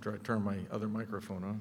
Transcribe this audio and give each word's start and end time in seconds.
after 0.00 0.14
I 0.14 0.16
turn 0.24 0.42
my 0.42 0.56
other 0.72 0.88
microphone 0.88 1.44
on. 1.44 1.60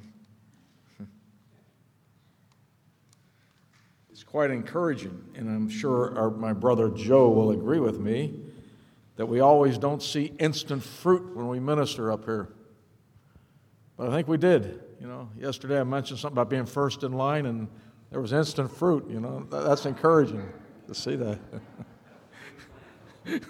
It's 4.09 4.23
quite 4.23 4.49
encouraging, 4.49 5.21
and 5.35 5.49
I'm 5.49 5.67
sure 5.67 6.17
our, 6.17 6.29
my 6.29 6.53
brother 6.53 6.87
Joe 6.87 7.27
will 7.31 7.51
agree 7.51 7.81
with 7.81 7.99
me 7.99 8.39
that 9.17 9.25
we 9.25 9.41
always 9.41 9.77
don't 9.77 10.01
see 10.01 10.31
instant 10.39 10.81
fruit 10.83 11.35
when 11.35 11.49
we 11.49 11.59
minister 11.59 12.13
up 12.13 12.23
here. 12.23 12.53
But 13.97 14.07
I 14.07 14.11
think 14.11 14.29
we 14.29 14.37
did. 14.37 14.83
You 15.01 15.07
know, 15.07 15.29
yesterday 15.37 15.77
I 15.77 15.83
mentioned 15.83 16.19
something 16.19 16.37
about 16.37 16.49
being 16.49 16.65
first 16.65 17.03
in 17.03 17.11
line, 17.11 17.45
and 17.45 17.67
there 18.09 18.21
was 18.21 18.31
instant 18.31 18.71
fruit. 18.71 19.05
You 19.09 19.19
know, 19.19 19.45
that's 19.49 19.85
encouraging 19.85 20.47
to 20.87 20.95
see 20.95 21.17
that. 21.17 21.39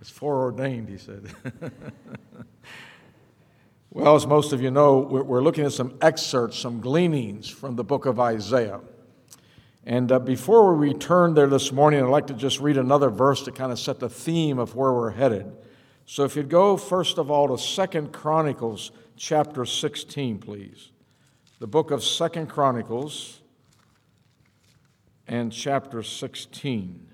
it's 0.00 0.10
foreordained, 0.10 0.88
he 0.88 0.98
said. 0.98 1.32
well, 3.90 4.14
as 4.14 4.26
most 4.26 4.52
of 4.52 4.60
you 4.60 4.70
know, 4.70 4.98
we're 4.98 5.42
looking 5.42 5.64
at 5.64 5.72
some 5.72 5.96
excerpts, 6.00 6.58
some 6.58 6.80
gleanings 6.80 7.48
from 7.48 7.76
the 7.76 7.84
book 7.84 8.06
of 8.06 8.20
Isaiah. 8.20 8.80
And 9.84 10.10
uh, 10.10 10.18
before 10.18 10.74
we 10.74 10.88
return 10.88 11.34
there 11.34 11.46
this 11.46 11.70
morning, 11.70 12.02
I'd 12.02 12.08
like 12.08 12.26
to 12.26 12.34
just 12.34 12.60
read 12.60 12.76
another 12.76 13.08
verse 13.08 13.42
to 13.44 13.52
kind 13.52 13.70
of 13.70 13.78
set 13.78 14.00
the 14.00 14.08
theme 14.08 14.58
of 14.58 14.74
where 14.74 14.92
we're 14.92 15.12
headed. 15.12 15.50
So 16.06 16.24
if 16.24 16.34
you'd 16.34 16.48
go 16.48 16.76
first 16.76 17.18
of 17.18 17.30
all 17.30 17.48
to 17.48 17.62
Second 17.62 18.12
Chronicles 18.12 18.90
chapter 19.16 19.64
16, 19.64 20.38
please. 20.38 20.90
The 21.60 21.66
book 21.66 21.90
of 21.90 22.02
Second 22.02 22.48
Chronicles 22.48 23.40
and 25.26 25.52
chapter 25.52 26.02
16. 26.02 27.05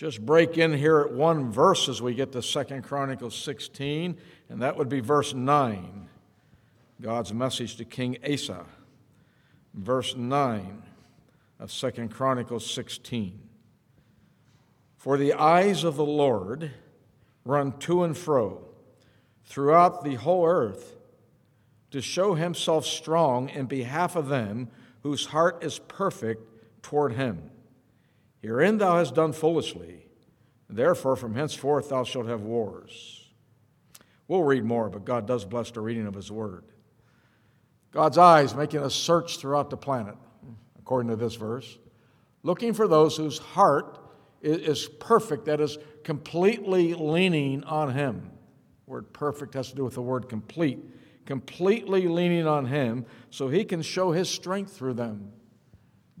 Just 0.00 0.24
break 0.24 0.56
in 0.56 0.72
here 0.72 1.00
at 1.00 1.12
one 1.12 1.52
verse 1.52 1.86
as 1.86 2.00
we 2.00 2.14
get 2.14 2.32
to 2.32 2.40
Second 2.40 2.84
Chronicles 2.84 3.36
16, 3.36 4.16
and 4.48 4.62
that 4.62 4.78
would 4.78 4.88
be 4.88 5.00
verse 5.00 5.34
9. 5.34 6.08
God's 7.02 7.34
message 7.34 7.76
to 7.76 7.84
King 7.84 8.16
Asa. 8.24 8.64
Verse 9.74 10.16
9 10.16 10.84
of 11.58 11.70
Second 11.70 12.14
Chronicles 12.14 12.64
16. 12.72 13.38
For 14.96 15.18
the 15.18 15.34
eyes 15.34 15.84
of 15.84 15.96
the 15.96 16.06
Lord 16.06 16.70
run 17.44 17.76
to 17.80 18.02
and 18.02 18.16
fro 18.16 18.62
throughout 19.44 20.02
the 20.02 20.14
whole 20.14 20.46
earth 20.46 20.96
to 21.90 22.00
show 22.00 22.32
himself 22.32 22.86
strong 22.86 23.50
in 23.50 23.66
behalf 23.66 24.16
of 24.16 24.28
them 24.28 24.70
whose 25.02 25.26
heart 25.26 25.62
is 25.62 25.78
perfect 25.78 26.42
toward 26.80 27.12
him. 27.12 27.50
Herein 28.42 28.78
thou 28.78 28.98
hast 28.98 29.14
done 29.14 29.32
foolishly, 29.32 30.06
therefore 30.68 31.16
from 31.16 31.34
henceforth 31.34 31.90
thou 31.90 32.04
shalt 32.04 32.26
have 32.26 32.42
wars. 32.42 33.28
We'll 34.28 34.44
read 34.44 34.64
more, 34.64 34.88
but 34.88 35.04
God 35.04 35.26
does 35.26 35.44
bless 35.44 35.70
the 35.70 35.80
reading 35.80 36.06
of 36.06 36.14
his 36.14 36.30
word. 36.30 36.64
God's 37.90 38.18
eyes 38.18 38.54
making 38.54 38.80
a 38.80 38.90
search 38.90 39.38
throughout 39.38 39.70
the 39.70 39.76
planet, 39.76 40.14
according 40.78 41.10
to 41.10 41.16
this 41.16 41.34
verse, 41.34 41.78
looking 42.42 42.72
for 42.72 42.86
those 42.86 43.16
whose 43.16 43.38
heart 43.38 43.98
is 44.42 44.88
perfect, 45.00 45.46
that 45.46 45.60
is 45.60 45.78
completely 46.04 46.94
leaning 46.94 47.64
on 47.64 47.92
Him. 47.92 48.30
The 48.86 48.92
word 48.92 49.12
perfect 49.12 49.54
has 49.54 49.68
to 49.70 49.76
do 49.76 49.84
with 49.84 49.94
the 49.94 50.02
word 50.02 50.28
complete. 50.28 50.78
Completely 51.26 52.08
leaning 52.08 52.46
on 52.46 52.66
Him 52.66 53.04
so 53.30 53.48
He 53.48 53.64
can 53.64 53.82
show 53.82 54.12
His 54.12 54.28
strength 54.28 54.72
through 54.72 54.94
them. 54.94 55.32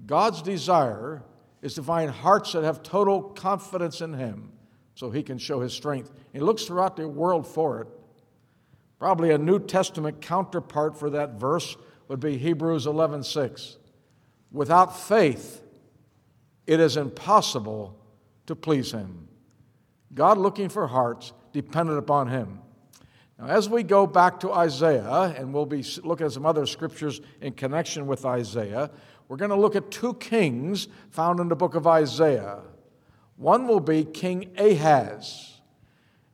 God's 0.06 0.42
desire 0.42 1.22
is 1.62 1.74
to 1.74 1.82
find 1.82 2.10
hearts 2.10 2.52
that 2.52 2.64
have 2.64 2.82
total 2.82 3.22
confidence 3.22 4.00
in 4.00 4.14
Him 4.14 4.52
so 4.94 5.10
He 5.10 5.22
can 5.22 5.38
show 5.38 5.60
His 5.60 5.72
strength. 5.72 6.12
He 6.32 6.40
looks 6.40 6.64
throughout 6.64 6.96
the 6.96 7.08
world 7.08 7.46
for 7.46 7.80
it. 7.82 7.88
Probably 8.98 9.30
a 9.30 9.38
New 9.38 9.58
Testament 9.58 10.20
counterpart 10.20 10.98
for 10.98 11.10
that 11.10 11.40
verse 11.40 11.76
would 12.08 12.20
be 12.20 12.36
Hebrews 12.36 12.86
11:6. 12.86 13.76
Without 14.52 14.98
faith, 14.98 15.62
it 16.66 16.80
is 16.80 16.96
impossible 16.96 17.96
to 18.46 18.54
please 18.54 18.92
him. 18.92 19.28
God 20.12 20.38
looking 20.38 20.68
for 20.68 20.86
hearts 20.86 21.32
dependent 21.52 21.98
upon 21.98 22.28
him. 22.28 22.60
Now, 23.38 23.46
as 23.46 23.68
we 23.68 23.82
go 23.82 24.06
back 24.06 24.40
to 24.40 24.52
Isaiah, 24.52 25.34
and 25.36 25.54
we'll 25.54 25.66
be 25.66 25.84
looking 26.04 26.26
at 26.26 26.32
some 26.32 26.44
other 26.44 26.66
scriptures 26.66 27.20
in 27.40 27.54
connection 27.54 28.06
with 28.06 28.26
Isaiah, 28.26 28.90
we're 29.30 29.36
going 29.36 29.50
to 29.50 29.56
look 29.56 29.76
at 29.76 29.92
two 29.92 30.14
kings 30.14 30.88
found 31.10 31.38
in 31.38 31.48
the 31.48 31.54
book 31.54 31.76
of 31.76 31.86
Isaiah. 31.86 32.62
One 33.36 33.68
will 33.68 33.78
be 33.78 34.04
King 34.04 34.50
Ahaz, 34.58 35.60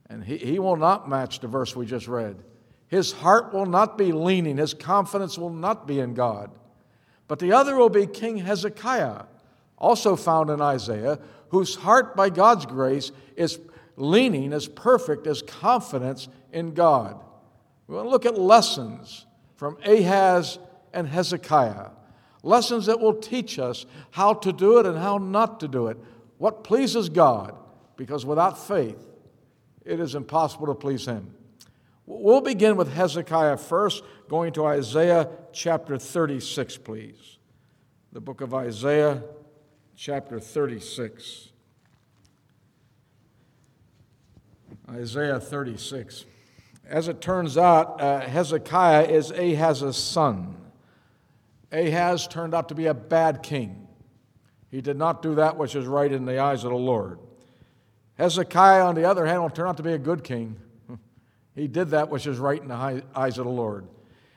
and 0.09 0.25
he, 0.25 0.39
he 0.39 0.59
will 0.59 0.77
not 0.77 1.07
match 1.07 1.41
the 1.41 1.47
verse 1.47 1.77
we 1.77 1.85
just 1.85 2.09
read. 2.09 2.43
His 2.89 3.13
heart 3.13 3.53
will 3.53 3.67
not 3.67 3.99
be 3.99 4.13
leaning, 4.13 4.57
his 4.57 4.73
confidence 4.73 5.37
will 5.37 5.53
not 5.53 5.87
be 5.87 6.01
in 6.01 6.15
God. 6.15 6.51
But 7.29 7.39
the 7.39 7.53
other 7.53 7.77
will 7.77 7.91
be 7.91 8.07
King 8.07 8.39
Hezekiah, 8.39 9.25
also 9.77 10.17
found 10.17 10.49
in 10.49 10.63
Isaiah, 10.63 11.19
whose 11.51 11.75
heart, 11.75 12.17
by 12.17 12.31
God's 12.31 12.65
grace, 12.65 13.13
is 13.37 13.61
leaning 13.97 14.55
as 14.55 14.69
perfect 14.69 15.27
as 15.27 15.43
confidence 15.43 16.29
in 16.51 16.73
God. 16.73 17.23
We 17.89 17.95
want 17.95 18.07
to 18.07 18.11
look 18.11 18.25
at 18.25 18.39
lessons 18.39 19.27
from 19.57 19.77
Ahaz 19.85 20.59
and 20.95 21.07
Hezekiah. 21.07 21.91
Lessons 22.47 22.87
that 22.87 23.01
will 23.01 23.15
teach 23.15 23.59
us 23.59 23.87
how 24.13 24.33
to 24.33 24.53
do 24.53 24.79
it 24.79 24.87
and 24.87 24.97
how 24.97 25.19
not 25.19 25.59
to 25.59 25.67
do 25.67 25.89
it. 25.89 25.99
What 26.39 26.63
pleases 26.63 27.09
God, 27.09 27.57
because 27.97 28.25
without 28.25 28.57
faith, 28.57 29.05
it 29.85 29.99
is 29.99 30.15
impossible 30.15 30.69
to 30.69 30.75
please 30.75 31.07
Him. 31.07 31.35
We'll 32.07 32.41
begin 32.41 32.77
with 32.77 32.93
Hezekiah 32.93 33.57
first, 33.57 34.05
going 34.29 34.53
to 34.53 34.65
Isaiah 34.65 35.29
chapter 35.53 35.99
36, 35.99 36.77
please. 36.77 37.39
The 38.13 38.21
book 38.21 38.41
of 38.41 38.55
Isaiah, 38.55 39.25
chapter 39.97 40.39
36. 40.39 41.49
Isaiah 44.89 45.41
36. 45.41 46.27
As 46.89 47.09
it 47.09 47.21
turns 47.21 47.59
out, 47.59 48.01
uh, 48.01 48.21
Hezekiah 48.21 49.07
is 49.09 49.33
Ahaz's 49.33 49.97
son. 49.97 50.66
Ahaz 51.73 52.27
turned 52.29 52.55
out 52.55 52.69
to 52.69 52.75
be 52.75 52.87
a 52.87 52.95
bad 52.95 53.43
king. 53.43 53.87
He 54.71 54.81
did 54.81 54.97
not 54.97 55.23
do 55.23 55.37
that 55.37 55.57
which 55.57 55.75
is 55.75 55.87
right 55.87 56.11
in 56.11 56.25
the 56.25 56.39
eyes 56.39 56.65
of 56.65 56.71
the 56.71 56.77
Lord. 56.77 57.19
Hezekiah, 58.15 58.85
on 58.85 58.95
the 58.95 59.05
other 59.05 59.27
hand, 59.27 59.43
will 59.43 59.51
turn 59.51 59.69
out 59.69 59.77
to 59.77 59.83
be 59.83 59.93
a 59.93 59.99
good 59.99 60.25
king. 60.25 60.57
He 61.55 61.69
did 61.69 61.89
that 61.91 62.11
which 62.11 62.27
is 62.27 62.39
right 62.39 62.61
in 62.61 62.69
the 62.69 63.03
eyes 63.15 63.39
of 63.39 63.47
the 63.47 63.51
Lord. 63.51 63.89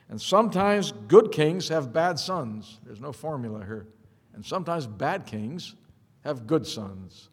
And 0.08 0.20
sometimes 0.20 0.92
good 1.06 1.30
kings 1.30 1.68
have 1.68 1.92
bad 1.92 2.18
sons. 2.18 2.80
There's 2.84 3.00
no 3.00 3.12
formula 3.12 3.64
here. 3.64 3.86
And 4.34 4.44
sometimes 4.44 4.86
bad 4.86 5.26
kings 5.26 5.74
have 6.24 6.46
good 6.46 6.66
sons. 6.66 7.28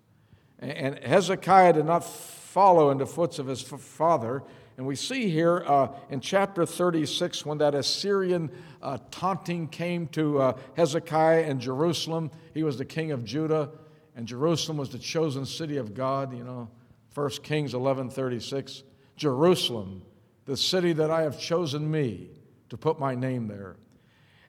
And 0.59 1.00
Hezekiah 1.00 1.74
did 1.74 1.85
not 1.85 2.03
follow 2.03 2.90
in 2.90 2.97
the 2.97 3.06
footsteps 3.06 3.40
of 3.40 3.47
his 3.47 3.62
father. 3.62 4.44
And 4.77 4.85
we 4.85 4.95
see 4.95 5.29
here 5.29 5.63
uh, 5.65 5.88
in 6.11 6.21
chapter 6.21 6.65
36 6.65 7.45
when 7.45 7.57
that 7.57 7.73
Assyrian 7.73 8.51
uh, 8.81 8.99
taunting 9.09 9.67
came 9.67 10.07
to 10.09 10.39
uh, 10.39 10.57
Hezekiah 10.75 11.41
in 11.41 11.59
Jerusalem. 11.59 12.29
He 12.53 12.61
was 12.61 12.77
the 12.77 12.85
king 12.85 13.11
of 13.11 13.25
Judah, 13.25 13.71
and 14.16 14.27
Jerusalem 14.27 14.77
was 14.77 14.89
the 14.89 14.99
chosen 14.99 15.47
city 15.47 15.77
of 15.77 15.95
God, 15.95 16.31
you 16.37 16.43
know, 16.43 16.69
1 17.16 17.29
Kings 17.41 17.73
11:36. 17.73 18.83
Jerusalem, 19.16 20.03
the 20.45 20.55
city 20.55 20.93
that 20.93 21.09
I 21.09 21.23
have 21.23 21.39
chosen 21.39 21.89
me 21.89 22.29
to 22.69 22.77
put 22.77 22.99
my 22.99 23.16
name 23.16 23.47
there. 23.47 23.77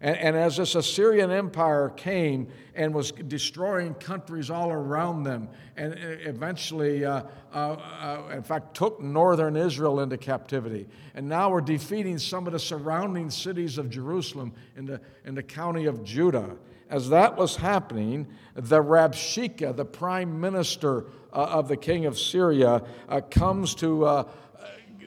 And, 0.00 0.16
and, 0.16 0.36
as 0.36 0.58
this 0.58 0.76
Assyrian 0.76 1.32
Empire 1.32 1.88
came 1.88 2.46
and 2.76 2.94
was 2.94 3.10
destroying 3.10 3.94
countries 3.94 4.48
all 4.48 4.70
around 4.70 5.24
them, 5.24 5.48
and 5.76 5.96
eventually, 5.98 7.04
uh, 7.04 7.22
uh, 7.52 7.56
uh, 7.56 8.30
in 8.32 8.44
fact, 8.44 8.76
took 8.76 9.00
northern 9.00 9.56
Israel 9.56 9.98
into 9.98 10.16
captivity, 10.16 10.86
and 11.16 11.28
now 11.28 11.50
we're 11.50 11.60
defeating 11.60 12.16
some 12.18 12.46
of 12.46 12.52
the 12.52 12.60
surrounding 12.60 13.28
cities 13.28 13.76
of 13.76 13.90
Jerusalem 13.90 14.52
in 14.76 14.86
the, 14.86 15.00
in 15.24 15.34
the 15.34 15.42
county 15.42 15.86
of 15.86 16.04
Judah. 16.04 16.56
As 16.88 17.08
that 17.08 17.36
was 17.36 17.56
happening, 17.56 18.28
the 18.54 18.80
Rabshakeh, 18.80 19.74
the 19.74 19.84
prime 19.84 20.40
minister 20.40 21.06
uh, 21.32 21.42
of 21.50 21.66
the 21.66 21.76
king 21.76 22.06
of 22.06 22.16
Syria, 22.16 22.84
uh, 23.08 23.20
comes 23.20 23.74
to 23.76 24.04
uh, 24.04 24.28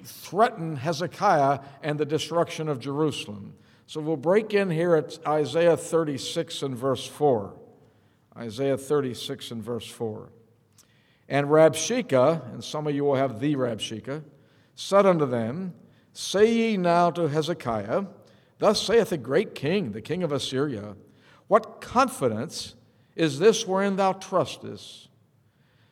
threaten 0.04 0.76
Hezekiah 0.76 1.60
and 1.82 1.98
the 1.98 2.06
destruction 2.06 2.68
of 2.68 2.80
Jerusalem. 2.80 3.54
So 3.92 4.00
we'll 4.00 4.16
break 4.16 4.54
in 4.54 4.70
here 4.70 4.96
at 4.96 5.20
Isaiah 5.28 5.76
36 5.76 6.62
and 6.62 6.78
verse 6.78 7.06
4. 7.06 7.54
Isaiah 8.38 8.78
36 8.78 9.52
and 9.52 9.62
verse 9.62 9.86
4. 9.86 10.30
And 11.28 11.48
Rabshakeh, 11.48 12.54
and 12.54 12.64
some 12.64 12.88
of 12.88 12.96
you 12.96 13.04
will 13.04 13.16
have 13.16 13.42
the 13.42 13.58
Rabshakeh, 13.58 14.24
said 14.76 15.06
unto 15.06 15.26
them, 15.26 15.74
Say 16.14 16.54
ye 16.54 16.78
now 16.78 17.12
to 17.12 17.28
Hezekiah, 17.28 18.06
Thus 18.60 18.82
saith 18.82 19.10
the 19.10 19.18
great 19.18 19.56
king, 19.56 19.92
the 19.92 20.02
king 20.02 20.24
of 20.24 20.32
Assyria, 20.32 20.96
What 21.48 21.82
confidence 21.82 22.76
is 23.18 23.40
this 23.40 23.68
wherein 23.68 23.98
thou 23.98 24.14
trustest? 24.14 25.10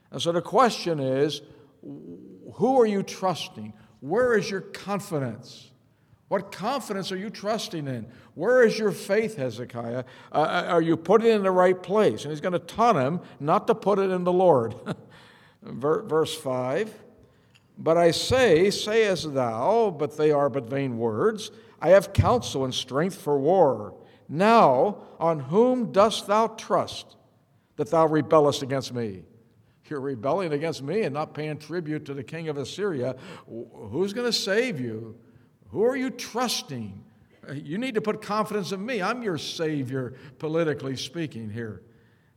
And 0.09 0.21
so 0.21 0.31
the 0.31 0.41
question 0.41 1.01
is, 1.01 1.41
Who 1.81 2.79
are 2.79 2.87
you 2.87 3.03
trusting? 3.03 3.73
Where 3.99 4.37
is 4.37 4.49
your 4.49 4.61
confidence? 4.61 5.68
What 6.29 6.51
confidence 6.51 7.11
are 7.11 7.17
you 7.17 7.31
trusting 7.31 7.87
in? 7.87 8.07
Where 8.35 8.63
is 8.63 8.77
your 8.77 8.91
faith, 8.91 9.35
Hezekiah? 9.35 10.05
Uh, 10.31 10.35
uh 10.35 10.65
are 10.69 10.81
you 10.81 10.95
putting 10.95 11.27
it 11.27 11.35
in 11.35 11.43
the 11.43 11.51
right 11.51 11.81
place? 11.81 12.23
And 12.23 12.31
he's 12.31 12.39
going 12.39 12.53
to 12.53 12.59
taunt 12.59 12.97
him 12.97 13.19
not 13.39 13.67
to 13.67 13.75
put 13.75 13.99
it 13.99 14.11
in 14.11 14.23
the 14.23 14.31
Lord. 14.31 14.75
Verse 15.63 16.35
5 16.35 16.93
But 17.79 17.97
I 17.97 18.11
say, 18.11 18.69
say 18.69 19.07
as 19.07 19.23
thou, 19.23 19.93
but 19.97 20.17
they 20.17 20.31
are 20.31 20.49
but 20.49 20.69
vain 20.69 20.99
words. 20.99 21.49
I 21.81 21.89
have 21.89 22.13
counsel 22.13 22.63
and 22.63 22.73
strength 22.73 23.19
for 23.19 23.39
war. 23.39 23.95
Now, 24.27 24.99
on 25.19 25.39
whom 25.39 25.91
dost 25.91 26.27
thou 26.27 26.47
trust 26.47 27.15
that 27.77 27.89
thou 27.89 28.05
rebellest 28.05 28.61
against 28.61 28.93
me? 28.93 29.23
You're 29.89 30.01
rebelling 30.01 30.53
against 30.53 30.83
me 30.83 31.01
and 31.01 31.13
not 31.15 31.33
paying 31.33 31.57
tribute 31.57 32.05
to 32.05 32.13
the 32.13 32.23
king 32.23 32.47
of 32.47 32.57
Assyria. 32.57 33.15
Who's 33.47 34.13
going 34.13 34.27
to 34.27 34.37
save 34.37 34.79
you? 34.79 35.17
Who 35.69 35.85
are 35.85 35.95
you 35.95 36.09
trusting? 36.09 37.03
You 37.53 37.77
need 37.77 37.95
to 37.95 38.01
put 38.01 38.21
confidence 38.21 38.71
in 38.71 38.85
me. 38.85 39.01
I'm 39.01 39.23
your 39.23 39.37
Savior, 39.37 40.15
politically 40.37 40.95
speaking, 40.95 41.49
here. 41.49 41.81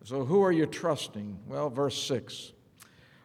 So, 0.04 0.24
who 0.24 0.42
are 0.42 0.52
you 0.52 0.66
trusting? 0.66 1.38
Well, 1.46 1.70
verse 1.70 2.00
6 2.02 2.52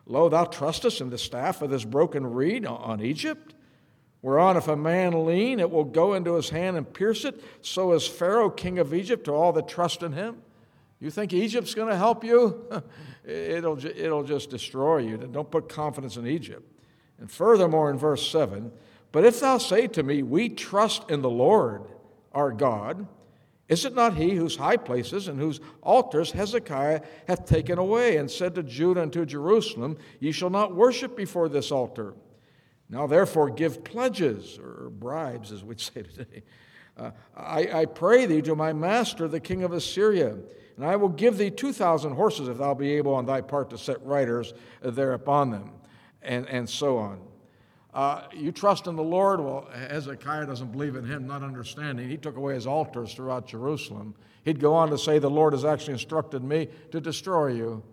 Lo, 0.06 0.30
thou 0.30 0.46
trustest 0.46 1.02
in 1.02 1.10
the 1.10 1.18
staff 1.18 1.62
of 1.62 1.70
this 1.70 1.84
broken 1.84 2.26
reed 2.26 2.66
on 2.66 3.02
Egypt, 3.02 3.56
whereon 4.22 4.56
if 4.56 4.70
a 4.70 4.76
man 4.76 5.26
lean, 5.26 5.60
it 5.60 5.70
will 5.70 5.84
go 5.84 6.14
into 6.14 6.36
his 6.36 6.50
hand 6.50 6.78
and 6.78 6.92
pierce 6.94 7.26
it. 7.26 7.44
So 7.62 7.92
is 7.92 8.08
Pharaoh, 8.08 8.50
king 8.50 8.80
of 8.80 8.94
Egypt, 8.94 9.26
to 9.26 9.34
all 9.34 9.52
that 9.54 9.68
trust 9.68 10.04
in 10.04 10.14
him. 10.14 10.38
You 11.00 11.12
think 11.12 11.34
Egypt's 11.34 11.76
going 11.76 11.90
to 11.90 11.98
help 11.98 12.24
you? 12.24 12.70
it'll, 13.26 13.86
it'll 13.86 14.24
just 14.24 14.50
destroy 14.50 15.00
you. 15.00 15.18
Don't 15.18 15.52
put 15.52 15.68
confidence 15.68 16.16
in 16.16 16.26
Egypt. 16.26 16.64
And 17.20 17.30
furthermore, 17.30 17.90
in 17.90 17.98
verse 17.98 18.28
7, 18.30 18.72
but 19.12 19.26
if 19.26 19.40
thou 19.40 19.58
say 19.58 19.88
to 19.88 20.04
me, 20.04 20.24
We 20.24 20.50
trust 20.50 21.10
in 21.10 21.22
the 21.22 21.30
Lord 21.30 21.84
our 22.34 22.52
God, 22.52 23.08
is 23.68 23.84
it 23.84 23.94
not 23.94 24.16
he 24.16 24.36
whose 24.36 24.56
high 24.56 24.78
places 24.78 25.28
and 25.28 25.40
whose 25.40 25.60
altars 25.82 26.32
Hezekiah 26.32 27.02
hath 27.28 27.46
taken 27.46 27.78
away, 27.78 28.18
and 28.18 28.32
said 28.32 28.56
to 28.56 28.64
Judah 28.64 29.02
and 29.02 29.14
to 29.14 29.26
Jerusalem, 29.26 29.98
Ye 30.20 30.32
shall 30.32 30.50
not 30.50 30.76
worship 30.76 31.18
before 31.18 31.50
this 31.50 31.72
altar? 31.72 32.14
Now 32.90 33.08
therefore 33.08 33.50
give 33.50 33.84
pledges, 33.84 34.58
or 34.58 34.90
bribes, 34.90 35.52
as 35.52 35.64
we'd 35.64 35.82
say 35.82 36.04
today. 36.04 36.44
Uh, 36.98 37.12
I, 37.36 37.82
I 37.82 37.86
pray 37.86 38.26
thee 38.26 38.42
to 38.44 38.56
my 38.56 38.74
master, 38.74 39.28
the 39.28 39.40
king 39.40 39.64
of 39.64 39.74
Assyria, 39.74 40.36
and 40.78 40.86
I 40.86 40.96
will 40.96 41.10
give 41.10 41.38
thee 41.38 41.52
two 41.52 41.74
thousand 41.74 42.14
horses 42.14 42.48
if 42.48 42.58
thou 42.58 42.74
be 42.74 42.94
able 42.94 43.14
on 43.14 43.26
thy 43.26 43.42
part 43.42 43.70
to 43.72 43.78
set 43.78 44.04
riders 44.06 44.54
thereupon 44.82 45.52
them, 45.52 45.72
and, 46.22 46.48
and 46.48 46.70
so 46.70 46.98
on. 46.98 47.27
Uh, 47.98 48.22
you 48.32 48.52
trust 48.52 48.86
in 48.86 48.96
the 48.96 49.02
Lord? 49.02 49.40
Well, 49.40 49.68
Hezekiah 49.74 50.46
doesn't 50.46 50.72
believe 50.72 50.96
in 50.96 51.04
him, 51.04 51.26
not 51.26 51.42
understanding. 51.42 52.08
He 52.08 52.16
took 52.16 52.38
away 52.38 52.54
his 52.54 52.68
altars 52.68 53.12
throughout 53.16 53.48
Jerusalem. 53.48 54.14
He'd 54.46 54.60
go 54.60 54.76
on 54.76 54.92
to 54.92 55.00
say, 55.00 55.18
The 55.18 55.32
Lord 55.32 55.54
has 55.54 55.66
actually 55.66 55.94
instructed 55.94 56.44
me 56.44 56.68
to 56.92 57.02
destroy 57.02 57.54
you. 57.54 57.84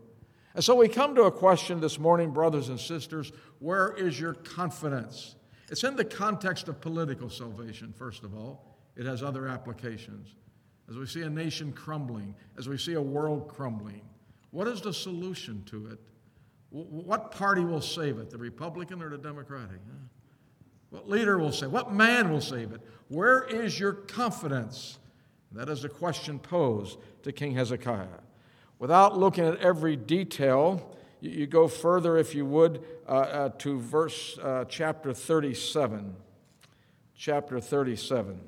And 0.55 0.63
so 0.63 0.75
we 0.75 0.89
come 0.89 1.15
to 1.15 1.23
a 1.23 1.33
question 1.33 1.81
this 1.81 1.99
morning, 1.99 2.33
brothers 2.33 2.69
and 2.69 2.79
sisters 2.79 3.33
where 3.61 3.95
is 3.95 4.21
your 4.21 4.35
confidence? 4.35 5.37
It's 5.71 5.85
in 5.85 5.97
the 5.97 6.05
context 6.05 6.69
of 6.69 6.83
political 6.83 7.31
salvation, 7.31 7.95
first 7.97 8.25
of 8.25 8.37
all, 8.37 8.77
it 8.97 9.07
has 9.07 9.23
other 9.23 9.49
applications. 9.49 10.35
As 10.91 10.99
we 10.99 11.07
see 11.07 11.23
a 11.23 11.31
nation 11.31 11.73
crumbling, 11.73 12.35
as 12.59 12.69
we 12.69 12.77
see 12.77 12.93
a 12.93 13.01
world 13.01 13.49
crumbling, 13.49 14.03
what 14.51 14.69
is 14.69 14.83
the 14.83 14.93
solution 14.93 15.65
to 15.65 15.87
it? 15.87 15.99
What 16.75 17.31
party 17.31 17.65
will 17.65 17.81
save 17.81 18.19
it, 18.19 18.31
the 18.31 18.39
Republican 18.39 19.01
or 19.01 19.09
the 19.09 19.17
Democratic? 19.17 19.79
What 20.91 21.09
leader 21.09 21.39
will 21.39 21.53
save 21.53 21.69
it? 21.69 21.73
What 21.73 21.95
man 21.95 22.33
will 22.33 22.41
save 22.41 22.73
it? 22.73 22.81
Where 23.07 23.45
is 23.45 23.79
your 23.79 23.93
confidence? 23.93 24.99
That 25.53 25.69
is 25.69 25.83
the 25.83 25.89
question 25.89 26.41
posed 26.41 26.99
to 27.23 27.31
King 27.31 27.55
Hezekiah. 27.55 28.09
Without 28.81 29.17
looking 29.17 29.45
at 29.45 29.59
every 29.59 29.95
detail, 29.95 30.97
you, 31.21 31.47
go 31.47 31.69
further, 31.69 32.17
if 32.17 32.35
you 32.35 32.45
would, 32.45 32.83
uh, 33.09 33.13
uh, 33.13 33.49
to 33.59 33.79
verse 33.79 34.37
uh, 34.39 34.65
chapter 34.69 35.15
37. 35.15 36.17
Chapter 37.17 37.61
37. 37.61 38.41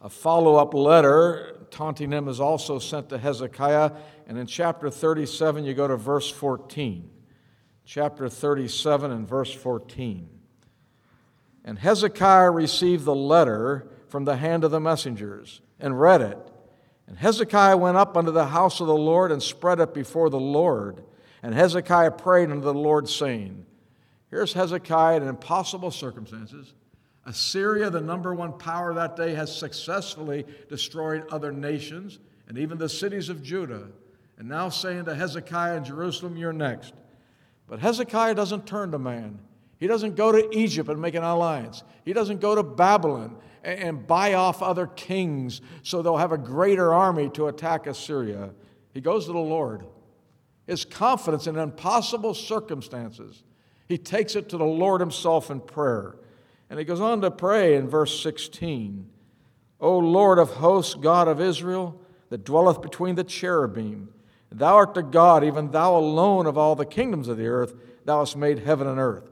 A 0.00 0.08
follow 0.08 0.54
up 0.56 0.74
letter 0.74 1.56
taunting 1.70 2.12
him 2.12 2.28
is 2.28 2.40
also 2.40 2.78
sent 2.78 3.08
to 3.08 3.18
Hezekiah 3.18 3.92
and 4.30 4.38
in 4.38 4.46
chapter 4.46 4.90
37, 4.90 5.64
you 5.64 5.74
go 5.74 5.88
to 5.88 5.96
verse 5.96 6.30
14. 6.30 7.10
Chapter 7.84 8.28
37 8.28 9.10
and 9.10 9.26
verse 9.26 9.52
14. 9.52 10.28
And 11.64 11.76
Hezekiah 11.76 12.52
received 12.52 13.04
the 13.04 13.14
letter 13.14 13.90
from 14.06 14.24
the 14.24 14.36
hand 14.36 14.62
of 14.62 14.70
the 14.70 14.78
messengers 14.78 15.60
and 15.80 16.00
read 16.00 16.20
it. 16.20 16.38
And 17.08 17.18
Hezekiah 17.18 17.76
went 17.76 17.96
up 17.96 18.16
unto 18.16 18.30
the 18.30 18.46
house 18.46 18.78
of 18.78 18.86
the 18.86 18.94
Lord 18.94 19.32
and 19.32 19.42
spread 19.42 19.80
it 19.80 19.92
before 19.92 20.30
the 20.30 20.38
Lord. 20.38 21.02
And 21.42 21.52
Hezekiah 21.52 22.12
prayed 22.12 22.52
unto 22.52 22.62
the 22.62 22.72
Lord, 22.72 23.08
saying, 23.08 23.66
Here's 24.30 24.52
Hezekiah 24.52 25.16
in 25.16 25.26
impossible 25.26 25.90
circumstances. 25.90 26.72
Assyria, 27.26 27.90
the 27.90 28.00
number 28.00 28.32
one 28.32 28.52
power 28.58 28.94
that 28.94 29.16
day, 29.16 29.34
has 29.34 29.52
successfully 29.52 30.46
destroyed 30.68 31.26
other 31.32 31.50
nations 31.50 32.20
and 32.46 32.58
even 32.58 32.78
the 32.78 32.88
cities 32.88 33.28
of 33.28 33.42
Judah 33.42 33.88
and 34.40 34.48
now 34.48 34.70
saying 34.70 35.04
to 35.04 35.14
Hezekiah 35.14 35.76
in 35.76 35.84
Jerusalem, 35.84 36.34
You're 36.34 36.54
next. 36.54 36.94
But 37.68 37.78
Hezekiah 37.78 38.34
doesn't 38.34 38.66
turn 38.66 38.90
to 38.92 38.98
man. 38.98 39.38
He 39.76 39.86
doesn't 39.86 40.16
go 40.16 40.32
to 40.32 40.48
Egypt 40.56 40.88
and 40.88 41.00
make 41.00 41.14
an 41.14 41.22
alliance. 41.22 41.82
He 42.06 42.14
doesn't 42.14 42.40
go 42.40 42.54
to 42.54 42.62
Babylon 42.62 43.36
and 43.62 44.06
buy 44.06 44.32
off 44.32 44.62
other 44.62 44.86
kings 44.86 45.60
so 45.82 46.00
they'll 46.00 46.16
have 46.16 46.32
a 46.32 46.38
greater 46.38 46.94
army 46.94 47.28
to 47.34 47.48
attack 47.48 47.86
Assyria. 47.86 48.50
He 48.94 49.02
goes 49.02 49.26
to 49.26 49.32
the 49.32 49.38
Lord. 49.38 49.84
His 50.66 50.86
confidence 50.86 51.46
in 51.46 51.58
impossible 51.58 52.32
circumstances, 52.32 53.44
he 53.88 53.98
takes 53.98 54.36
it 54.36 54.48
to 54.48 54.56
the 54.56 54.64
Lord 54.64 55.02
himself 55.02 55.50
in 55.50 55.60
prayer. 55.60 56.16
And 56.70 56.78
he 56.78 56.86
goes 56.86 57.00
on 57.00 57.20
to 57.20 57.30
pray 57.30 57.74
in 57.74 57.90
verse 57.90 58.22
16 58.22 59.06
O 59.80 59.98
Lord 59.98 60.38
of 60.38 60.48
hosts, 60.48 60.94
God 60.94 61.28
of 61.28 61.42
Israel, 61.42 62.00
that 62.30 62.44
dwelleth 62.44 62.80
between 62.80 63.16
the 63.16 63.24
cherubim, 63.24 64.08
Thou 64.52 64.76
art 64.76 64.94
the 64.94 65.02
God, 65.02 65.44
even 65.44 65.70
thou 65.70 65.96
alone 65.96 66.46
of 66.46 66.58
all 66.58 66.74
the 66.74 66.86
kingdoms 66.86 67.28
of 67.28 67.36
the 67.36 67.46
earth, 67.46 67.74
thou 68.04 68.20
hast 68.20 68.36
made 68.36 68.58
heaven 68.58 68.86
and 68.86 68.98
earth. 68.98 69.30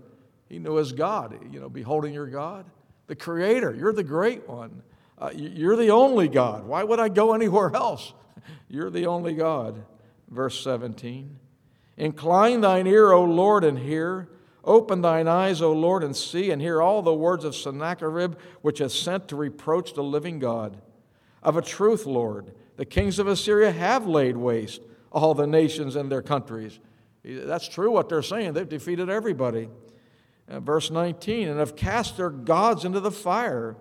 He 0.49 0.59
knew 0.59 0.79
as 0.79 0.93
God, 0.93 1.39
you 1.53 1.61
know, 1.61 1.69
beholding 1.69 2.15
your 2.15 2.27
God, 2.27 2.65
the 3.07 3.17
Creator. 3.17 3.75
You're 3.75 3.93
the 3.93 4.05
great 4.05 4.49
one. 4.49 4.83
Uh, 5.19 5.31
you're 5.35 5.77
the 5.77 5.91
only 5.91 6.29
God. 6.29 6.65
Why 6.67 6.85
would 6.85 7.01
I 7.01 7.09
go 7.09 7.35
anywhere 7.35 7.75
else? 7.75 8.13
You're 8.69 8.91
the 8.91 9.07
only 9.07 9.35
God. 9.35 9.85
Verse 10.29 10.63
17 10.63 11.37
Incline 11.97 12.61
thine 12.61 12.87
ear, 12.87 13.11
O 13.11 13.25
Lord, 13.25 13.65
and 13.65 13.79
hear. 13.79 14.29
Open 14.63 15.01
thine 15.01 15.27
eyes, 15.27 15.61
O 15.61 15.73
Lord, 15.73 16.05
and 16.05 16.15
see, 16.15 16.51
and 16.51 16.63
hear 16.63 16.81
all 16.81 17.03
the 17.03 17.15
words 17.15 17.45
of 17.45 17.57
Sennacherib, 17.57 18.37
which 18.61 18.79
has 18.79 18.95
sent 18.95 19.27
to 19.29 19.37
reproach 19.37 19.95
the 19.95 20.03
living 20.03 20.39
God. 20.39 20.77
Of 21.43 21.57
a 21.57 21.63
truth, 21.63 22.07
Lord, 22.07 22.53
the 22.77 22.85
kings 22.85 23.19
of 23.19 23.27
Assyria 23.27 23.73
have 23.73 24.07
laid 24.07 24.37
waste 24.37 24.83
all 25.12 25.35
the 25.35 25.47
nations 25.47 25.97
and 25.97 26.11
their 26.11 26.23
countries. 26.23 26.79
That's 27.25 27.69
true 27.69 27.91
what 27.91 28.09
they're 28.09 28.23
saying. 28.23 28.55
They've 28.55 28.69
defeated 28.69 29.09
everybody. 29.11 29.69
Uh, 30.49 30.61
verse 30.61 30.91
19, 30.91 31.49
and 31.49 31.59
have 31.59 31.77
cast 31.77 32.17
their 32.17 32.31
gods 32.31 32.85
into 32.85 33.00
the 33.00 33.11
fire, 33.11 33.77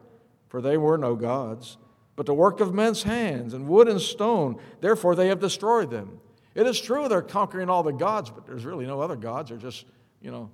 for 0.50 0.62
they 0.62 0.75
were 0.75 0.98
no 0.98 1.15
gods, 1.15 1.77
but 2.17 2.25
the 2.25 2.34
work 2.34 2.60
of 2.60 2.74
men's 2.74 3.03
hands, 3.03 3.53
and 3.53 3.69
wood 3.69 3.88
and 3.88 4.01
stone. 4.01 4.60
Therefore 4.81 5.15
they 5.15 5.27
have 5.27 5.39
destroyed 5.39 5.89
them. 5.89 6.19
It 6.55 6.67
is 6.67 6.81
true 6.81 7.07
they're 7.07 7.22
conquering 7.22 7.69
all 7.69 7.84
the 7.84 7.93
gods, 7.93 8.29
but 8.31 8.46
there's 8.46 8.65
really 8.65 8.86
no 8.86 9.00
other 9.00 9.15
gods. 9.15 9.50
They're 9.50 9.57
just, 9.57 9.86
you 10.22 10.29
know, 10.29 10.50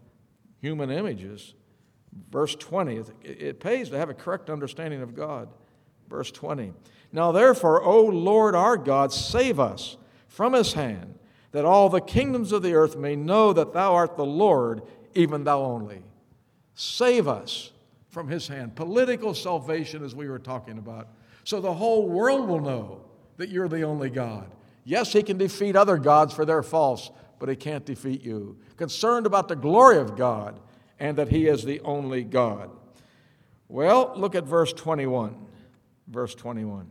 human 0.62 0.92
images. 0.92 1.56
Verse 2.30 2.54
20, 2.56 3.02
it 3.24 3.60
pays 3.60 3.90
to 3.90 3.98
have 3.98 4.10
a 4.10 4.14
correct 4.14 4.52
understanding 4.52 5.02
of 5.02 5.16
God. 5.16 5.50
Verse 6.10 6.30
20, 6.30 6.74
now 7.12 7.32
therefore, 7.32 7.82
O 7.82 8.04
Lord 8.04 8.54
our 8.54 8.78
God, 8.78 9.12
save 9.12 9.60
us 9.60 9.98
from 10.34 10.54
his 10.54 10.74
hand, 10.74 11.20
that 11.52 11.64
all 11.64 11.90
the 11.90 12.02
kingdoms 12.02 12.52
of 12.52 12.64
the 12.64 12.74
earth 12.74 12.98
may 12.98 13.16
know 13.16 13.54
that 13.54 13.72
thou 13.72 13.94
art 13.94 14.18
the 14.18 14.26
Lord, 14.26 14.82
even 15.14 15.44
thou 15.44 15.62
only. 15.62 16.02
Save 16.74 17.28
us 17.28 17.72
from 18.10 18.28
his 18.28 18.48
hand. 18.48 18.76
Political 18.76 19.36
salvation, 19.36 20.04
as 20.04 20.16
we 20.16 20.28
were 20.28 20.40
talking 20.40 20.80
about, 20.80 21.10
so 21.44 21.62
the 21.62 21.72
whole 21.72 22.10
world 22.10 22.48
will 22.48 22.62
know 22.62 23.02
that 23.38 23.50
you're 23.50 23.68
the 23.68 23.84
only 23.84 24.10
God. 24.10 24.50
Yes, 24.86 25.14
he 25.14 25.22
can 25.22 25.38
defeat 25.38 25.76
other 25.76 25.98
gods 25.98 26.34
for 26.34 26.46
their 26.46 26.64
false, 26.64 27.12
but 27.38 27.48
he 27.48 27.56
can't 27.56 27.86
defeat 27.86 28.24
you. 28.24 28.58
Concerned 28.76 29.28
about 29.28 29.48
the 29.48 29.56
glory 29.56 30.00
of 30.00 30.18
God 30.18 30.60
and 31.00 31.16
that 31.20 31.30
he 31.30 31.46
is 31.46 31.64
the 31.64 31.80
only 31.82 32.24
God. 32.24 32.72
Well, 33.68 34.14
look 34.16 34.34
at 34.34 34.46
verse 34.46 34.74
21. 34.74 35.36
Verse 36.08 36.34
21. 36.34 36.90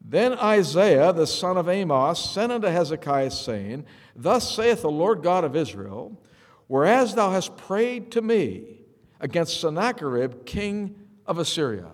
Then 0.00 0.32
Isaiah, 0.34 1.12
the 1.12 1.26
son 1.26 1.56
of 1.56 1.68
Amos, 1.68 2.18
sent 2.18 2.52
unto 2.52 2.68
Hezekiah, 2.68 3.30
saying, 3.30 3.84
Thus 4.16 4.54
saith 4.54 4.82
the 4.82 4.90
Lord 4.90 5.22
God 5.22 5.44
of 5.44 5.54
Israel, 5.54 6.20
Whereas 6.66 7.14
thou 7.14 7.30
hast 7.32 7.56
prayed 7.56 8.12
to 8.12 8.22
me 8.22 8.82
against 9.20 9.60
Sennacherib, 9.60 10.46
king 10.46 10.94
of 11.26 11.38
Assyria. 11.38 11.90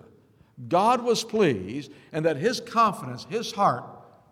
God 0.67 1.03
was 1.03 1.23
pleased, 1.23 1.91
and 2.11 2.25
that 2.25 2.37
his 2.37 2.59
confidence, 2.59 3.25
his 3.29 3.51
heart, 3.51 3.83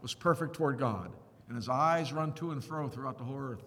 was 0.02 0.14
perfect 0.14 0.56
toward 0.56 0.78
God, 0.78 1.12
and 1.48 1.56
his 1.56 1.68
eyes 1.68 2.14
run 2.14 2.32
to 2.34 2.52
and 2.52 2.64
fro 2.64 2.88
throughout 2.88 3.18
the 3.18 3.24
whole 3.24 3.40
earth 3.40 3.64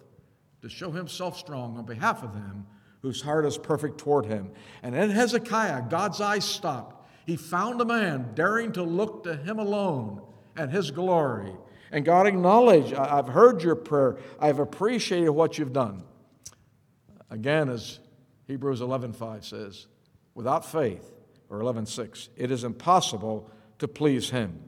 to 0.61 0.69
show 0.69 0.91
himself 0.91 1.37
strong 1.37 1.77
on 1.77 1.85
behalf 1.85 2.23
of 2.23 2.33
them 2.33 2.65
whose 3.01 3.21
heart 3.21 3.45
is 3.45 3.57
perfect 3.57 3.97
toward 3.97 4.25
him. 4.25 4.51
And 4.83 4.95
in 4.95 5.09
Hezekiah, 5.09 5.83
God's 5.89 6.19
eyes 6.19 6.45
stopped. 6.45 6.98
He 7.29 7.35
found 7.35 7.79
a 7.79 7.85
man 7.85 8.31
daring 8.33 8.71
to 8.71 8.81
look 8.81 9.23
to 9.25 9.35
him 9.35 9.59
alone 9.59 10.19
and 10.57 10.71
his 10.71 10.89
glory. 10.89 11.51
And 11.91 12.03
God 12.03 12.25
acknowledged, 12.25 12.95
I've 12.95 13.27
heard 13.27 13.61
your 13.61 13.75
prayer. 13.75 14.17
I've 14.39 14.57
appreciated 14.57 15.29
what 15.29 15.59
you've 15.59 15.71
done. 15.71 16.01
Again, 17.29 17.69
as 17.69 17.99
Hebrews 18.47 18.81
11:5 18.81 19.45
says, 19.45 19.85
without 20.33 20.65
faith, 20.65 21.07
or 21.51 21.59
11:6, 21.59 22.29
it 22.35 22.49
is 22.49 22.63
impossible 22.63 23.47
to 23.77 23.87
please 23.87 24.31
him. 24.31 24.63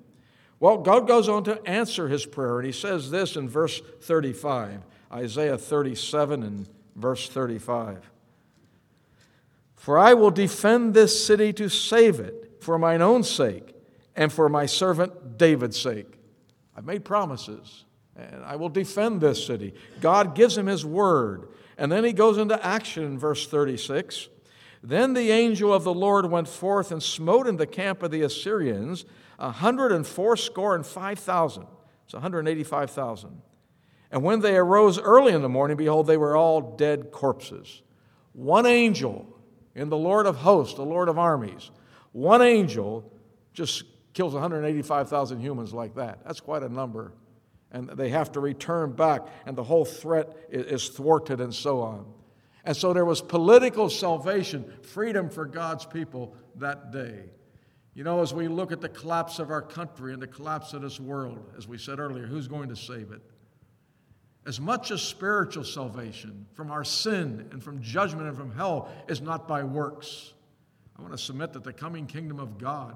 Well, 0.59 0.77
God 0.77 1.07
goes 1.07 1.27
on 1.27 1.43
to 1.45 1.67
answer 1.67 2.09
his 2.09 2.27
prayer, 2.27 2.59
and 2.59 2.67
he 2.67 2.71
says 2.71 3.09
this 3.09 3.35
in 3.35 3.49
verse 3.49 3.81
35, 4.01 4.85
Isaiah 5.11 5.57
37 5.57 6.43
and 6.43 6.69
verse 6.95 7.27
35. 7.27 8.11
For 9.73 9.97
I 9.97 10.13
will 10.13 10.29
defend 10.29 10.93
this 10.93 11.25
city 11.25 11.51
to 11.53 11.67
save 11.67 12.19
it 12.19 12.40
for 12.61 12.77
mine 12.77 13.01
own 13.01 13.23
sake 13.23 13.75
and 14.15 14.31
for 14.31 14.47
my 14.49 14.65
servant 14.65 15.37
David's 15.37 15.79
sake. 15.79 16.17
I've 16.75 16.85
made 16.85 17.03
promises, 17.03 17.85
and 18.15 18.43
I 18.43 18.55
will 18.55 18.69
defend 18.69 19.21
this 19.21 19.45
city. 19.45 19.73
God 19.99 20.35
gives 20.35 20.57
him 20.57 20.67
his 20.67 20.85
word. 20.85 21.49
And 21.77 21.91
then 21.91 22.03
he 22.03 22.13
goes 22.13 22.37
into 22.37 22.63
action 22.65 23.03
in 23.03 23.19
verse 23.19 23.47
36. 23.47 24.29
Then 24.83 25.13
the 25.13 25.31
angel 25.31 25.73
of 25.73 25.83
the 25.83 25.93
Lord 25.93 26.29
went 26.29 26.47
forth 26.47 26.91
and 26.91 27.01
smote 27.01 27.47
in 27.47 27.57
the 27.57 27.67
camp 27.67 28.03
of 28.03 28.11
the 28.11 28.21
Assyrians 28.21 29.05
a 29.39 29.51
hundred 29.51 29.91
and 29.91 30.05
fourscore 30.05 30.75
and 30.75 30.85
five 30.85 31.19
thousand. 31.19 31.65
It's 32.05 32.13
185,000. 32.13 33.41
And 34.11 34.23
when 34.23 34.41
they 34.41 34.57
arose 34.57 34.99
early 34.99 35.33
in 35.33 35.41
the 35.41 35.49
morning, 35.49 35.77
behold, 35.77 36.07
they 36.07 36.17
were 36.17 36.35
all 36.35 36.75
dead 36.75 37.11
corpses. 37.11 37.81
One 38.33 38.65
angel 38.65 39.25
in 39.73 39.89
the 39.89 39.97
Lord 39.97 40.25
of 40.25 40.37
hosts, 40.37 40.75
the 40.75 40.83
Lord 40.83 41.07
of 41.07 41.17
armies, 41.17 41.71
one 42.11 42.41
angel 42.41 43.11
just 43.53 43.83
kills 44.13 44.33
185,000 44.33 45.39
humans 45.39 45.73
like 45.73 45.95
that. 45.95 46.19
That's 46.25 46.39
quite 46.39 46.63
a 46.63 46.69
number. 46.69 47.13
And 47.71 47.89
they 47.89 48.09
have 48.09 48.33
to 48.33 48.39
return 48.41 48.91
back, 48.91 49.27
and 49.45 49.55
the 49.55 49.63
whole 49.63 49.85
threat 49.85 50.35
is 50.49 50.89
thwarted 50.89 51.39
and 51.39 51.53
so 51.53 51.81
on. 51.81 52.05
And 52.65 52.75
so 52.75 52.93
there 52.93 53.05
was 53.05 53.21
political 53.21 53.89
salvation, 53.89 54.71
freedom 54.81 55.29
for 55.29 55.45
God's 55.45 55.85
people 55.85 56.35
that 56.55 56.91
day. 56.91 57.29
You 57.93 58.03
know, 58.03 58.21
as 58.21 58.33
we 58.33 58.47
look 58.47 58.71
at 58.71 58.81
the 58.81 58.89
collapse 58.89 59.39
of 59.39 59.49
our 59.49 59.61
country 59.61 60.13
and 60.13 60.21
the 60.21 60.27
collapse 60.27 60.73
of 60.73 60.81
this 60.81 60.99
world, 60.99 61.39
as 61.57 61.67
we 61.67 61.77
said 61.77 61.99
earlier, 61.99 62.25
who's 62.25 62.47
going 62.47 62.69
to 62.69 62.75
save 62.75 63.11
it? 63.11 63.21
As 64.45 64.59
much 64.59 64.91
as 64.91 65.01
spiritual 65.01 65.63
salvation 65.63 66.45
from 66.53 66.71
our 66.71 66.83
sin 66.83 67.47
and 67.51 67.61
from 67.61 67.81
judgment 67.81 68.27
and 68.27 68.35
from 68.35 68.51
hell 68.51 68.89
is 69.07 69.21
not 69.21 69.47
by 69.47 69.63
works. 69.63 70.33
I 71.01 71.03
want 71.03 71.17
to 71.17 71.23
submit 71.23 71.51
that 71.53 71.63
the 71.63 71.73
coming 71.73 72.05
kingdom 72.05 72.39
of 72.39 72.59
God 72.59 72.95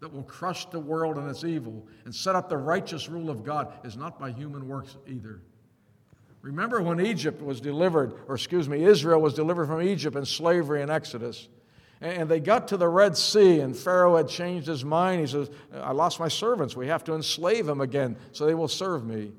that 0.00 0.12
will 0.12 0.24
crush 0.24 0.66
the 0.66 0.78
world 0.78 1.16
and 1.16 1.26
its 1.30 1.42
evil 1.42 1.86
and 2.04 2.14
set 2.14 2.36
up 2.36 2.50
the 2.50 2.58
righteous 2.58 3.08
rule 3.08 3.30
of 3.30 3.44
God 3.44 3.72
is 3.82 3.96
not 3.96 4.20
by 4.20 4.30
human 4.30 4.68
works 4.68 4.98
either. 5.06 5.40
Remember 6.42 6.82
when 6.82 7.00
Egypt 7.00 7.40
was 7.40 7.62
delivered, 7.62 8.12
or 8.28 8.34
excuse 8.34 8.68
me, 8.68 8.84
Israel 8.84 9.22
was 9.22 9.32
delivered 9.32 9.68
from 9.68 9.80
Egypt 9.80 10.16
in 10.16 10.26
slavery 10.26 10.82
in 10.82 10.90
Exodus. 10.90 11.48
And 12.02 12.28
they 12.28 12.40
got 12.40 12.68
to 12.68 12.76
the 12.76 12.88
Red 12.88 13.16
Sea, 13.16 13.60
and 13.60 13.74
Pharaoh 13.74 14.18
had 14.18 14.28
changed 14.28 14.66
his 14.66 14.84
mind. 14.84 15.22
He 15.22 15.26
says, 15.26 15.48
I 15.72 15.92
lost 15.92 16.20
my 16.20 16.28
servants. 16.28 16.76
We 16.76 16.88
have 16.88 17.04
to 17.04 17.14
enslave 17.14 17.64
them 17.64 17.80
again 17.80 18.16
so 18.32 18.44
they 18.44 18.54
will 18.54 18.68
serve 18.68 19.06
me. 19.06 19.32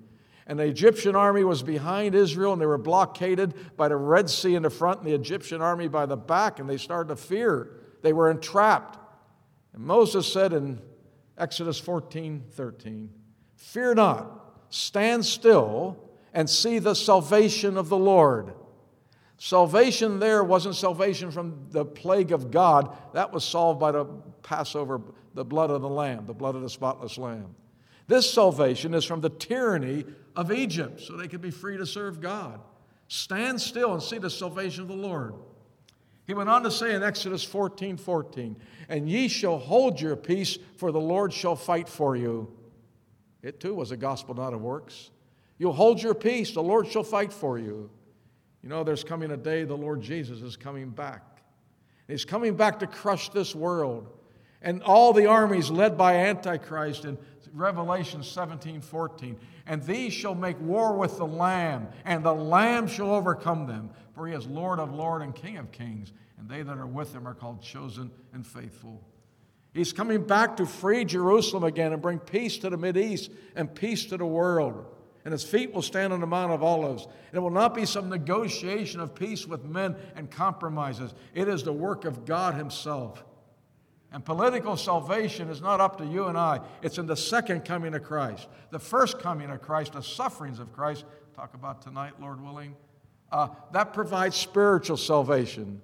And 0.47 0.57
the 0.57 0.63
Egyptian 0.63 1.15
army 1.15 1.43
was 1.43 1.61
behind 1.61 2.15
Israel, 2.15 2.53
and 2.53 2.59
they 2.59 2.65
were 2.65 2.79
blockaded 2.79 3.77
by 3.77 3.89
the 3.89 3.95
Red 3.95 4.27
Sea 4.27 4.55
in 4.55 4.63
the 4.63 4.71
front 4.71 5.01
and 5.01 5.07
the 5.07 5.13
Egyptian 5.13 5.61
army 5.61 5.87
by 5.87 6.07
the 6.07 6.17
back, 6.17 6.59
and 6.59 6.67
they 6.67 6.77
started 6.77 7.09
to 7.09 7.15
fear. 7.15 7.69
They 8.07 8.13
were 8.13 8.31
entrapped. 8.31 8.97
And 9.73 9.83
Moses 9.83 10.31
said 10.31 10.53
in 10.53 10.79
Exodus 11.37 11.77
14 11.77 12.41
13, 12.51 13.09
Fear 13.57 13.95
not, 13.95 14.55
stand 14.69 15.25
still 15.25 15.97
and 16.33 16.49
see 16.49 16.79
the 16.79 16.93
salvation 16.93 17.75
of 17.75 17.89
the 17.89 17.97
Lord. 17.97 18.53
Salvation 19.37 20.19
there 20.19 20.41
wasn't 20.41 20.75
salvation 20.75 21.31
from 21.31 21.67
the 21.71 21.83
plague 21.83 22.31
of 22.31 22.49
God, 22.49 22.95
that 23.13 23.33
was 23.33 23.43
solved 23.43 23.77
by 23.77 23.91
the 23.91 24.05
Passover, 24.41 25.01
the 25.33 25.43
blood 25.43 25.69
of 25.69 25.81
the 25.81 25.89
Lamb, 25.89 26.27
the 26.27 26.33
blood 26.33 26.55
of 26.55 26.61
the 26.61 26.69
spotless 26.69 27.17
Lamb. 27.17 27.55
This 28.07 28.31
salvation 28.31 28.93
is 28.93 29.03
from 29.03 29.19
the 29.19 29.31
tyranny 29.31 30.05
of 30.33 30.49
Egypt, 30.49 31.01
so 31.01 31.17
they 31.17 31.27
could 31.27 31.41
be 31.41 31.51
free 31.51 31.75
to 31.75 31.85
serve 31.85 32.21
God. 32.21 32.61
Stand 33.09 33.59
still 33.59 33.91
and 33.91 34.01
see 34.01 34.17
the 34.17 34.29
salvation 34.29 34.83
of 34.83 34.87
the 34.87 34.93
Lord. 34.93 35.33
He 36.27 36.33
went 36.33 36.49
on 36.49 36.61
to 36.63 36.71
say 36.71 36.93
in 36.93 37.03
Exodus 37.03 37.43
14 37.43 37.95
14, 37.95 38.57
And 38.89 39.09
ye 39.09 39.29
shall 39.29 39.57
hold 39.57 39.99
your 39.99 40.17
peace, 40.17 40.59
for 40.75 40.91
the 40.91 40.99
Lord 40.99 41.31
shall 41.31 41.55
fight 41.55 41.87
for 41.87 42.17
you. 42.17 42.51
It 43.41 43.61
too 43.61 43.73
was 43.73 43.91
a 43.91 43.97
gospel 43.97 44.35
not 44.35 44.53
of 44.53 44.61
works. 44.61 45.09
You'll 45.57 45.73
hold 45.73 46.01
your 46.01 46.13
peace, 46.13 46.51
the 46.51 46.61
Lord 46.61 46.87
shall 46.87 47.03
fight 47.03 47.31
for 47.31 47.57
you. 47.57 47.89
You 48.61 48.69
know, 48.69 48.83
there's 48.83 49.05
coming 49.05 49.31
a 49.31 49.37
day 49.37 49.63
the 49.63 49.77
Lord 49.77 50.01
Jesus 50.01 50.41
is 50.41 50.57
coming 50.57 50.89
back. 50.89 51.23
He's 52.07 52.25
coming 52.25 52.55
back 52.55 52.79
to 52.79 52.87
crush 52.87 53.29
this 53.29 53.55
world. 53.55 54.07
And 54.61 54.83
all 54.83 55.13
the 55.13 55.27
armies 55.27 55.69
led 55.69 55.97
by 55.97 56.15
Antichrist 56.15 57.05
in 57.05 57.17
Revelation 57.53 58.21
17 58.21 58.81
14. 58.81 59.37
And 59.65 59.83
these 59.83 60.13
shall 60.13 60.35
make 60.35 60.59
war 60.59 60.97
with 60.97 61.17
the 61.17 61.27
Lamb, 61.27 61.87
and 62.05 62.23
the 62.23 62.33
Lamb 62.33 62.87
shall 62.87 63.13
overcome 63.13 63.67
them, 63.67 63.89
for 64.17 64.27
he 64.27 64.33
is 64.33 64.47
Lord 64.47 64.79
of 64.79 64.95
lords 64.95 65.23
and 65.23 65.35
King 65.35 65.57
of 65.57 65.71
kings, 65.71 66.11
and 66.39 66.49
they 66.49 66.63
that 66.63 66.75
are 66.75 66.87
with 66.87 67.13
him 67.13 67.27
are 67.27 67.35
called 67.35 67.61
chosen 67.61 68.09
and 68.33 68.45
faithful. 68.45 68.99
He's 69.75 69.93
coming 69.93 70.23
back 70.23 70.57
to 70.57 70.65
free 70.65 71.05
Jerusalem 71.05 71.63
again 71.63 71.93
and 71.93 72.01
bring 72.01 72.17
peace 72.17 72.57
to 72.57 72.71
the 72.71 72.79
Mideast 72.79 73.31
and 73.55 73.73
peace 73.73 74.05
to 74.05 74.17
the 74.17 74.25
world. 74.25 74.87
And 75.23 75.33
his 75.33 75.43
feet 75.43 75.71
will 75.71 75.83
stand 75.83 76.13
on 76.13 76.21
the 76.21 76.25
Mount 76.25 76.51
of 76.51 76.63
Olives. 76.63 77.03
And 77.03 77.35
it 77.35 77.41
will 77.41 77.51
not 77.51 77.75
be 77.75 77.85
some 77.85 78.09
negotiation 78.09 79.01
of 79.01 79.13
peace 79.13 79.45
with 79.45 79.63
men 79.65 79.95
and 80.15 80.31
compromises. 80.31 81.13
It 81.35 81.47
is 81.47 81.61
the 81.61 81.73
work 81.73 82.03
of 82.03 82.25
God 82.25 82.55
Himself. 82.55 83.23
And 84.11 84.25
political 84.25 84.77
salvation 84.77 85.49
is 85.49 85.61
not 85.61 85.79
up 85.79 85.99
to 85.99 86.05
you 86.07 86.25
and 86.25 86.39
I. 86.39 86.61
It's 86.81 86.97
in 86.97 87.05
the 87.05 87.17
second 87.17 87.65
coming 87.65 87.93
of 87.93 88.01
Christ. 88.01 88.47
The 88.71 88.79
first 88.79 89.19
coming 89.19 89.51
of 89.51 89.61
Christ, 89.61 89.93
the 89.93 90.01
sufferings 90.01 90.57
of 90.57 90.73
Christ, 90.73 91.05
talk 91.35 91.53
about 91.53 91.83
tonight, 91.83 92.13
Lord 92.19 92.41
willing, 92.41 92.75
uh, 93.31 93.49
that 93.71 93.93
provides 93.93 94.35
spiritual 94.35 94.97
salvation. 94.97 95.81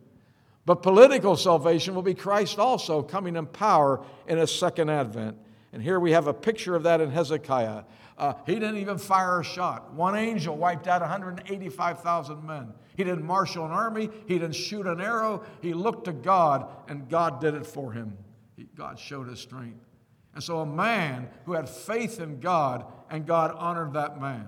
But 0.65 0.75
political 0.75 1.35
salvation 1.35 1.93
will 1.93 2.03
be 2.03 2.13
Christ 2.13 2.57
also 2.57 3.01
coming 3.01 3.35
in 3.35 3.45
power 3.45 4.03
in 4.27 4.37
his 4.37 4.51
second 4.53 4.89
advent. 4.89 5.37
And 5.73 5.81
here 5.81 5.99
we 5.99 6.11
have 6.11 6.27
a 6.27 6.33
picture 6.33 6.75
of 6.75 6.83
that 6.83 7.01
in 7.01 7.09
Hezekiah. 7.09 7.83
Uh, 8.17 8.33
he 8.45 8.53
didn't 8.53 8.77
even 8.77 8.97
fire 8.97 9.41
a 9.41 9.43
shot. 9.43 9.91
One 9.93 10.15
angel 10.15 10.55
wiped 10.55 10.87
out 10.87 11.01
185,000 11.01 12.45
men. 12.45 12.73
He 12.95 13.03
didn't 13.03 13.25
marshal 13.25 13.65
an 13.65 13.71
army, 13.71 14.09
he 14.27 14.35
didn't 14.37 14.55
shoot 14.55 14.85
an 14.85 15.01
arrow. 15.01 15.43
He 15.61 15.73
looked 15.73 16.05
to 16.05 16.13
God, 16.13 16.69
and 16.87 17.09
God 17.09 17.41
did 17.41 17.55
it 17.55 17.65
for 17.65 17.91
him. 17.91 18.15
He, 18.55 18.67
God 18.75 18.99
showed 18.99 19.27
his 19.27 19.39
strength. 19.39 19.83
And 20.35 20.43
so, 20.43 20.59
a 20.59 20.65
man 20.65 21.29
who 21.45 21.53
had 21.53 21.67
faith 21.67 22.19
in 22.19 22.39
God, 22.39 22.85
and 23.09 23.25
God 23.25 23.51
honored 23.51 23.93
that 23.93 24.21
man. 24.21 24.47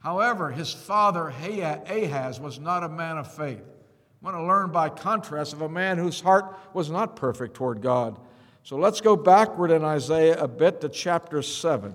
However, 0.00 0.50
his 0.50 0.72
father 0.72 1.28
Ahaz 1.28 2.40
was 2.40 2.60
not 2.60 2.84
a 2.84 2.88
man 2.88 3.18
of 3.18 3.34
faith. 3.34 3.62
I 3.62 4.24
want 4.24 4.36
to 4.36 4.42
learn 4.42 4.70
by 4.70 4.88
contrast 4.88 5.52
of 5.52 5.62
a 5.62 5.68
man 5.68 5.98
whose 5.98 6.20
heart 6.20 6.58
was 6.72 6.90
not 6.90 7.16
perfect 7.16 7.54
toward 7.54 7.82
God. 7.82 8.18
So 8.62 8.76
let's 8.76 9.00
go 9.00 9.16
backward 9.16 9.70
in 9.70 9.84
Isaiah 9.84 10.42
a 10.42 10.48
bit 10.48 10.80
to 10.82 10.88
chapter 10.88 11.42
7 11.42 11.94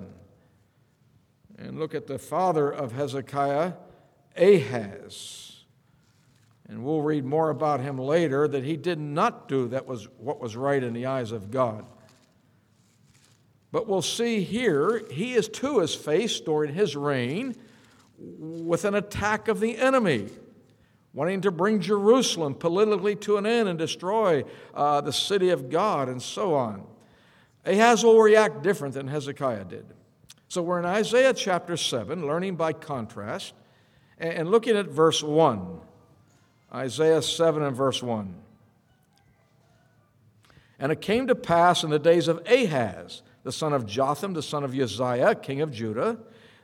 and 1.58 1.80
look 1.80 1.94
at 1.94 2.08
the 2.08 2.18
father 2.18 2.70
of 2.70 2.92
Hezekiah, 2.92 3.74
Ahaz. 4.36 5.66
And 6.68 6.84
we'll 6.84 7.02
read 7.02 7.26
more 7.26 7.50
about 7.50 7.82
him 7.82 7.98
later 7.98 8.48
that 8.48 8.64
he 8.64 8.78
did 8.78 9.00
not 9.00 9.48
do 9.48 9.68
that 9.68 9.86
was 9.86 10.08
what 10.18 10.40
was 10.40 10.56
right 10.56 10.82
in 10.82 10.94
the 10.94 11.06
eyes 11.06 11.32
of 11.32 11.52
God. 11.52 11.86
But 13.72 13.88
we'll 13.88 14.02
see 14.02 14.44
here, 14.44 15.04
he 15.12 15.34
is 15.34 15.50
to 15.50 15.80
his 15.80 15.94
face 15.94 16.40
during 16.40 16.74
his 16.74 16.96
reign 16.96 17.56
with 18.18 18.86
an 18.86 18.96
attack 18.96 19.48
of 19.48 19.60
the 19.60 19.78
enemy, 19.78 20.30
wanting 21.14 21.42
to 21.42 21.52
bring 21.52 21.80
Jerusalem 21.80 22.56
politically 22.56 23.16
to 23.18 23.38
an 23.38 23.46
end 23.46 23.68
and 23.70 23.78
destroy 23.78 24.44
uh, 24.74 25.02
the 25.02 25.14
city 25.14 25.50
of 25.50 25.70
God 25.70 26.10
and 26.10 26.22
so 26.22 26.54
on. 26.54 26.86
Ahaz 27.66 28.04
will 28.04 28.20
react 28.20 28.62
different 28.62 28.94
than 28.94 29.08
Hezekiah 29.08 29.66
did. 29.66 29.86
So 30.48 30.62
we're 30.62 30.80
in 30.80 30.86
Isaiah 30.86 31.34
chapter 31.34 31.78
7, 31.78 32.28
learning 32.28 32.56
by 32.56 32.74
contrast, 32.74 33.54
and 34.18 34.50
looking 34.50 34.78
at 34.78 34.88
verse 34.88 35.24
1. 35.24 35.80
Isaiah 36.74 37.22
7 37.22 37.64
and 37.64 37.76
verse 37.76 38.04
1. 38.04 38.36
And 40.80 40.92
it 40.92 41.02
came 41.02 41.28
to 41.28 41.36
pass 41.36 41.84
in 41.84 41.90
the 41.90 42.00
days 42.00 42.28
of 42.28 42.42
Ahaz, 42.48 43.22
the 43.44 43.52
son 43.52 43.74
of 43.74 43.86
Jotham, 43.86 44.34
the 44.34 44.44
son 44.44 44.64
of 44.64 44.78
Uzziah, 44.78 45.36
king 45.36 45.62
of 45.62 45.72
Judah, 45.72 46.18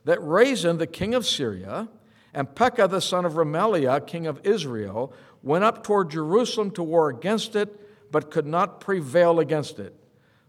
that 0.09 0.21
Rezin, 0.23 0.79
the 0.79 0.87
king 0.87 1.13
of 1.13 1.23
Syria, 1.23 1.87
and 2.33 2.55
Pekah, 2.55 2.87
the 2.87 2.99
son 2.99 3.25
of 3.25 3.33
Remaliah, 3.33 4.05
king 4.05 4.25
of 4.25 4.41
Israel, 4.43 5.13
went 5.43 5.63
up 5.63 5.83
toward 5.83 6.09
Jerusalem 6.09 6.71
to 6.71 6.83
war 6.83 7.09
against 7.09 7.55
it, 7.55 8.11
but 8.11 8.31
could 8.31 8.47
not 8.47 8.81
prevail 8.81 9.39
against 9.39 9.77
it. 9.77 9.95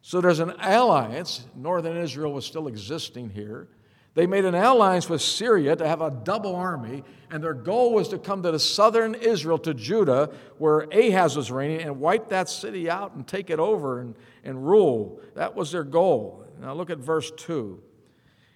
So 0.00 0.22
there's 0.22 0.40
an 0.40 0.54
alliance. 0.62 1.44
Northern 1.54 1.98
Israel 1.98 2.32
was 2.32 2.46
still 2.46 2.68
existing 2.68 3.28
here. 3.28 3.68
They 4.14 4.26
made 4.26 4.46
an 4.46 4.54
alliance 4.54 5.10
with 5.10 5.20
Syria 5.20 5.76
to 5.76 5.86
have 5.86 6.00
a 6.00 6.10
double 6.10 6.56
army, 6.56 7.04
and 7.30 7.44
their 7.44 7.52
goal 7.52 7.92
was 7.92 8.08
to 8.08 8.18
come 8.18 8.42
to 8.42 8.50
the 8.50 8.58
southern 8.58 9.14
Israel, 9.14 9.58
to 9.58 9.74
Judah, 9.74 10.30
where 10.56 10.88
Ahaz 10.90 11.36
was 11.36 11.50
reigning, 11.50 11.82
and 11.82 12.00
wipe 12.00 12.28
that 12.30 12.48
city 12.48 12.88
out 12.88 13.14
and 13.14 13.26
take 13.26 13.50
it 13.50 13.60
over 13.60 14.00
and, 14.00 14.14
and 14.42 14.66
rule. 14.66 15.20
That 15.34 15.54
was 15.54 15.70
their 15.70 15.84
goal. 15.84 16.46
Now 16.58 16.72
look 16.72 16.88
at 16.88 16.96
verse 16.96 17.30
2. 17.36 17.82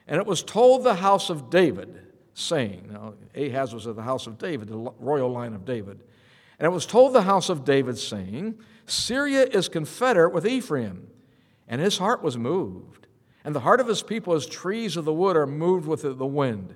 And 0.06 0.18
it 0.18 0.26
was 0.26 0.42
told 0.42 0.84
the 0.84 0.94
house 0.94 1.30
of 1.30 1.50
David, 1.50 2.00
saying, 2.34 2.90
Now 2.92 3.14
Ahaz 3.34 3.72
was 3.72 3.86
of 3.86 3.96
the 3.96 4.02
house 4.02 4.26
of 4.26 4.38
David, 4.38 4.68
the 4.68 4.92
royal 4.98 5.30
line 5.30 5.54
of 5.54 5.64
David. 5.64 6.00
And 6.58 6.66
it 6.66 6.70
was 6.70 6.86
told 6.86 7.12
the 7.12 7.22
house 7.22 7.48
of 7.48 7.64
David, 7.64 7.98
saying, 7.98 8.58
Syria 8.86 9.44
is 9.44 9.68
confederate 9.68 10.32
with 10.32 10.46
Ephraim. 10.46 11.08
And 11.66 11.80
his 11.80 11.98
heart 11.98 12.22
was 12.22 12.36
moved. 12.36 13.06
And 13.44 13.54
the 13.54 13.60
heart 13.60 13.80
of 13.80 13.88
his 13.88 14.02
people, 14.02 14.34
as 14.34 14.46
trees 14.46 14.96
of 14.96 15.04
the 15.04 15.12
wood, 15.12 15.36
are 15.36 15.46
moved 15.46 15.86
with 15.86 16.02
the 16.02 16.26
wind. 16.26 16.74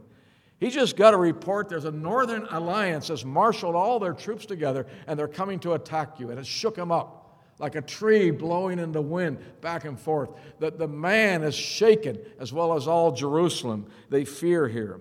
He 0.59 0.71
just 0.71 0.97
got 0.97 1.15
a 1.15 1.17
report 1.17 1.69
there's 1.69 1.85
a 1.85 1.93
northern 1.93 2.47
alliance 2.51 3.09
that's 3.09 3.25
marshaled 3.25 3.77
all 3.77 4.01
their 4.01 4.13
troops 4.13 4.45
together 4.45 4.87
and 5.07 5.19
they're 5.19 5.29
coming 5.29 5.61
to 5.61 5.75
attack 5.75 6.19
you. 6.19 6.31
And 6.31 6.39
it 6.39 6.47
shook 6.47 6.77
him 6.77 6.91
up 6.91 7.18
like 7.59 7.75
a 7.75 7.83
tree 7.83 8.31
blowing 8.31 8.79
in 8.79 8.93
the 8.93 9.03
wind 9.03 9.39
back 9.61 9.85
and 9.85 9.99
forth. 9.99 10.31
That 10.61 10.79
the 10.79 10.89
man 10.89 11.43
is 11.43 11.55
shaken 11.55 12.19
as 12.39 12.53
well 12.53 12.75
as 12.75 12.87
all 12.87 13.13
Jerusalem. 13.13 13.87
They 14.11 14.25
fear 14.25 14.69
here. 14.69 15.01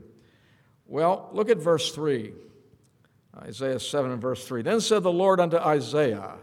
Well, 0.86 1.30
look 1.34 1.50
at 1.50 1.58
verse 1.58 1.92
3. 1.92 2.34
Isaiah 3.38 3.80
7 3.80 4.12
and 4.12 4.22
verse 4.22 4.46
3. 4.48 4.64
Then 4.64 4.82
said 4.82 5.04
the 5.04 5.12
Lord 5.12 5.40
unto 5.40 5.58
Isaiah, 5.58 6.36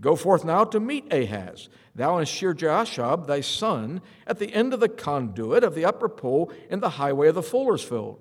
Go 0.00 0.16
forth 0.16 0.44
now 0.44 0.64
to 0.64 0.80
meet 0.80 1.12
Ahaz, 1.12 1.68
thou 1.94 2.18
and 2.18 2.26
Shear-jashub 2.26 3.26
thy 3.26 3.40
son, 3.40 4.02
at 4.26 4.38
the 4.38 4.52
end 4.52 4.74
of 4.74 4.80
the 4.80 4.88
conduit 4.88 5.62
of 5.62 5.74
the 5.74 5.84
upper 5.84 6.08
pool 6.08 6.52
in 6.70 6.80
the 6.80 6.90
highway 6.90 7.28
of 7.28 7.36
the 7.36 7.42
fuller's 7.42 7.84
field. 7.84 8.20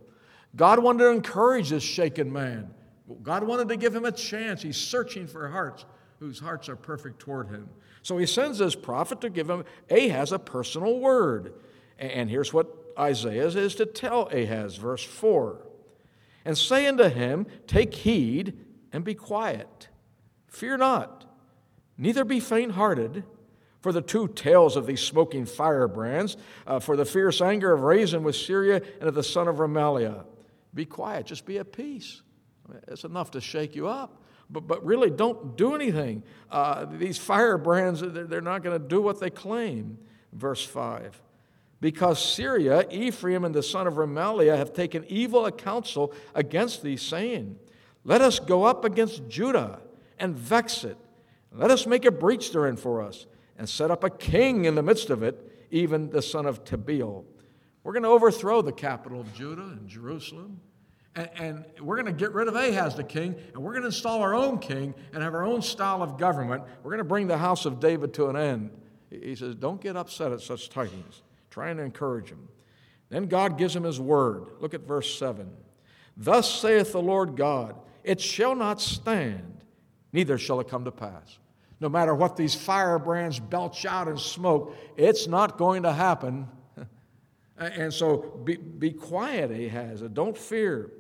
God 0.56 0.80
wanted 0.80 1.06
to 1.06 1.10
encourage 1.10 1.70
this 1.70 1.84
shaken 1.84 2.32
man. 2.32 2.74
God 3.24 3.44
wanted 3.44 3.68
to 3.70 3.78
give 3.78 3.96
him 3.96 4.06
a 4.06 4.12
chance. 4.12 4.62
He's 4.62 4.78
searching 4.78 5.28
for 5.28 5.48
hearts 5.48 5.86
whose 6.22 6.40
hearts 6.40 6.70
are 6.70 6.76
perfect 6.76 7.20
toward 7.20 7.50
him. 7.50 7.68
So 8.04 8.20
he 8.20 8.28
sends 8.28 8.60
his 8.60 8.76
prophet 8.76 9.22
to 9.22 9.30
give 9.32 9.50
him 9.50 9.66
Ahaz 9.90 10.32
a 10.32 10.38
personal 10.38 11.00
word. 11.00 11.56
And 11.98 12.30
here's 12.30 12.54
what 12.54 12.68
Isaiah 12.98 13.48
is 13.48 13.74
to 13.76 13.88
tell 13.88 14.30
Ahaz, 14.32 14.76
verse 14.76 15.04
4 15.04 15.66
And 16.46 16.56
say 16.56 16.86
unto 16.86 17.06
him, 17.06 17.48
Take 17.66 17.96
heed 17.96 18.56
and 18.94 19.04
be 19.04 19.16
quiet. 19.16 19.90
Fear 20.48 20.78
not, 20.78 21.26
neither 21.98 22.24
be 22.24 22.40
faint 22.40 22.74
hearted 22.74 23.24
for 23.80 23.92
the 23.92 24.02
two 24.02 24.28
tails 24.28 24.78
of 24.78 24.86
these 24.86 25.02
smoking 25.02 25.48
firebrands, 25.48 26.38
uh, 26.68 26.80
for 26.80 26.96
the 26.96 27.06
fierce 27.06 27.42
anger 27.42 27.74
of 27.74 27.82
Rezin 27.82 28.22
with 28.22 28.36
Syria 28.36 28.84
and 29.00 29.10
of 29.10 29.16
the 29.16 29.24
son 29.24 29.48
of 29.48 29.56
Remaliah. 29.56 30.26
Be 30.72 30.86
quiet, 30.86 31.26
just 31.26 31.48
be 31.48 31.58
at 31.58 31.72
peace. 31.72 32.22
It's 32.88 33.06
enough 33.06 33.32
to 33.32 33.42
shake 33.42 33.76
you 33.76 33.88
up. 33.88 34.21
But, 34.52 34.68
but 34.68 34.86
really, 34.86 35.10
don't 35.10 35.56
do 35.56 35.76
anything. 35.76 36.24
Uh, 36.50 36.86
these 36.86 37.18
firebrands, 37.18 38.02
they're, 38.02 38.42
not 38.42 38.64
going 38.64 38.80
to 38.80 38.86
do 38.86 39.02
what 39.02 39.20
they 39.20 39.30
claim. 39.30 39.98
Verse 40.34 40.66
5 40.66 41.22
Because 41.80 42.24
Syria, 42.24 42.86
Ephraim, 42.90 43.46
and 43.46 43.56
the 43.56 43.64
son 43.64 43.88
of 43.88 43.94
Remaliah 43.94 44.58
have 44.58 44.74
taken 44.74 45.06
evil 45.08 45.50
counsel 45.52 46.14
against 46.36 46.84
thee, 46.84 46.98
saying, 46.98 47.58
Let 48.04 48.22
us 48.22 48.40
go 48.40 48.66
up 48.66 48.84
against 48.84 49.28
Judah 49.30 49.80
and 50.20 50.36
vex 50.36 50.84
it. 50.84 50.98
Let 51.54 51.72
us 51.72 51.88
make 51.88 52.06
a 52.06 52.12
breach 52.12 52.52
therein 52.52 52.76
for 52.76 53.02
us 53.02 53.26
and 53.58 53.68
set 53.68 53.92
up 53.92 54.04
a 54.04 54.10
king 54.10 54.66
in 54.66 54.76
the 54.76 54.84
midst 54.84 55.10
of 55.10 55.24
it, 55.24 55.68
even 55.72 56.10
the 56.10 56.22
son 56.22 56.46
of 56.46 56.64
Tabeel. 56.64 57.24
We're 57.84 57.94
going 57.94 58.04
to 58.04 58.10
overthrow 58.10 58.62
the 58.62 58.72
capital 58.72 59.22
of 59.22 59.34
Judah 59.34 59.64
and 59.64 59.88
Jerusalem. 59.88 60.60
And, 61.16 61.30
and, 61.36 61.66
we're 61.82 62.02
going 62.02 62.06
to 62.06 62.18
get 62.18 62.34
rid 62.34 62.48
of 62.48 62.56
Ahaz 62.56 62.96
the 62.96 63.04
king, 63.04 63.36
and 63.54 63.62
we're 63.62 63.72
going 63.72 63.82
to 63.82 63.88
install 63.88 64.22
our 64.22 64.34
own 64.34 64.60
king 64.60 64.94
and 65.14 65.22
have 65.22 65.34
our 65.34 65.44
own 65.44 65.62
style 65.62 66.02
of 66.02 66.18
government. 66.18 66.64
We're 66.84 66.92
going 66.92 67.00
to 67.00 67.04
bring 67.04 67.28
the 67.28 67.38
house 67.38 67.66
of 67.66 67.82
David 67.82 68.14
to 68.14 68.28
an 68.28 68.38
end. 68.38 68.72
He 69.10 69.36
says, 69.36 69.56
Don't 69.56 69.82
get 69.82 69.98
upset 69.98 70.32
at 70.32 70.40
such 70.40 70.70
tidings. 70.70 71.22
Trying 71.50 71.78
to 71.78 71.84
encourage 71.84 72.30
him. 72.30 72.48
Then 73.10 73.26
God 73.26 73.58
gives 73.58 73.76
him 73.76 73.84
his 73.84 74.00
word. 74.00 74.46
Look 74.62 74.74
at 74.74 74.88
verse 74.88 75.18
7. 75.20 75.52
Thus 76.16 76.50
saith 76.50 76.94
the 76.94 77.02
Lord 77.02 77.36
God, 77.36 77.76
It 78.06 78.22
shall 78.22 78.56
not 78.56 78.80
stand, 78.80 79.60
neither 80.14 80.38
shall 80.38 80.62
it 80.62 80.70
come 80.70 80.86
to 80.86 80.92
pass 80.92 81.40
no 81.82 81.90
matter 81.90 82.14
what 82.14 82.38
these 82.38 82.54
firebrands 82.54 83.40
belch 83.40 83.86
out 83.86 84.08
and 84.08 84.20
smoke, 84.20 84.78
it's 84.96 85.28
not 85.28 85.58
going 85.58 85.84
to 85.84 85.92
happen. 85.92 86.48
and 87.58 87.92
so 87.92 88.40
be, 88.44 88.56
be 88.56 88.92
quiet, 88.92 89.52
Ahaz, 89.52 90.02
don't 90.14 90.38
fear. 90.38 90.92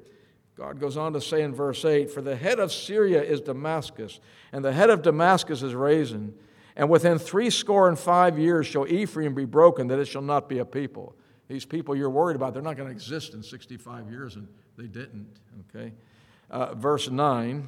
God 0.57 0.79
goes 0.79 0.97
on 0.97 1.13
to 1.13 1.21
say 1.21 1.41
in 1.41 1.53
verse 1.53 1.83
8 1.83 2.11
For 2.11 2.21
the 2.21 2.35
head 2.35 2.59
of 2.59 2.71
Syria 2.71 3.21
is 3.21 3.41
Damascus, 3.41 4.19
and 4.51 4.63
the 4.63 4.73
head 4.73 4.89
of 4.89 5.01
Damascus 5.01 5.63
is 5.63 5.73
Rezin. 5.73 6.33
And 6.75 6.89
within 6.89 7.19
three 7.19 7.49
score 7.49 7.89
and 7.89 7.99
five 7.99 8.39
years 8.39 8.65
shall 8.65 8.87
Ephraim 8.87 9.33
be 9.33 9.45
broken, 9.45 9.87
that 9.87 9.99
it 9.99 10.05
shall 10.05 10.21
not 10.21 10.47
be 10.47 10.59
a 10.59 10.65
people. 10.65 11.15
These 11.47 11.65
people 11.65 11.95
you're 11.95 12.09
worried 12.09 12.37
about, 12.37 12.53
they're 12.53 12.63
not 12.63 12.77
going 12.77 12.87
to 12.87 12.95
exist 12.95 13.33
in 13.33 13.43
65 13.43 14.09
years, 14.09 14.35
and 14.35 14.47
they 14.77 14.87
didn't. 14.87 15.27
Okay? 15.75 15.91
Uh, 16.49 16.73
verse 16.75 17.09
9 17.09 17.67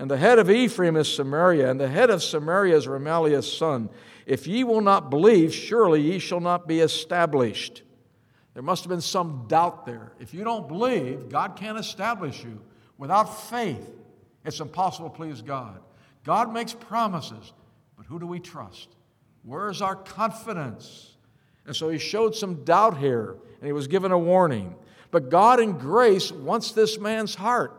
and 0.00 0.10
the 0.10 0.16
head 0.16 0.38
of 0.38 0.48
Ephraim 0.50 0.96
is 0.96 1.14
Samaria, 1.14 1.70
and 1.70 1.78
the 1.78 1.86
head 1.86 2.08
of 2.08 2.22
Samaria 2.22 2.74
is 2.74 2.86
Remaliah's 2.86 3.52
son. 3.52 3.90
If 4.24 4.46
ye 4.46 4.64
will 4.64 4.80
not 4.80 5.10
believe, 5.10 5.52
surely 5.52 6.00
ye 6.00 6.18
shall 6.18 6.40
not 6.40 6.66
be 6.66 6.80
established. 6.80 7.82
There 8.54 8.62
must 8.62 8.82
have 8.84 8.90
been 8.90 9.00
some 9.00 9.44
doubt 9.48 9.86
there. 9.86 10.12
If 10.18 10.34
you 10.34 10.44
don't 10.44 10.66
believe, 10.68 11.28
God 11.28 11.56
can't 11.56 11.78
establish 11.78 12.42
you. 12.42 12.60
Without 12.98 13.48
faith, 13.48 13.90
it's 14.44 14.60
impossible 14.60 15.10
to 15.10 15.16
please 15.16 15.42
God. 15.42 15.80
God 16.24 16.52
makes 16.52 16.72
promises, 16.72 17.52
but 17.96 18.06
who 18.06 18.18
do 18.18 18.26
we 18.26 18.40
trust? 18.40 18.88
Where's 19.42 19.80
our 19.80 19.96
confidence? 19.96 21.16
And 21.66 21.74
so 21.74 21.88
he 21.88 21.98
showed 21.98 22.34
some 22.34 22.64
doubt 22.64 22.98
here, 22.98 23.36
and 23.60 23.66
he 23.66 23.72
was 23.72 23.86
given 23.86 24.12
a 24.12 24.18
warning. 24.18 24.74
But 25.10 25.30
God 25.30 25.60
in 25.60 25.78
grace 25.78 26.30
wants 26.30 26.72
this 26.72 26.98
man's 26.98 27.34
heart. 27.34 27.76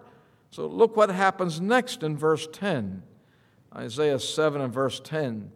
So 0.49 0.67
look 0.67 0.97
what 0.97 1.10
happens 1.10 1.62
next 1.62 2.03
in 2.03 2.17
verse 2.17 2.47
10. 2.51 3.03
Isaiah 3.75 4.19
7 4.19 4.62
and 4.62 4.73
verse 4.73 4.99
10. 4.99 5.51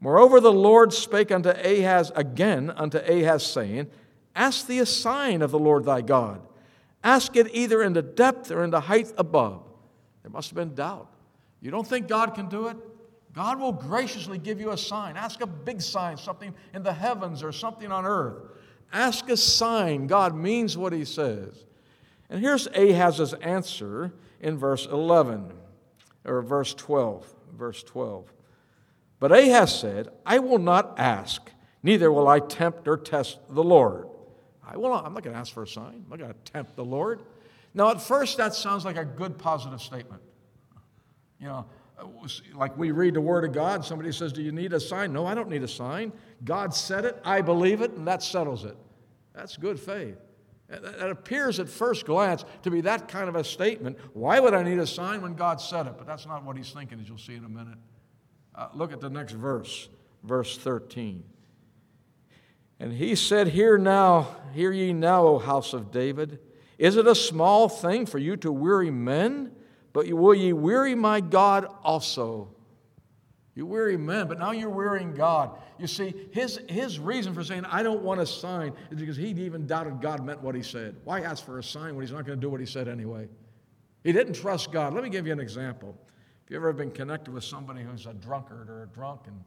Moreover, 0.00 0.38
the 0.38 0.52
Lord 0.52 0.92
spake 0.92 1.32
unto 1.32 1.48
Ahaz 1.48 2.12
again 2.14 2.70
unto 2.76 2.98
Ahaz, 2.98 3.46
saying, 3.46 3.90
Ask 4.34 4.66
thee 4.66 4.80
a 4.80 4.86
sign 4.86 5.42
of 5.42 5.50
the 5.50 5.58
Lord 5.58 5.84
thy 5.84 6.00
God. 6.00 6.40
Ask 7.02 7.36
it 7.36 7.48
either 7.52 7.82
in 7.82 7.92
the 7.92 8.02
depth 8.02 8.50
or 8.50 8.64
in 8.64 8.70
the 8.70 8.80
height 8.80 9.12
above. 9.16 9.62
There 10.22 10.30
must 10.30 10.50
have 10.50 10.56
been 10.56 10.74
doubt. 10.74 11.08
You 11.60 11.70
don't 11.70 11.86
think 11.86 12.08
God 12.08 12.34
can 12.34 12.48
do 12.48 12.68
it? 12.68 12.76
God 13.34 13.60
will 13.60 13.72
graciously 13.72 14.38
give 14.38 14.60
you 14.60 14.70
a 14.70 14.78
sign. 14.78 15.16
Ask 15.16 15.40
a 15.40 15.46
big 15.46 15.82
sign, 15.82 16.16
something 16.16 16.54
in 16.72 16.82
the 16.82 16.92
heavens 16.92 17.42
or 17.42 17.52
something 17.52 17.90
on 17.90 18.06
earth. 18.06 18.36
Ask 18.92 19.28
a 19.28 19.36
sign. 19.36 20.06
God 20.06 20.34
means 20.34 20.78
what 20.78 20.92
he 20.92 21.04
says. 21.04 21.64
And 22.30 22.40
here's 22.40 22.68
Ahaz's 22.68 23.34
answer 23.34 24.12
in 24.40 24.56
verse 24.56 24.86
11 24.86 25.52
or 26.24 26.42
verse 26.42 26.74
12. 26.74 27.34
Verse 27.56 27.82
12. 27.82 28.32
But 29.18 29.32
Ahaz 29.32 29.78
said, 29.78 30.08
I 30.24 30.38
will 30.38 30.58
not 30.58 30.98
ask, 30.98 31.50
neither 31.82 32.12
will 32.12 32.28
I 32.28 32.40
tempt 32.40 32.86
or 32.86 32.96
test 32.96 33.38
the 33.50 33.64
Lord. 33.64 34.06
I 34.66 34.76
will 34.76 34.92
I'm 34.92 35.14
not 35.14 35.22
going 35.22 35.34
to 35.34 35.40
ask 35.40 35.52
for 35.52 35.62
a 35.62 35.68
sign. 35.68 36.04
I'm 36.04 36.10
not 36.10 36.18
going 36.18 36.32
to 36.32 36.52
tempt 36.52 36.76
the 36.76 36.84
Lord. 36.84 37.20
Now, 37.74 37.90
at 37.90 38.00
first, 38.00 38.36
that 38.38 38.54
sounds 38.54 38.84
like 38.84 38.96
a 38.96 39.04
good 39.04 39.36
positive 39.36 39.80
statement. 39.80 40.22
You 41.40 41.48
know, 41.48 41.66
like 42.54 42.76
we 42.78 42.90
read 42.90 43.14
the 43.14 43.20
Word 43.20 43.44
of 43.44 43.52
God, 43.52 43.84
somebody 43.84 44.12
says, 44.12 44.32
Do 44.32 44.42
you 44.42 44.52
need 44.52 44.72
a 44.72 44.80
sign? 44.80 45.12
No, 45.12 45.26
I 45.26 45.34
don't 45.34 45.48
need 45.48 45.62
a 45.62 45.68
sign. 45.68 46.12
God 46.44 46.74
said 46.74 47.04
it, 47.04 47.20
I 47.24 47.40
believe 47.40 47.80
it, 47.80 47.92
and 47.92 48.06
that 48.06 48.22
settles 48.22 48.64
it. 48.64 48.76
That's 49.34 49.56
good 49.56 49.78
faith. 49.78 50.16
It 50.68 51.10
appears 51.10 51.60
at 51.60 51.68
first 51.68 52.06
glance 52.06 52.44
to 52.62 52.70
be 52.70 52.80
that 52.82 53.06
kind 53.06 53.28
of 53.28 53.36
a 53.36 53.44
statement. 53.44 53.98
Why 54.14 54.40
would 54.40 54.54
I 54.54 54.62
need 54.62 54.78
a 54.78 54.86
sign 54.86 55.20
when 55.20 55.34
God 55.34 55.60
said 55.60 55.86
it? 55.86 55.94
But 55.98 56.06
that's 56.06 56.26
not 56.26 56.44
what 56.44 56.56
he's 56.56 56.70
thinking, 56.70 56.98
as 57.00 57.08
you'll 57.08 57.18
see 57.18 57.34
in 57.34 57.44
a 57.44 57.48
minute. 57.48 57.78
Uh, 58.54 58.68
look 58.72 58.92
at 58.92 59.00
the 59.00 59.10
next 59.10 59.32
verse, 59.32 59.88
verse 60.22 60.56
13. 60.56 61.22
And 62.80 62.92
he 62.92 63.14
said, 63.14 63.48
Hear 63.48 63.78
now, 63.78 64.36
hear 64.52 64.72
ye 64.72 64.92
now, 64.92 65.26
O 65.26 65.38
house 65.38 65.72
of 65.72 65.90
David. 65.90 66.38
Is 66.78 66.96
it 66.96 67.06
a 67.06 67.14
small 67.14 67.68
thing 67.68 68.06
for 68.06 68.18
you 68.18 68.36
to 68.38 68.50
weary 68.50 68.90
men? 68.90 69.52
But 69.92 70.12
will 70.12 70.34
ye 70.34 70.52
weary 70.52 70.94
my 70.94 71.20
God 71.20 71.66
also? 71.84 72.48
You 73.54 73.66
weary 73.66 73.96
men, 73.96 74.26
but 74.26 74.40
now 74.40 74.50
you're 74.50 74.68
wearying 74.68 75.14
God. 75.14 75.56
You 75.78 75.86
see, 75.86 76.12
his, 76.32 76.58
his 76.68 76.98
reason 76.98 77.32
for 77.32 77.44
saying, 77.44 77.64
I 77.66 77.84
don't 77.84 78.02
want 78.02 78.20
a 78.20 78.26
sign, 78.26 78.72
is 78.90 78.98
because 78.98 79.16
he 79.16 79.28
even 79.28 79.66
doubted 79.68 80.00
God 80.00 80.24
meant 80.24 80.42
what 80.42 80.56
he 80.56 80.62
said. 80.62 80.96
Why 81.04 81.20
ask 81.20 81.44
for 81.44 81.60
a 81.60 81.62
sign 81.62 81.94
when 81.94 82.04
he's 82.04 82.12
not 82.12 82.26
going 82.26 82.38
to 82.38 82.40
do 82.40 82.50
what 82.50 82.58
he 82.58 82.66
said 82.66 82.88
anyway? 82.88 83.28
He 84.02 84.12
didn't 84.12 84.34
trust 84.34 84.72
God. 84.72 84.92
Let 84.92 85.04
me 85.04 85.10
give 85.10 85.26
you 85.26 85.32
an 85.32 85.38
example. 85.38 85.96
If 86.44 86.50
you've 86.50 86.56
ever 86.56 86.72
been 86.72 86.90
connected 86.90 87.32
with 87.32 87.44
somebody 87.44 87.82
who's 87.82 88.06
a 88.06 88.14
drunkard 88.14 88.68
or 88.68 88.82
a 88.82 88.86
drunk, 88.86 89.20
and 89.28 89.40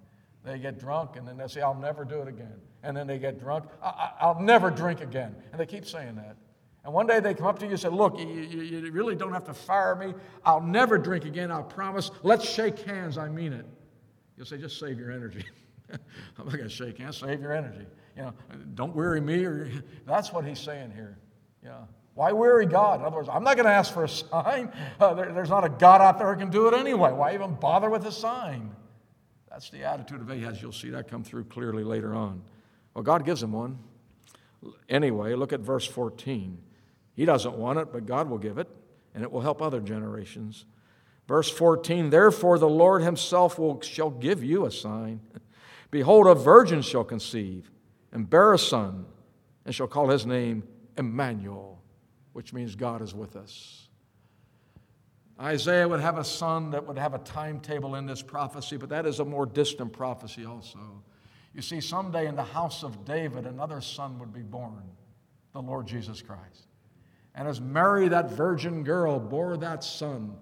they 0.43 0.59
get 0.59 0.79
drunk, 0.79 1.15
and 1.15 1.27
then 1.27 1.37
they 1.37 1.47
say, 1.47 1.61
I'll 1.61 1.75
never 1.75 2.05
do 2.05 2.21
it 2.21 2.27
again. 2.27 2.55
And 2.83 2.95
then 2.95 3.07
they 3.07 3.19
get 3.19 3.39
drunk, 3.39 3.65
I- 3.81 4.27
will 4.27 4.41
never 4.41 4.69
drink 4.69 5.01
again. 5.01 5.35
And 5.51 5.59
they 5.59 5.65
keep 5.65 5.85
saying 5.85 6.15
that. 6.15 6.37
And 6.85 6.93
one 6.93 7.05
day 7.05 7.19
they 7.19 7.33
come 7.33 7.47
up 7.47 7.59
to 7.59 7.65
you 7.65 7.71
and 7.71 7.79
say, 7.79 7.89
Look, 7.89 8.17
you, 8.17 8.25
you, 8.25 8.61
you 8.61 8.91
really 8.91 9.15
don't 9.15 9.33
have 9.33 9.43
to 9.45 9.53
fire 9.53 9.93
me. 9.93 10.13
I'll 10.45 10.61
never 10.61 10.97
drink 10.97 11.25
again, 11.25 11.51
I'll 11.51 11.63
promise. 11.63 12.11
Let's 12.23 12.49
shake 12.49 12.79
hands, 12.79 13.17
I 13.17 13.27
mean 13.27 13.51
it. 13.51 13.65
You'll 14.37 14.45
say, 14.45 14.57
Just 14.57 14.79
save 14.79 14.97
your 14.97 15.11
energy. 15.11 15.43
I'm 15.91 16.45
not 16.45 16.53
going 16.53 16.63
to 16.63 16.69
shake 16.69 16.97
hands, 16.97 17.17
save 17.17 17.41
your 17.41 17.53
energy. 17.53 17.85
You 18.15 18.23
know, 18.23 18.33
don't 18.75 18.95
weary 18.95 19.19
me. 19.19 19.43
Or, 19.43 19.69
that's 20.05 20.31
what 20.31 20.45
he's 20.45 20.59
saying 20.59 20.91
here. 20.91 21.17
Yeah. 21.63 21.81
Why 22.13 22.31
weary 22.31 22.65
God? 22.65 23.01
In 23.01 23.05
other 23.05 23.17
words, 23.17 23.29
I'm 23.29 23.43
not 23.43 23.57
going 23.57 23.67
to 23.67 23.71
ask 23.73 23.93
for 23.93 24.05
a 24.05 24.09
sign. 24.09 24.71
Uh, 24.99 25.13
there, 25.13 25.33
there's 25.33 25.49
not 25.49 25.65
a 25.65 25.69
God 25.69 26.01
out 26.01 26.17
there 26.17 26.33
who 26.33 26.39
can 26.39 26.49
do 26.49 26.67
it 26.67 26.73
anyway. 26.73 27.11
Why 27.11 27.33
even 27.33 27.53
bother 27.55 27.89
with 27.89 28.05
a 28.05 28.11
sign? 28.11 28.71
That's 29.49 29.69
the 29.69 29.83
attitude 29.83 30.21
of 30.21 30.29
Ahaz. 30.29 30.61
You'll 30.61 30.71
see 30.71 30.89
that 30.89 31.09
come 31.09 31.23
through 31.23 31.45
clearly 31.45 31.83
later 31.83 32.13
on. 32.13 32.41
Well, 32.93 33.03
God 33.03 33.25
gives 33.25 33.41
him 33.41 33.51
one. 33.53 33.79
Anyway, 34.89 35.33
look 35.35 35.53
at 35.53 35.59
verse 35.59 35.85
14. 35.85 36.57
He 37.13 37.25
doesn't 37.25 37.55
want 37.55 37.79
it, 37.79 37.91
but 37.91 38.05
God 38.05 38.29
will 38.29 38.37
give 38.37 38.57
it, 38.57 38.67
and 39.13 39.23
it 39.23 39.31
will 39.31 39.41
help 39.41 39.61
other 39.61 39.79
generations. 39.79 40.65
Verse 41.27 41.49
14 41.49 42.09
Therefore 42.09 42.57
the 42.57 42.69
Lord 42.69 43.01
himself 43.01 43.59
will, 43.59 43.81
shall 43.81 44.09
give 44.09 44.43
you 44.43 44.65
a 44.65 44.71
sign. 44.71 45.21
Behold, 45.91 46.27
a 46.27 46.35
virgin 46.35 46.81
shall 46.81 47.03
conceive 47.03 47.71
and 48.11 48.29
bear 48.29 48.53
a 48.53 48.59
son, 48.59 49.05
and 49.65 49.75
shall 49.75 49.87
call 49.87 50.09
his 50.09 50.25
name 50.25 50.63
Emmanuel, 50.97 51.81
which 52.33 52.53
means 52.53 52.75
God 52.75 53.01
is 53.01 53.13
with 53.13 53.35
us. 53.35 53.86
Isaiah 55.39 55.87
would 55.87 55.99
have 55.99 56.17
a 56.17 56.23
son 56.23 56.71
that 56.71 56.87
would 56.87 56.97
have 56.97 57.13
a 57.13 57.19
timetable 57.19 57.95
in 57.95 58.05
this 58.05 58.21
prophecy, 58.21 58.77
but 58.77 58.89
that 58.89 59.05
is 59.05 59.19
a 59.19 59.25
more 59.25 59.45
distant 59.45 59.93
prophecy 59.93 60.45
also. 60.45 60.79
You 61.53 61.61
see, 61.61 61.79
someday 61.79 62.27
in 62.27 62.35
the 62.35 62.43
house 62.43 62.83
of 62.83 63.05
David, 63.05 63.45
another 63.45 63.81
son 63.81 64.17
would 64.19 64.33
be 64.33 64.41
born, 64.41 64.83
the 65.53 65.61
Lord 65.61 65.87
Jesus 65.87 66.21
Christ. 66.21 66.67
And 67.35 67.47
as 67.47 67.61
Mary, 67.61 68.07
that 68.07 68.31
virgin 68.31 68.83
girl, 68.83 69.19
bore 69.19 69.57
that 69.57 69.83
son, 69.83 70.35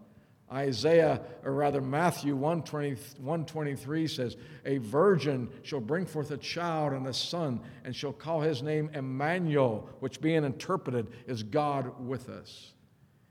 Isaiah, 0.51 1.21
or 1.43 1.53
rather 1.53 1.81
Matthew 1.81 2.35
123 2.35 4.07
says, 4.07 4.37
A 4.65 4.77
virgin 4.77 5.49
shall 5.63 5.81
bring 5.81 6.05
forth 6.05 6.31
a 6.31 6.37
child 6.37 6.93
and 6.93 7.07
a 7.07 7.13
son, 7.13 7.59
and 7.83 7.93
shall 7.93 8.13
call 8.13 8.41
his 8.41 8.61
name 8.61 8.89
Emmanuel, 8.93 9.89
which 9.99 10.21
being 10.21 10.45
interpreted 10.45 11.07
is 11.27 11.43
God 11.43 11.99
with 11.99 12.29
us. 12.29 12.74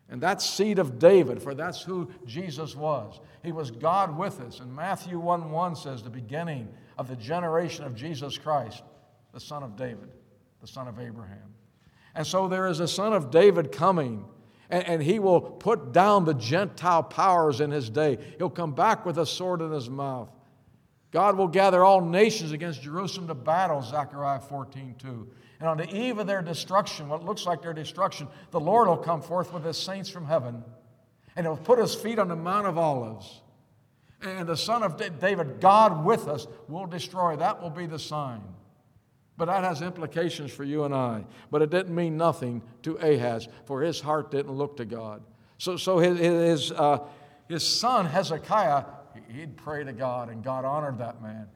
And 0.08 0.20
that 0.20 0.42
seed 0.42 0.78
of 0.78 0.98
David, 0.98 1.42
for 1.42 1.54
that's 1.54 1.82
who 1.82 2.10
Jesus 2.26 2.76
was. 2.76 3.20
He 3.42 3.52
was 3.52 3.70
God 3.70 4.16
with 4.16 4.40
us. 4.40 4.60
And 4.60 4.74
Matthew 4.74 5.18
1 5.18 5.50
1 5.50 5.76
says, 5.76 6.02
the 6.02 6.10
beginning 6.10 6.68
of 6.98 7.08
the 7.08 7.16
generation 7.16 7.84
of 7.84 7.94
Jesus 7.94 8.36
Christ, 8.36 8.82
the 9.32 9.40
son 9.40 9.62
of 9.62 9.76
David, 9.76 10.12
the 10.60 10.66
son 10.66 10.88
of 10.88 10.98
Abraham. 10.98 11.54
And 12.14 12.26
so 12.26 12.48
there 12.48 12.66
is 12.66 12.80
a 12.80 12.88
son 12.88 13.12
of 13.12 13.30
David 13.30 13.72
coming, 13.72 14.24
and, 14.70 14.86
and 14.86 15.02
he 15.02 15.18
will 15.18 15.40
put 15.40 15.92
down 15.92 16.24
the 16.24 16.34
Gentile 16.34 17.02
powers 17.02 17.60
in 17.60 17.70
his 17.70 17.90
day. 17.90 18.18
He'll 18.38 18.50
come 18.50 18.72
back 18.72 19.04
with 19.04 19.18
a 19.18 19.26
sword 19.26 19.62
in 19.62 19.72
his 19.72 19.90
mouth. 19.90 20.30
God 21.10 21.36
will 21.36 21.48
gather 21.48 21.84
all 21.84 22.00
nations 22.00 22.52
against 22.52 22.82
Jerusalem 22.82 23.28
to 23.28 23.34
battle, 23.34 23.82
Zechariah 23.82 24.40
14 24.40 24.96
2. 24.98 25.28
And 25.60 25.68
on 25.68 25.76
the 25.76 25.94
eve 25.94 26.18
of 26.18 26.26
their 26.26 26.42
destruction, 26.42 27.08
what 27.08 27.24
looks 27.24 27.46
like 27.46 27.62
their 27.62 27.72
destruction, 27.72 28.28
the 28.50 28.60
Lord 28.60 28.88
will 28.88 28.96
come 28.96 29.22
forth 29.22 29.52
with 29.52 29.64
his 29.64 29.78
saints 29.78 30.10
from 30.10 30.26
heaven, 30.26 30.64
and 31.36 31.46
he'll 31.46 31.56
put 31.56 31.78
his 31.78 31.94
feet 31.94 32.18
on 32.18 32.28
the 32.28 32.36
Mount 32.36 32.66
of 32.66 32.76
Olives. 32.76 33.40
And 34.20 34.48
the 34.48 34.56
Son 34.56 34.82
of 34.82 34.96
David, 35.20 35.60
God 35.60 36.04
with 36.04 36.28
us, 36.28 36.46
will 36.68 36.86
destroy. 36.86 37.36
That 37.36 37.62
will 37.62 37.70
be 37.70 37.86
the 37.86 37.98
sign. 37.98 38.40
But 39.36 39.46
that 39.46 39.64
has 39.64 39.82
implications 39.82 40.52
for 40.52 40.64
you 40.64 40.84
and 40.84 40.94
I. 40.94 41.24
But 41.50 41.62
it 41.62 41.70
didn't 41.70 41.94
mean 41.94 42.16
nothing 42.16 42.62
to 42.82 42.96
Ahaz, 42.96 43.48
for 43.66 43.82
his 43.82 44.00
heart 44.00 44.30
didn't 44.30 44.52
look 44.52 44.76
to 44.78 44.84
God. 44.84 45.22
So, 45.58 45.76
so 45.76 45.98
his, 45.98 46.18
his, 46.18 46.72
uh, 46.72 46.98
his 47.48 47.66
son 47.66 48.06
Hezekiah, 48.06 48.84
he'd 49.28 49.56
pray 49.56 49.84
to 49.84 49.92
God, 49.92 50.30
and 50.30 50.42
God 50.42 50.64
honored 50.64 50.98
that 50.98 51.20
man. 51.20 51.48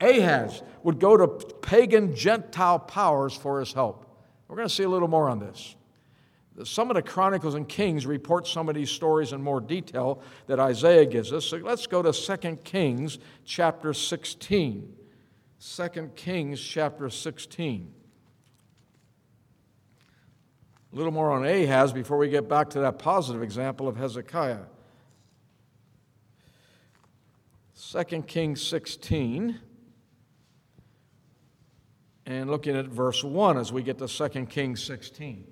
Ahaz 0.00 0.62
would 0.82 1.00
go 1.00 1.16
to 1.16 1.26
pagan 1.26 2.14
Gentile 2.14 2.78
powers 2.78 3.34
for 3.34 3.60
his 3.60 3.72
help. 3.72 4.06
We're 4.48 4.56
going 4.56 4.68
to 4.68 4.74
see 4.74 4.84
a 4.84 4.88
little 4.88 5.08
more 5.08 5.28
on 5.28 5.38
this. 5.38 5.74
Some 6.64 6.90
of 6.90 6.96
the 6.96 7.02
Chronicles 7.02 7.54
and 7.54 7.68
Kings 7.68 8.06
report 8.06 8.46
some 8.46 8.68
of 8.68 8.74
these 8.74 8.90
stories 8.90 9.32
in 9.32 9.42
more 9.42 9.60
detail 9.60 10.22
that 10.46 10.58
Isaiah 10.58 11.04
gives 11.04 11.32
us. 11.32 11.44
So 11.44 11.58
let's 11.58 11.86
go 11.86 12.00
to 12.02 12.12
2 12.12 12.56
Kings 12.64 13.18
chapter 13.44 13.92
16. 13.92 14.94
2 15.60 16.10
Kings 16.14 16.60
chapter 16.60 17.10
16. 17.10 17.92
A 20.92 20.96
little 20.96 21.12
more 21.12 21.30
on 21.30 21.44
Ahaz 21.44 21.92
before 21.92 22.16
we 22.16 22.30
get 22.30 22.48
back 22.48 22.70
to 22.70 22.80
that 22.80 22.98
positive 22.98 23.42
example 23.42 23.86
of 23.86 23.96
Hezekiah. 23.96 24.64
2 27.92 28.22
Kings 28.22 28.62
16 28.62 29.60
and 32.26 32.50
looking 32.50 32.76
at 32.76 32.86
verse 32.86 33.22
1 33.22 33.56
as 33.56 33.72
we 33.72 33.82
get 33.82 33.98
to 33.98 34.08
2 34.08 34.46
Kings 34.46 34.82
16. 34.82 35.46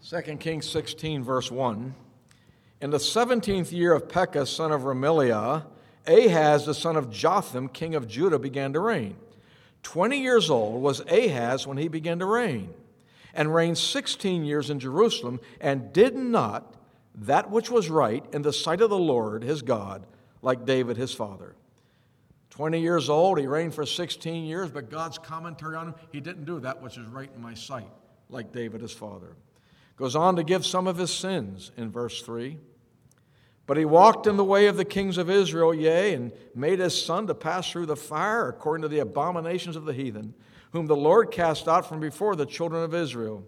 Second 0.00 0.40
Kings 0.40 0.68
16, 0.68 1.22
verse 1.22 1.50
1. 1.50 1.94
In 2.82 2.90
the 2.90 3.00
seventeenth 3.00 3.72
year 3.72 3.94
of 3.94 4.08
Pekah, 4.08 4.44
son 4.44 4.72
of 4.72 4.82
Remaliah, 4.82 5.64
Ahaz, 6.06 6.66
the 6.66 6.74
son 6.74 6.96
of 6.96 7.10
Jotham, 7.10 7.68
king 7.68 7.94
of 7.94 8.08
Judah, 8.08 8.38
began 8.38 8.72
to 8.72 8.80
reign. 8.80 9.16
Twenty 9.84 10.20
years 10.20 10.50
old 10.50 10.82
was 10.82 11.00
Ahaz 11.08 11.66
when 11.66 11.78
he 11.78 11.86
began 11.86 12.18
to 12.18 12.26
reign, 12.26 12.74
and 13.32 13.54
reigned 13.54 13.78
sixteen 13.78 14.44
years 14.44 14.68
in 14.68 14.80
Jerusalem, 14.80 15.40
and 15.60 15.92
did 15.92 16.16
not 16.16 16.74
that 17.14 17.50
which 17.50 17.70
was 17.70 17.90
right 17.90 18.24
in 18.32 18.42
the 18.42 18.52
sight 18.52 18.80
of 18.80 18.90
the 18.90 18.98
Lord 18.98 19.42
his 19.42 19.62
God, 19.62 20.06
like 20.40 20.64
David 20.64 20.96
his 20.96 21.12
father. 21.14 21.54
20 22.50 22.80
years 22.80 23.08
old, 23.08 23.38
he 23.38 23.46
reigned 23.46 23.74
for 23.74 23.86
16 23.86 24.44
years, 24.44 24.70
but 24.70 24.90
God's 24.90 25.18
commentary 25.18 25.76
on 25.76 25.88
him, 25.88 25.94
he 26.10 26.20
didn't 26.20 26.44
do 26.44 26.60
that 26.60 26.82
which 26.82 26.98
is 26.98 27.06
right 27.06 27.30
in 27.34 27.40
my 27.40 27.54
sight, 27.54 27.88
like 28.28 28.52
David 28.52 28.82
his 28.82 28.92
father. 28.92 29.36
Goes 29.96 30.16
on 30.16 30.36
to 30.36 30.42
give 30.42 30.66
some 30.66 30.86
of 30.86 30.98
his 30.98 31.12
sins 31.12 31.70
in 31.76 31.90
verse 31.90 32.22
3. 32.22 32.58
But 33.66 33.76
he 33.76 33.84
walked 33.84 34.26
in 34.26 34.36
the 34.36 34.44
way 34.44 34.66
of 34.66 34.76
the 34.76 34.84
kings 34.84 35.18
of 35.18 35.30
Israel, 35.30 35.72
yea, 35.72 36.14
and 36.14 36.32
made 36.54 36.80
his 36.80 37.00
son 37.00 37.26
to 37.28 37.34
pass 37.34 37.70
through 37.70 37.86
the 37.86 37.96
fire 37.96 38.48
according 38.48 38.82
to 38.82 38.88
the 38.88 38.98
abominations 38.98 39.76
of 39.76 39.84
the 39.84 39.92
heathen, 39.92 40.34
whom 40.72 40.86
the 40.86 40.96
Lord 40.96 41.30
cast 41.30 41.68
out 41.68 41.88
from 41.88 42.00
before 42.00 42.34
the 42.34 42.44
children 42.44 42.82
of 42.82 42.94
Israel. 42.94 43.44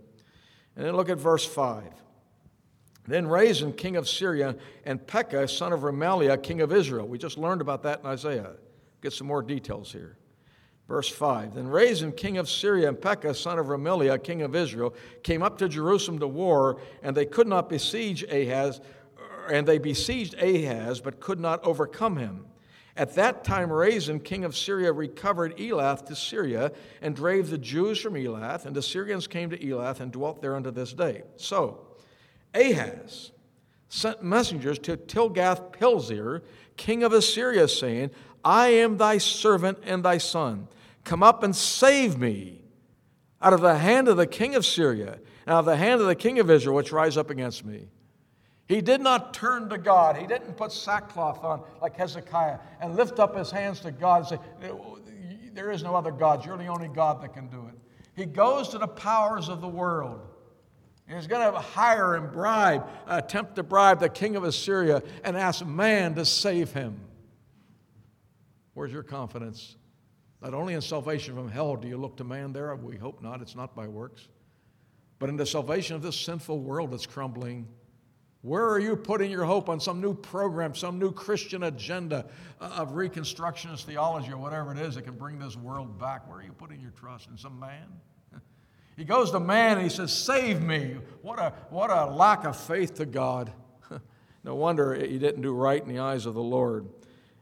And 0.77 0.87
then 0.87 0.95
look 0.97 1.09
at 1.09 1.19
verse 1.19 1.45
5. 1.45 1.83
Then 3.07 3.27
Rezin, 3.27 3.73
king 3.73 3.97
of 3.97 4.09
Syria, 4.09 4.57
and 4.85 5.07
Pekah, 5.07 5.49
son 5.49 5.73
of 5.73 5.81
Remaliah, 5.81 6.43
king 6.43 6.63
of 6.63 6.73
Israel. 6.73 7.07
We 7.07 7.19
just 7.19 7.37
learned 7.37 7.61
about 7.61 7.83
that 7.83 8.01
in 8.01 8.07
Isaiah. 8.07 8.53
Get 9.03 9.13
some 9.13 9.27
more 9.27 9.43
details 9.43 9.93
here. 9.93 10.17
Verse 10.89 11.09
5 11.09 11.55
Then 11.55 11.69
Rezin, 11.69 12.13
king 12.13 12.39
of 12.39 12.49
Syria, 12.49 12.89
and 12.89 13.01
Pekah, 13.01 13.35
son 13.35 13.59
of 13.59 13.67
Remaliah, 13.67 14.23
king 14.23 14.43
of 14.43 14.55
Israel, 14.55 14.95
came 15.23 15.43
up 15.43 15.59
to 15.59 15.69
Jerusalem 15.69 16.19
to 16.21 16.29
war, 16.29 16.81
and 17.03 17.17
they 17.17 17.27
could 17.27 17.47
not 17.47 17.69
besiege 17.69 18.23
Ahaz, 18.25 18.81
er, 19.19 19.53
and 19.53 19.67
they 19.67 19.79
besieged 19.79 20.35
Ahaz, 20.35 21.01
but 21.01 21.21
could 21.21 21.41
not 21.41 21.63
overcome 21.65 22.17
him. 22.17 22.47
At 22.97 23.17
that 23.17 23.43
time, 23.43 23.73
Rezin, 23.73 24.21
king 24.21 24.45
of 24.45 24.57
Syria, 24.57 24.93
recovered 24.93 25.57
Elath 25.57 26.07
to 26.07 26.15
Syria 26.15 26.71
and 27.03 27.17
drave 27.17 27.51
the 27.51 27.59
Jews 27.59 28.01
from 28.01 28.15
Elath, 28.15 28.67
and 28.67 28.77
the 28.77 28.83
Syrians 28.83 29.27
came 29.27 29.51
to 29.51 29.59
Elath 29.59 30.01
and 30.01 30.13
dwelt 30.13 30.41
there 30.41 30.55
unto 30.55 30.71
this 30.71 30.93
day. 30.93 31.23
So, 31.37 31.87
Ahaz 32.55 33.33
sent 33.89 34.23
messengers 34.23 34.79
to 34.81 34.97
Tilgath-Pileser, 34.97 36.43
king 36.77 37.03
of 37.03 37.13
Assyria, 37.13 37.69
saying, 37.69 38.11
I 38.45 38.69
am 38.69 38.97
thy 38.97 39.19
servant 39.19 39.79
and 39.85 40.05
thy 40.05 40.19
son. 40.19 40.69
Come 41.05 41.23
up 41.23 41.43
and 41.43 41.55
save 41.55 42.19
me 42.19 42.63
out 43.41 43.53
of 43.53 43.61
the 43.61 43.79
hand 43.79 44.09
of 44.09 44.17
the 44.17 44.27
king 44.27 44.55
of 44.55 44.67
Syria 44.67 45.19
and 45.47 45.55
out 45.55 45.61
of 45.61 45.65
the 45.67 45.77
hand 45.77 46.01
of 46.01 46.07
the 46.07 46.15
king 46.15 46.39
of 46.39 46.51
Israel, 46.51 46.77
which 46.77 46.93
rise 46.93 47.17
up 47.17 47.31
against 47.31 47.65
me. 47.65 47.89
He 48.67 48.81
did 48.81 49.01
not 49.01 49.35
turn 49.35 49.69
to 49.69 49.79
God. 49.79 50.17
He 50.17 50.27
didn't 50.27 50.55
put 50.57 50.73
sackcloth 50.73 51.45
on 51.45 51.63
like 51.83 51.97
Hezekiah 51.97 52.59
and 52.81 52.97
lift 52.97 53.19
up 53.19 53.37
his 53.37 53.51
hands 53.51 53.81
to 53.81 53.93
God 53.93 54.31
and 54.33 54.41
say, 54.41 54.73
There 55.53 55.71
is 55.71 55.83
no 55.83 55.95
other 55.95 56.11
God. 56.11 56.45
You're 56.47 56.57
the 56.57 56.67
only 56.67 56.89
God 56.89 57.23
that 57.23 57.35
can 57.35 57.49
do 57.49 57.69
it. 57.69 57.75
He 58.17 58.25
goes 58.25 58.69
to 58.71 58.79
the 58.79 58.89
powers 58.89 59.49
of 59.49 59.61
the 59.61 59.69
world. 59.69 60.21
He's 61.07 61.27
going 61.27 61.53
to 61.53 61.59
hire 61.59 62.15
and 62.15 62.33
bribe, 62.33 62.87
attempt 63.07 63.57
to 63.57 63.63
bribe 63.63 64.01
the 64.01 64.09
king 64.09 64.37
of 64.37 64.45
Assyria 64.45 65.03
and 65.23 65.37
ask 65.37 65.65
man 65.65 66.15
to 66.15 66.25
save 66.25 66.73
him. 66.73 66.99
Where's 68.73 68.93
your 68.93 69.03
confidence? 69.03 69.77
Not 70.41 70.55
only 70.55 70.75
in 70.75 70.81
salvation 70.81 71.35
from 71.35 71.51
hell 71.51 71.77
do 71.77 71.89
you 71.89 71.99
look 71.99 72.17
to 72.19 72.25
man 72.25 72.53
there, 72.53 72.75
we 72.75 72.97
hope 72.97 73.23
not, 73.23 73.43
it's 73.43 73.55
not 73.55 73.75
by 73.75 73.87
works, 73.87 74.29
but 75.19 75.29
in 75.29 75.37
the 75.37 75.47
salvation 75.47 75.95
of 75.95 76.03
this 76.03 76.19
sinful 76.19 76.61
world 76.61 76.93
that's 76.93 77.07
crumbling. 77.07 77.69
Where 78.41 78.69
are 78.69 78.79
you 78.79 78.97
putting 78.97 79.31
your 79.31 79.45
hope 79.45 79.69
on 79.69 79.81
some 79.81 80.01
new 80.01 80.15
program, 80.15 80.75
some 80.75 80.99
new 80.99 81.13
Christian 81.13 81.63
agenda 81.63 82.27
uh, 82.61 82.65
of 82.77 82.91
Reconstructionist 82.91 83.85
theology 83.85 84.33
or 84.33 84.39
whatever 84.39 84.73
it 84.73 84.79
is 84.79 84.97
that 84.97 85.03
can 85.03 85.15
bring 85.15 85.39
this 85.39 85.57
world 85.57 85.99
back? 85.99 86.29
Where 86.29 86.41
are 86.41 86.43
you 86.43 86.53
putting 86.53 86.81
your 86.81 86.91
trust? 86.91 87.29
In 87.31 87.39
some 87.39 87.59
man? 87.59 87.87
He 88.97 89.05
goes 89.05 89.31
to 89.33 89.41
man 89.41 89.79
and 89.79 89.83
he 89.83 89.89
says, 89.89 90.13
Save 90.13 90.63
me. 90.63 90.97
What 91.23 91.39
a, 91.39 91.53
what 91.71 91.91
a 91.91 92.07
lack 92.07 92.45
of 92.45 92.57
faith 92.57 92.95
to 92.95 93.07
God. 93.07 93.53
no 94.45 94.55
wonder 94.55 94.95
he 94.95 95.19
didn't 95.19 95.43
do 95.43 95.53
right 95.53 95.83
in 95.83 95.89
the 95.89 95.99
eyes 95.99 96.27
of 96.27 96.35
the 96.35 96.43
Lord. 96.43 96.87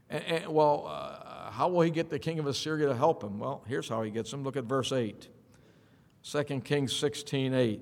And, 0.08 0.24
and, 0.24 0.48
well, 0.48 0.86
uh, 0.88 1.50
how 1.50 1.68
will 1.68 1.82
he 1.82 1.90
get 1.90 2.08
the 2.08 2.18
king 2.18 2.38
of 2.38 2.46
Assyria 2.46 2.88
to 2.88 2.94
help 2.94 3.22
him? 3.22 3.38
Well, 3.38 3.62
here's 3.66 3.88
how 3.88 4.02
he 4.02 4.10
gets 4.10 4.32
him. 4.32 4.42
Look 4.44 4.56
at 4.56 4.64
verse 4.64 4.92
8. 4.92 5.28
2 6.22 6.44
Kings 6.60 6.94
16 6.96 7.52
8. 7.52 7.80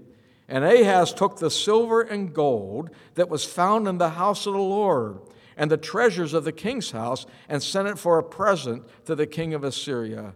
And 0.48 0.64
Ahaz 0.64 1.12
took 1.12 1.38
the 1.38 1.50
silver 1.50 2.00
and 2.00 2.34
gold 2.34 2.90
that 3.14 3.28
was 3.28 3.44
found 3.44 3.86
in 3.86 3.98
the 3.98 4.10
house 4.10 4.46
of 4.46 4.54
the 4.54 4.58
Lord 4.58 5.20
and 5.56 5.70
the 5.70 5.76
treasures 5.76 6.34
of 6.34 6.42
the 6.42 6.52
king's 6.52 6.90
house 6.90 7.24
and 7.48 7.62
sent 7.62 7.86
it 7.86 7.98
for 7.98 8.18
a 8.18 8.22
present 8.24 8.82
to 9.04 9.14
the 9.14 9.26
king 9.26 9.54
of 9.54 9.62
Assyria. 9.62 10.34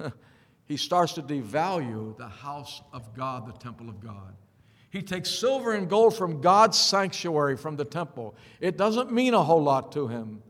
he 0.72 0.78
starts 0.78 1.12
to 1.12 1.22
devalue 1.22 2.16
the 2.16 2.26
house 2.26 2.80
of 2.94 3.12
God, 3.14 3.46
the 3.46 3.52
temple 3.52 3.90
of 3.90 4.00
God. 4.00 4.34
He 4.88 5.02
takes 5.02 5.28
silver 5.28 5.74
and 5.74 5.86
gold 5.86 6.16
from 6.16 6.40
God's 6.40 6.78
sanctuary, 6.78 7.58
from 7.58 7.76
the 7.76 7.84
temple. 7.84 8.34
It 8.58 8.78
doesn't 8.78 9.12
mean 9.12 9.34
a 9.34 9.42
whole 9.42 9.62
lot 9.62 9.92
to 9.92 10.08
him. 10.08 10.42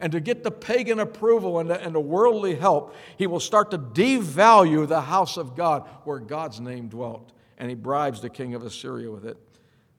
And 0.00 0.12
to 0.12 0.20
get 0.20 0.42
the 0.42 0.50
pagan 0.50 0.98
approval 0.98 1.58
and 1.58 1.68
the, 1.68 1.78
and 1.78 1.94
the 1.94 2.00
worldly 2.00 2.54
help, 2.54 2.94
he 3.18 3.26
will 3.26 3.38
start 3.38 3.70
to 3.72 3.78
devalue 3.78 4.88
the 4.88 5.02
house 5.02 5.36
of 5.36 5.54
God 5.54 5.86
where 6.04 6.20
God's 6.20 6.58
name 6.58 6.88
dwelt 6.88 7.34
and 7.58 7.68
he 7.68 7.74
bribes 7.74 8.22
the 8.22 8.30
king 8.30 8.54
of 8.54 8.62
Assyria 8.62 9.10
with 9.10 9.26
it. 9.26 9.36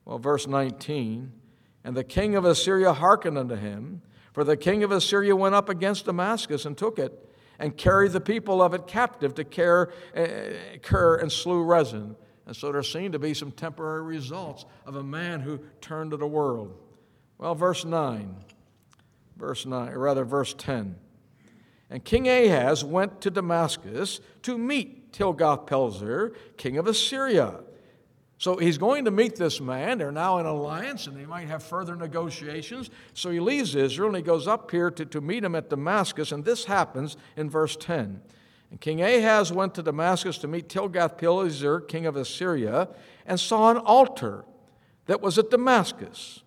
Well, 0.04 0.18
verse 0.18 0.48
19 0.48 1.30
And 1.84 1.96
the 1.96 2.02
king 2.02 2.34
of 2.34 2.44
Assyria 2.44 2.94
hearkened 2.94 3.38
unto 3.38 3.54
him, 3.54 4.02
for 4.32 4.42
the 4.42 4.56
king 4.56 4.82
of 4.82 4.90
Assyria 4.90 5.36
went 5.36 5.54
up 5.54 5.68
against 5.68 6.06
Damascus 6.06 6.64
and 6.64 6.76
took 6.76 6.98
it, 6.98 7.27
and 7.58 7.76
carried 7.76 8.12
the 8.12 8.20
people 8.20 8.62
of 8.62 8.74
it 8.74 8.86
captive 8.86 9.34
to 9.34 9.44
uh, 10.16 10.78
and 11.16 11.30
slew 11.30 11.62
Rezin. 11.62 12.16
And 12.46 12.56
so 12.56 12.72
there 12.72 12.82
seem 12.82 13.12
to 13.12 13.18
be 13.18 13.34
some 13.34 13.52
temporary 13.52 14.02
results 14.02 14.64
of 14.86 14.96
a 14.96 15.02
man 15.02 15.40
who 15.40 15.60
turned 15.80 16.12
to 16.12 16.16
the 16.16 16.26
world. 16.26 16.74
Well, 17.36 17.54
verse 17.54 17.84
9, 17.84 18.34
verse 19.36 19.66
9, 19.66 19.88
or 19.92 19.98
rather, 19.98 20.24
verse 20.24 20.54
10. 20.56 20.96
And 21.90 22.04
King 22.04 22.28
Ahaz 22.28 22.84
went 22.84 23.20
to 23.22 23.30
Damascus 23.30 24.20
to 24.42 24.58
meet 24.58 25.12
Tilgath-Pileser, 25.12 26.34
king 26.56 26.78
of 26.78 26.86
Assyria. 26.86 27.60
So 28.38 28.56
he's 28.56 28.78
going 28.78 29.04
to 29.04 29.10
meet 29.10 29.34
this 29.34 29.60
man. 29.60 29.98
They're 29.98 30.12
now 30.12 30.38
in 30.38 30.46
alliance 30.46 31.08
and 31.08 31.16
they 31.16 31.26
might 31.26 31.48
have 31.48 31.62
further 31.62 31.96
negotiations. 31.96 32.88
So 33.12 33.30
he 33.30 33.40
leaves 33.40 33.74
Israel 33.74 34.08
and 34.08 34.16
he 34.16 34.22
goes 34.22 34.46
up 34.46 34.70
here 34.70 34.92
to, 34.92 35.04
to 35.06 35.20
meet 35.20 35.42
him 35.42 35.56
at 35.56 35.68
Damascus. 35.68 36.30
And 36.30 36.44
this 36.44 36.64
happens 36.64 37.16
in 37.36 37.50
verse 37.50 37.76
10. 37.76 38.22
And 38.70 38.80
King 38.80 39.02
Ahaz 39.02 39.52
went 39.52 39.74
to 39.74 39.82
Damascus 39.82 40.38
to 40.38 40.48
meet 40.48 40.68
Tilgath-Pileser, 40.68 41.80
king 41.80 42.06
of 42.06 42.14
Assyria, 42.14 42.88
and 43.26 43.40
saw 43.40 43.72
an 43.72 43.78
altar 43.78 44.44
that 45.06 45.20
was 45.20 45.36
at 45.36 45.50
Damascus. 45.50 46.44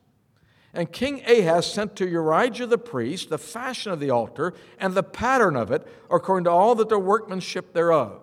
And 0.74 0.90
King 0.90 1.22
Ahaz 1.28 1.72
sent 1.72 1.98
to 1.98 2.06
Urijah 2.06 2.70
the 2.70 2.78
priest 2.78 3.30
the 3.30 3.38
fashion 3.38 3.92
of 3.92 4.00
the 4.00 4.12
altar 4.12 4.54
and 4.80 4.94
the 4.94 5.04
pattern 5.04 5.58
of 5.58 5.72
it, 5.72 5.86
according 6.10 6.46
to 6.46 6.52
all 6.52 6.74
that 6.76 6.88
the 6.88 7.00
workmanship 7.00 7.74
thereof. 7.74 8.22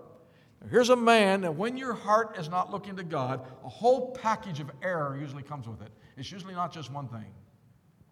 Here's 0.71 0.90
a 0.90 0.97
man, 0.97 1.44
and 1.44 1.57
when 1.57 1.77
your 1.77 1.94
heart 1.94 2.37
is 2.38 2.49
not 2.49 2.71
looking 2.71 2.97
to 2.97 3.05
God, 3.05 3.47
a 3.64 3.68
whole 3.68 4.12
package 4.12 4.61
of 4.61 4.71
error 4.83 5.16
usually 5.18 5.42
comes 5.42 5.68
with 5.68 5.81
it. 5.83 5.90
It's 6.16 6.33
usually 6.33 6.55
not 6.55 6.73
just 6.73 6.90
one 6.90 7.09
thing. 7.09 7.33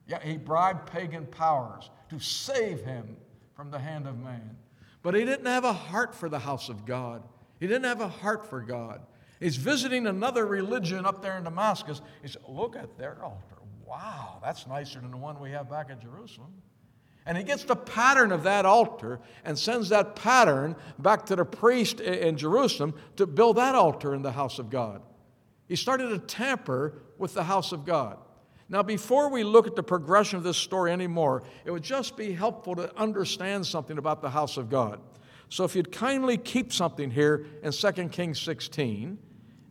Yeah, 0.06 0.22
he 0.22 0.37
bribed 0.37 0.90
pagan 0.90 1.26
powers 1.26 1.90
to 2.09 2.20
save 2.20 2.82
him 2.82 3.16
from 3.54 3.70
the 3.70 3.78
hand 3.78 4.06
of 4.06 4.18
man. 4.18 4.56
But 5.02 5.14
he 5.14 5.24
didn't 5.24 5.46
have 5.46 5.64
a 5.64 5.72
heart 5.72 6.14
for 6.14 6.28
the 6.28 6.38
house 6.38 6.68
of 6.68 6.87
God. 6.87 7.22
He 7.59 7.66
didn't 7.66 7.85
have 7.85 8.00
a 8.00 8.09
heart 8.09 8.48
for 8.48 8.61
God. 8.61 9.00
He's 9.40 9.56
visiting 9.56 10.06
another 10.06 10.46
religion 10.46 11.04
up 11.04 11.22
there 11.22 11.37
in 11.37 11.44
Damascus. 11.44 12.00
He 12.22 12.28
said, 12.28 12.42
Look 12.48 12.76
at 12.76 12.96
their 12.96 13.22
altar. 13.22 13.56
Wow, 13.85 14.40
that's 14.42 14.66
nicer 14.66 15.00
than 15.00 15.11
the 15.11 15.16
one 15.16 15.38
we 15.40 15.50
have 15.50 15.68
back 15.68 15.90
in 15.90 16.00
Jerusalem. 16.00 16.52
And 17.26 17.36
he 17.36 17.42
gets 17.42 17.64
the 17.64 17.74
pattern 17.74 18.30
of 18.30 18.44
that 18.44 18.64
altar 18.64 19.18
and 19.44 19.58
sends 19.58 19.88
that 19.88 20.14
pattern 20.14 20.76
back 21.00 21.26
to 21.26 21.36
the 21.36 21.44
priest 21.44 22.00
in 22.00 22.36
Jerusalem 22.36 22.94
to 23.16 23.26
build 23.26 23.56
that 23.56 23.74
altar 23.74 24.14
in 24.14 24.22
the 24.22 24.30
house 24.30 24.60
of 24.60 24.70
God. 24.70 25.02
He 25.66 25.74
started 25.74 26.10
to 26.10 26.18
tamper 26.18 26.94
with 27.18 27.34
the 27.34 27.42
house 27.42 27.72
of 27.72 27.84
God. 27.84 28.18
Now, 28.68 28.82
before 28.84 29.28
we 29.28 29.42
look 29.42 29.66
at 29.66 29.74
the 29.74 29.82
progression 29.82 30.38
of 30.38 30.44
this 30.44 30.56
story 30.56 30.92
anymore, 30.92 31.42
it 31.64 31.72
would 31.72 31.82
just 31.82 32.16
be 32.16 32.32
helpful 32.32 32.76
to 32.76 32.96
understand 32.96 33.66
something 33.66 33.98
about 33.98 34.22
the 34.22 34.30
house 34.30 34.56
of 34.56 34.70
God. 34.70 35.00
So, 35.48 35.64
if 35.64 35.76
you'd 35.76 35.92
kindly 35.92 36.36
keep 36.36 36.72
something 36.72 37.10
here 37.10 37.46
in 37.62 37.70
2 37.70 37.92
Kings 38.08 38.40
16, 38.40 39.18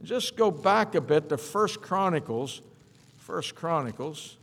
just 0.04 0.38
go 0.38 0.50
back 0.50 0.96
a 0.96 1.02
bit 1.02 1.28
to 1.30 1.38
1 1.38 1.68
Chronicles, 1.82 2.62
1 3.26 3.42
Chronicles, 3.56 4.38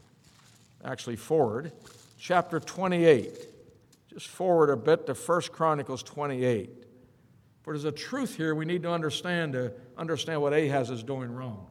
actually 0.84 1.16
forward 1.16 1.72
chapter 2.22 2.60
28. 2.60 3.48
Just 4.06 4.28
forward 4.28 4.70
a 4.70 4.76
bit 4.76 5.06
to 5.06 5.14
1 5.14 5.40
Chronicles 5.52 6.04
28. 6.04 6.70
For 7.62 7.72
there's 7.72 7.84
a 7.84 7.90
truth 7.90 8.36
here 8.36 8.54
we 8.54 8.64
need 8.64 8.84
to 8.84 8.90
understand 8.90 9.54
to 9.54 9.72
understand 9.98 10.40
what 10.40 10.52
Ahaz 10.52 10.88
is 10.88 11.02
doing 11.02 11.32
wrong. 11.32 11.66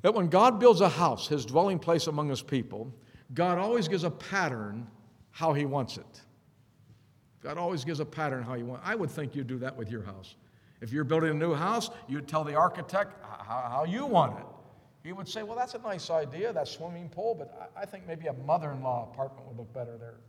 That 0.00 0.14
when 0.14 0.28
God 0.28 0.58
builds 0.58 0.80
a 0.80 0.88
house, 0.88 1.28
his 1.28 1.44
dwelling 1.44 1.78
place 1.78 2.06
among 2.06 2.30
his 2.30 2.40
people, 2.40 2.94
God 3.34 3.58
always 3.58 3.88
gives 3.88 4.04
a 4.04 4.10
pattern 4.10 4.86
how 5.30 5.52
he 5.52 5.66
wants 5.66 5.98
it. 5.98 6.22
God 7.42 7.58
always 7.58 7.84
gives 7.84 8.00
a 8.00 8.06
pattern 8.06 8.42
how 8.42 8.54
you 8.54 8.64
want. 8.64 8.80
I 8.84 8.94
would 8.94 9.10
think 9.10 9.34
you'd 9.34 9.46
do 9.46 9.58
that 9.58 9.76
with 9.76 9.90
your 9.90 10.02
house. 10.02 10.34
If 10.80 10.92
you're 10.92 11.04
building 11.04 11.30
a 11.30 11.34
new 11.34 11.52
house, 11.52 11.90
you'd 12.08 12.26
tell 12.26 12.42
the 12.42 12.54
architect 12.54 13.22
how 13.22 13.84
you 13.86 14.06
want 14.06 14.38
it. 14.38 14.46
He 15.02 15.12
would 15.12 15.28
say, 15.28 15.42
Well, 15.42 15.56
that's 15.56 15.74
a 15.74 15.78
nice 15.78 16.10
idea, 16.10 16.52
that 16.52 16.68
swimming 16.68 17.08
pool, 17.08 17.34
but 17.34 17.70
I, 17.76 17.82
I 17.82 17.86
think 17.86 18.06
maybe 18.06 18.26
a 18.26 18.32
mother 18.32 18.72
in 18.72 18.82
law 18.82 19.08
apartment 19.12 19.46
would 19.48 19.56
look 19.56 19.72
better 19.72 19.96
there. 19.98 20.20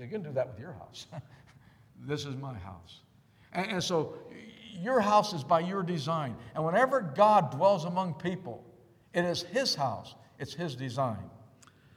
You 0.00 0.08
can 0.08 0.22
do 0.22 0.32
that 0.32 0.48
with 0.48 0.58
your 0.58 0.72
house. 0.72 1.06
this 2.06 2.24
is 2.24 2.36
my 2.36 2.54
house. 2.54 3.00
And, 3.52 3.72
and, 3.72 3.84
so 3.84 4.14
your 4.72 5.00
house 5.00 5.32
is 5.32 5.44
by 5.44 5.60
your 5.60 5.82
design. 5.82 6.36
And 6.54 6.64
whenever 6.64 7.00
God 7.00 7.50
dwells 7.50 7.84
among 7.84 8.14
people, 8.14 8.64
it 9.12 9.24
is 9.24 9.42
His 9.42 9.74
house, 9.74 10.14
it's 10.38 10.54
His 10.54 10.76
design. 10.76 11.30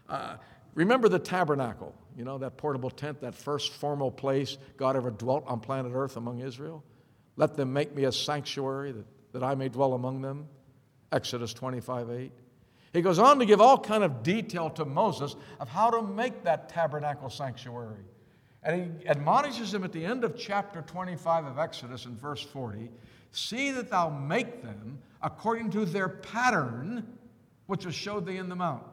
Uh, 0.10 0.36
remember 0.73 1.08
the 1.08 1.19
tabernacle, 1.19 1.95
you 2.17 2.25
know, 2.25 2.38
that 2.39 2.58
portable 2.58 2.89
tent, 2.89 3.21
that 3.21 3.36
first 3.36 3.71
formal 3.73 4.12
place 4.12 4.58
God 4.77 4.95
ever 4.95 5.12
dwelt 5.12 5.45
on 5.47 5.60
planet 5.60 5.91
Earth 5.93 6.17
among 6.17 6.39
Israel? 6.39 6.84
Let 7.36 7.56
them 7.56 7.71
make 7.71 7.95
me 7.95 8.03
a 8.03 8.12
sanctuary 8.12 8.91
that, 8.91 9.06
that 9.34 9.43
I 9.43 9.56
may 9.56 9.69
dwell 9.69 9.93
among 9.93 10.21
them. 10.21 10.47
Exodus 11.13 11.54
25 11.54 12.10
8. 12.10 12.32
He 12.91 13.02
goes 13.02 13.19
on 13.19 13.39
to 13.39 13.45
give 13.45 13.62
all 13.62 13.78
kind 13.78 14.04
of 14.04 14.23
detail 14.23 14.69
to 14.71 14.86
Moses 14.86 15.36
of 15.60 15.69
how 15.69 15.89
to 15.89 16.02
make 16.02 16.43
that 16.43 16.69
tabernacle 16.69 17.30
sanctuary. 17.30 18.04
And 18.62 18.99
he 19.02 19.08
admonishes 19.08 19.73
him 19.73 19.84
at 19.84 19.91
the 19.91 20.06
end 20.06 20.23
of 20.23 20.38
chapter 20.38 20.82
25 20.82 21.45
of 21.45 21.60
Exodus 21.60 22.06
in 22.06 22.15
verse 22.15 22.41
40 22.41 22.89
See 23.32 23.71
that 23.71 23.89
thou 23.89 24.10
make 24.10 24.62
them 24.62 24.99
according 25.23 25.71
to 25.71 25.86
their 25.86 26.08
pattern, 26.08 27.17
which 27.65 27.86
was 27.86 27.95
showed 27.95 28.28
thee 28.28 28.38
in 28.38 28.47
the 28.47 28.56
mount. 28.56 28.84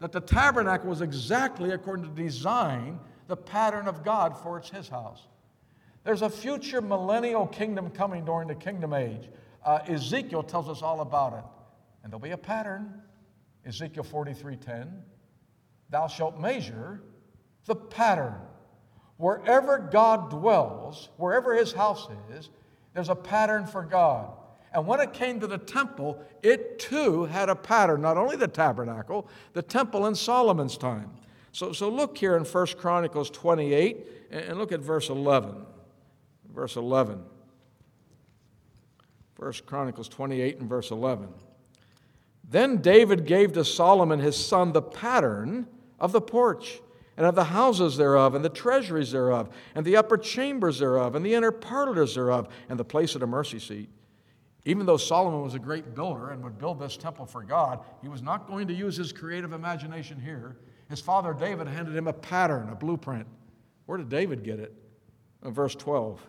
That 0.00 0.10
the 0.10 0.20
tabernacle 0.20 0.90
was 0.90 1.02
exactly 1.02 1.70
according 1.70 2.04
to 2.04 2.22
design, 2.22 2.98
the 3.28 3.36
pattern 3.36 3.86
of 3.86 4.04
God, 4.04 4.36
for 4.36 4.58
it's 4.58 4.70
his 4.70 4.88
house. 4.88 5.22
There's 6.02 6.22
a 6.22 6.28
future 6.28 6.80
millennial 6.80 7.46
kingdom 7.46 7.90
coming 7.90 8.24
during 8.24 8.48
the 8.48 8.54
kingdom 8.56 8.92
age 8.92 9.28
uh, 9.64 9.80
Ezekiel 9.88 10.42
tells 10.42 10.68
us 10.68 10.82
all 10.82 11.00
about 11.00 11.32
it. 11.34 11.44
And 12.02 12.12
there'll 12.12 12.20
be 12.20 12.30
a 12.30 12.36
pattern. 12.36 13.02
Ezekiel 13.64 14.04
43:10. 14.04 14.90
Thou 15.90 16.06
shalt 16.06 16.38
measure 16.38 17.00
the 17.64 17.74
pattern. 17.74 18.34
Wherever 19.16 19.78
God 19.78 20.30
dwells, 20.30 21.08
wherever 21.16 21.54
his 21.54 21.72
house 21.72 22.08
is, 22.30 22.50
there's 22.92 23.08
a 23.08 23.14
pattern 23.14 23.66
for 23.66 23.82
God. 23.82 24.32
And 24.72 24.86
when 24.86 25.00
it 25.00 25.12
came 25.12 25.38
to 25.40 25.46
the 25.46 25.58
temple, 25.58 26.20
it 26.42 26.80
too 26.80 27.24
had 27.24 27.48
a 27.48 27.54
pattern, 27.54 28.02
not 28.02 28.16
only 28.16 28.36
the 28.36 28.48
tabernacle, 28.48 29.28
the 29.52 29.62
temple 29.62 30.06
in 30.06 30.16
Solomon's 30.16 30.76
time. 30.76 31.10
So, 31.52 31.72
so 31.72 31.88
look 31.88 32.18
here 32.18 32.36
in 32.36 32.44
1 32.44 32.66
Chronicles 32.78 33.30
28 33.30 34.06
and 34.32 34.58
look 34.58 34.72
at 34.72 34.80
verse 34.80 35.08
11. 35.08 35.54
Verse 36.52 36.74
11. 36.74 37.22
1 39.36 39.52
Chronicles 39.66 40.08
28 40.08 40.58
and 40.58 40.68
verse 40.68 40.90
11. 40.90 41.28
Then 42.48 42.78
David 42.78 43.26
gave 43.26 43.52
to 43.52 43.64
Solomon 43.64 44.20
his 44.20 44.36
son 44.36 44.72
the 44.72 44.82
pattern 44.82 45.66
of 45.98 46.12
the 46.12 46.20
porch, 46.20 46.80
and 47.16 47.26
of 47.26 47.34
the 47.34 47.44
houses 47.44 47.96
thereof, 47.96 48.34
and 48.34 48.44
the 48.44 48.48
treasuries 48.48 49.12
thereof, 49.12 49.48
and 49.74 49.86
the 49.86 49.96
upper 49.96 50.16
chambers 50.16 50.80
thereof, 50.80 51.14
and 51.14 51.24
the 51.24 51.34
inner 51.34 51.52
parlors 51.52 52.16
thereof, 52.16 52.48
and 52.68 52.78
the 52.78 52.84
place 52.84 53.14
of 53.14 53.20
the 53.20 53.26
mercy 53.26 53.58
seat. 53.58 53.88
Even 54.64 54.86
though 54.86 54.96
Solomon 54.96 55.42
was 55.42 55.54
a 55.54 55.58
great 55.58 55.94
builder 55.94 56.30
and 56.30 56.42
would 56.42 56.58
build 56.58 56.80
this 56.80 56.96
temple 56.96 57.26
for 57.26 57.42
God, 57.42 57.80
he 58.02 58.08
was 58.08 58.22
not 58.22 58.48
going 58.48 58.66
to 58.66 58.74
use 58.74 58.96
his 58.96 59.12
creative 59.12 59.52
imagination 59.52 60.18
here. 60.18 60.56
His 60.88 61.00
father 61.00 61.34
David 61.34 61.68
handed 61.68 61.94
him 61.94 62.08
a 62.08 62.12
pattern, 62.12 62.68
a 62.70 62.74
blueprint. 62.74 63.26
Where 63.86 63.98
did 63.98 64.08
David 64.08 64.42
get 64.42 64.58
it? 64.58 64.74
In 65.44 65.52
verse 65.52 65.74
12. 65.74 66.20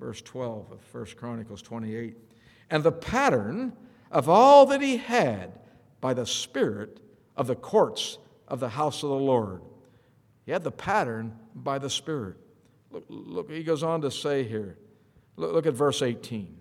Verse 0.00 0.22
12 0.22 0.72
of 0.72 0.94
1 0.94 1.06
Chronicles 1.16 1.60
28. 1.60 2.16
And 2.70 2.82
the 2.82 2.90
pattern 2.90 3.74
of 4.10 4.28
all 4.28 4.64
that 4.66 4.80
he 4.80 4.96
had 4.96 5.52
by 6.00 6.14
the 6.14 6.24
Spirit 6.24 7.00
of 7.36 7.46
the 7.46 7.54
courts 7.54 8.16
of 8.48 8.60
the 8.60 8.70
house 8.70 9.02
of 9.02 9.10
the 9.10 9.14
Lord. 9.14 9.60
He 10.46 10.52
had 10.52 10.64
the 10.64 10.72
pattern 10.72 11.38
by 11.54 11.78
the 11.78 11.90
Spirit. 11.90 12.36
Look, 12.90 13.04
look 13.08 13.50
he 13.50 13.62
goes 13.62 13.82
on 13.82 14.00
to 14.00 14.10
say 14.10 14.42
here. 14.42 14.78
Look, 15.36 15.52
look 15.52 15.66
at 15.66 15.74
verse 15.74 16.00
18. 16.00 16.56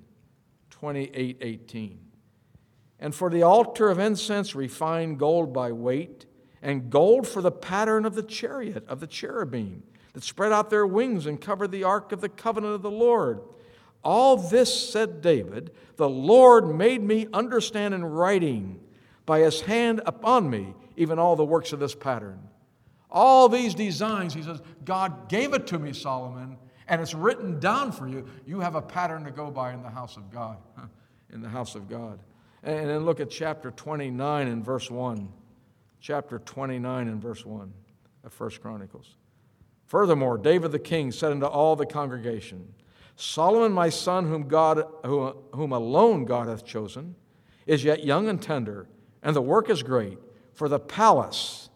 28 0.70 1.38
18. 1.42 2.00
And 3.00 3.16
for 3.16 3.30
the 3.30 3.44
altar 3.44 3.90
of 3.90 4.00
incense, 4.00 4.54
refined 4.54 5.18
gold 5.18 5.54
by 5.54 5.72
weight, 5.72 6.26
and 6.62 6.90
gold 6.90 7.26
for 7.26 7.42
the 7.42 7.52
pattern 7.52 8.06
of 8.06 8.16
the 8.16 8.24
chariot 8.24 8.86
of 8.88 9.00
the 9.00 9.08
cherubim 9.08 9.84
that 10.14 10.24
spread 10.24 10.52
out 10.52 10.70
their 10.70 10.88
wings 10.88 11.26
and 11.26 11.40
covered 11.40 11.72
the 11.72 11.84
ark 11.84 12.12
of 12.12 12.22
the 12.22 12.30
covenant 12.30 12.76
of 12.76 12.82
the 12.82 12.92
Lord. 12.92 13.42
All 14.04 14.38
this, 14.38 14.90
said 14.90 15.22
David, 15.22 15.72
the 15.98 16.10
Lord 16.10 16.74
made 16.74 17.04
me 17.04 17.28
understand 17.34 17.94
in 17.94 18.04
writing 18.04 18.80
by 19.26 19.40
his 19.40 19.62
hand 19.62 20.02
upon 20.06 20.50
me, 20.50 20.74
even 20.96 21.20
all 21.20 21.36
the 21.36 21.46
works 21.46 21.74
of 21.74 21.80
this 21.80 21.96
pattern. 21.96 22.40
All 23.12 23.50
these 23.50 23.76
designs, 23.76 24.34
he 24.34 24.42
says, 24.42 24.62
God 24.86 25.30
gave 25.30 25.54
it 25.54 25.68
to 25.68 25.80
me, 25.80 25.94
Solomon, 25.94 26.58
and 26.88 27.02
it's 27.02 27.14
written 27.14 27.60
down 27.60 27.92
for 27.92 28.08
you. 28.08 28.26
You 28.46 28.60
have 28.60 28.76
a 28.76 28.82
pattern 28.82 29.24
to 29.26 29.32
go 29.32 29.52
by 29.52 29.74
in 29.74 29.84
the 29.84 29.90
house 29.90 30.18
of 30.18 30.32
God. 30.32 30.58
In 31.32 31.44
the 31.44 31.50
house 31.50 31.76
of 31.76 31.88
God. 31.88 32.18
And 32.64 32.90
then 32.90 33.06
look 33.06 33.20
at 33.20 33.30
chapter 33.30 33.70
29 33.70 34.48
and 34.48 34.66
verse 34.66 34.90
1. 34.90 35.30
Chapter 36.02 36.40
29 36.40 37.08
and 37.08 37.22
verse 37.22 37.46
1 37.46 37.72
of 38.24 38.34
First 38.34 38.64
Chronicles. 38.64 39.16
Furthermore, 39.90 40.38
David 40.38 40.72
the 40.72 40.78
king 40.78 41.12
said 41.12 41.32
unto 41.32 41.48
all 41.48 41.76
the 41.76 41.84
congregation, 41.84 42.76
Solomon, 43.16 43.72
my 43.72 43.90
son, 43.90 44.28
whom, 44.28 44.48
God, 44.48 44.84
whom 45.04 45.72
alone 45.72 46.26
God 46.26 46.48
hath 46.48 46.64
chosen, 46.64 47.16
is 47.66 47.84
yet 47.84 48.04
young 48.04 48.30
and 48.30 48.40
tender, 48.40 48.88
and 49.24 49.36
the 49.36 49.42
work 49.42 49.68
is 49.68 49.82
great. 49.82 50.20
For 50.54 50.70
the 50.70 50.80
palace, 50.80 51.70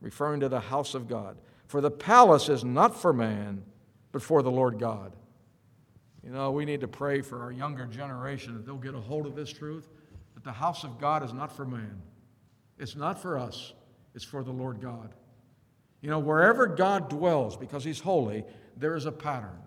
referring 0.00 0.38
to 0.38 0.48
the 0.48 0.60
house 0.60 0.94
of 0.94 1.08
God, 1.08 1.36
for 1.66 1.80
the 1.80 1.90
palace 1.90 2.48
is 2.48 2.62
not 2.62 2.96
for 2.96 3.12
man, 3.12 3.64
but 4.12 4.22
for 4.22 4.40
the 4.40 4.52
Lord 4.52 4.78
God. 4.78 5.16
You 6.22 6.30
know, 6.30 6.52
we 6.52 6.64
need 6.64 6.80
to 6.82 6.88
pray 6.88 7.22
for 7.22 7.42
our 7.42 7.50
younger 7.50 7.86
generation 7.86 8.54
that 8.54 8.66
they'll 8.66 8.76
get 8.76 8.94
a 8.94 9.00
hold 9.00 9.26
of 9.26 9.34
this 9.34 9.52
truth 9.52 9.88
that 10.34 10.44
the 10.44 10.52
house 10.52 10.84
of 10.84 11.00
God 11.00 11.24
is 11.24 11.32
not 11.32 11.50
for 11.50 11.64
man, 11.64 12.00
it's 12.78 12.94
not 12.94 13.20
for 13.20 13.36
us, 13.36 13.72
it's 14.14 14.24
for 14.24 14.44
the 14.44 14.52
Lord 14.52 14.80
God. 14.80 15.12
You 16.00 16.10
know, 16.10 16.18
wherever 16.18 16.66
God 16.66 17.08
dwells, 17.08 17.56
because 17.56 17.84
He's 17.84 18.00
holy, 18.00 18.44
there 18.76 18.94
is 18.94 19.06
a 19.06 19.12
pattern. 19.12 19.58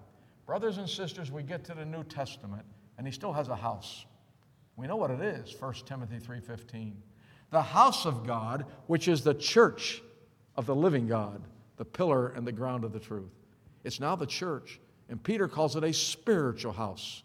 Brothers 0.45 0.77
and 0.77 0.89
sisters, 0.89 1.31
we 1.31 1.43
get 1.43 1.63
to 1.65 1.73
the 1.73 1.85
New 1.85 2.03
Testament, 2.03 2.63
and 2.97 3.05
He 3.05 3.13
still 3.13 3.33
has 3.33 3.49
a 3.49 3.55
house. 3.55 4.05
We 4.75 4.87
know 4.87 4.95
what 4.95 5.11
it 5.11 5.21
is, 5.21 5.53
1 5.53 5.85
Timothy 5.85 6.19
3:15. 6.19 6.93
The 7.51 7.61
house 7.61 8.05
of 8.05 8.25
God, 8.25 8.65
which 8.87 9.07
is 9.07 9.23
the 9.23 9.33
church 9.33 10.01
of 10.55 10.65
the 10.65 10.75
living 10.75 11.07
God, 11.07 11.41
the 11.75 11.85
pillar 11.85 12.29
and 12.29 12.47
the 12.47 12.51
ground 12.51 12.83
of 12.83 12.93
the 12.93 12.99
truth. 12.99 13.31
It's 13.83 13.99
now 13.99 14.15
the 14.15 14.25
church. 14.25 14.79
And 15.09 15.21
Peter 15.21 15.47
calls 15.47 15.75
it 15.75 15.83
a 15.83 15.91
spiritual 15.91 16.71
house. 16.71 17.23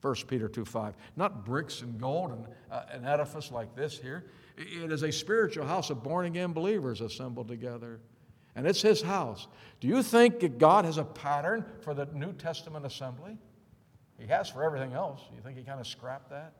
1 0.00 0.14
Peter 0.26 0.48
2 0.48 0.64
5. 0.64 0.94
Not 1.16 1.44
bricks 1.44 1.82
and 1.82 2.00
gold 2.00 2.32
and 2.32 2.46
uh, 2.70 2.82
an 2.90 3.04
edifice 3.04 3.52
like 3.52 3.76
this 3.76 3.98
here. 3.98 4.24
It 4.56 4.90
is 4.90 5.04
a 5.04 5.12
spiritual 5.12 5.66
house 5.66 5.90
of 5.90 6.02
born 6.02 6.26
again 6.26 6.52
believers 6.52 7.00
assembled 7.00 7.48
together. 7.48 8.00
And 8.56 8.66
it's 8.66 8.82
his 8.82 9.02
house. 9.02 9.46
Do 9.80 9.88
you 9.88 10.02
think 10.02 10.40
that 10.40 10.58
God 10.58 10.84
has 10.84 10.98
a 10.98 11.04
pattern 11.04 11.64
for 11.82 11.94
the 11.94 12.06
New 12.06 12.32
Testament 12.32 12.84
assembly? 12.84 13.38
He 14.18 14.26
has 14.26 14.48
for 14.48 14.62
everything 14.62 14.92
else. 14.92 15.20
You 15.34 15.40
think 15.40 15.56
he 15.56 15.64
kind 15.64 15.80
of 15.80 15.86
scrapped 15.86 16.30
that? 16.30 16.52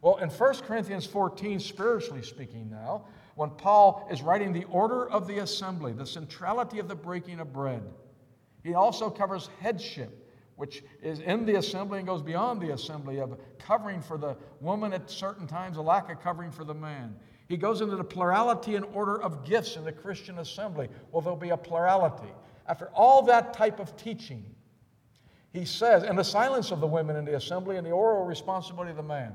Well, 0.00 0.16
in 0.16 0.30
1 0.30 0.54
Corinthians 0.58 1.04
14, 1.04 1.58
spiritually 1.60 2.22
speaking 2.22 2.70
now, 2.70 3.06
when 3.34 3.50
Paul 3.50 4.06
is 4.10 4.22
writing 4.22 4.52
the 4.52 4.64
order 4.64 5.08
of 5.10 5.26
the 5.26 5.38
assembly, 5.38 5.92
the 5.92 6.06
centrality 6.06 6.78
of 6.78 6.88
the 6.88 6.94
breaking 6.94 7.40
of 7.40 7.52
bread, 7.52 7.82
he 8.62 8.74
also 8.74 9.10
covers 9.10 9.50
headship, 9.60 10.32
which 10.56 10.82
is 11.02 11.20
in 11.20 11.44
the 11.44 11.56
assembly 11.56 11.98
and 11.98 12.06
goes 12.06 12.22
beyond 12.22 12.60
the 12.60 12.72
assembly 12.72 13.20
of 13.20 13.38
covering 13.58 14.00
for 14.00 14.16
the 14.16 14.36
woman 14.60 14.92
at 14.92 15.10
certain 15.10 15.46
times, 15.46 15.76
a 15.76 15.82
lack 15.82 16.10
of 16.10 16.20
covering 16.20 16.50
for 16.50 16.64
the 16.64 16.74
man. 16.74 17.14
He 17.48 17.56
goes 17.56 17.80
into 17.80 17.96
the 17.96 18.04
plurality 18.04 18.74
and 18.74 18.84
order 18.92 19.20
of 19.22 19.44
gifts 19.44 19.76
in 19.76 19.84
the 19.84 19.92
Christian 19.92 20.38
assembly. 20.38 20.88
Well, 21.10 21.22
there'll 21.22 21.36
be 21.36 21.50
a 21.50 21.56
plurality. 21.56 22.32
After 22.66 22.88
all 22.88 23.22
that 23.22 23.52
type 23.52 23.78
of 23.78 23.96
teaching, 23.96 24.44
he 25.52 25.64
says, 25.64 26.02
and 26.02 26.18
the 26.18 26.24
silence 26.24 26.70
of 26.70 26.80
the 26.80 26.86
women 26.86 27.16
in 27.16 27.24
the 27.24 27.36
assembly 27.36 27.76
and 27.76 27.86
the 27.86 27.92
oral 27.92 28.24
responsibility 28.24 28.90
of 28.90 28.96
the 28.96 29.02
man. 29.02 29.32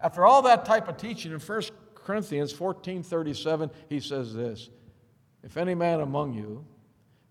After 0.00 0.24
all 0.24 0.42
that 0.42 0.64
type 0.64 0.88
of 0.88 0.96
teaching 0.96 1.32
in 1.32 1.40
1 1.40 1.62
Corinthians 1.94 2.52
14 2.52 3.02
37, 3.02 3.70
he 3.88 4.00
says 4.00 4.32
this 4.32 4.70
If 5.42 5.56
any 5.56 5.74
man 5.74 6.00
among 6.00 6.32
you 6.34 6.64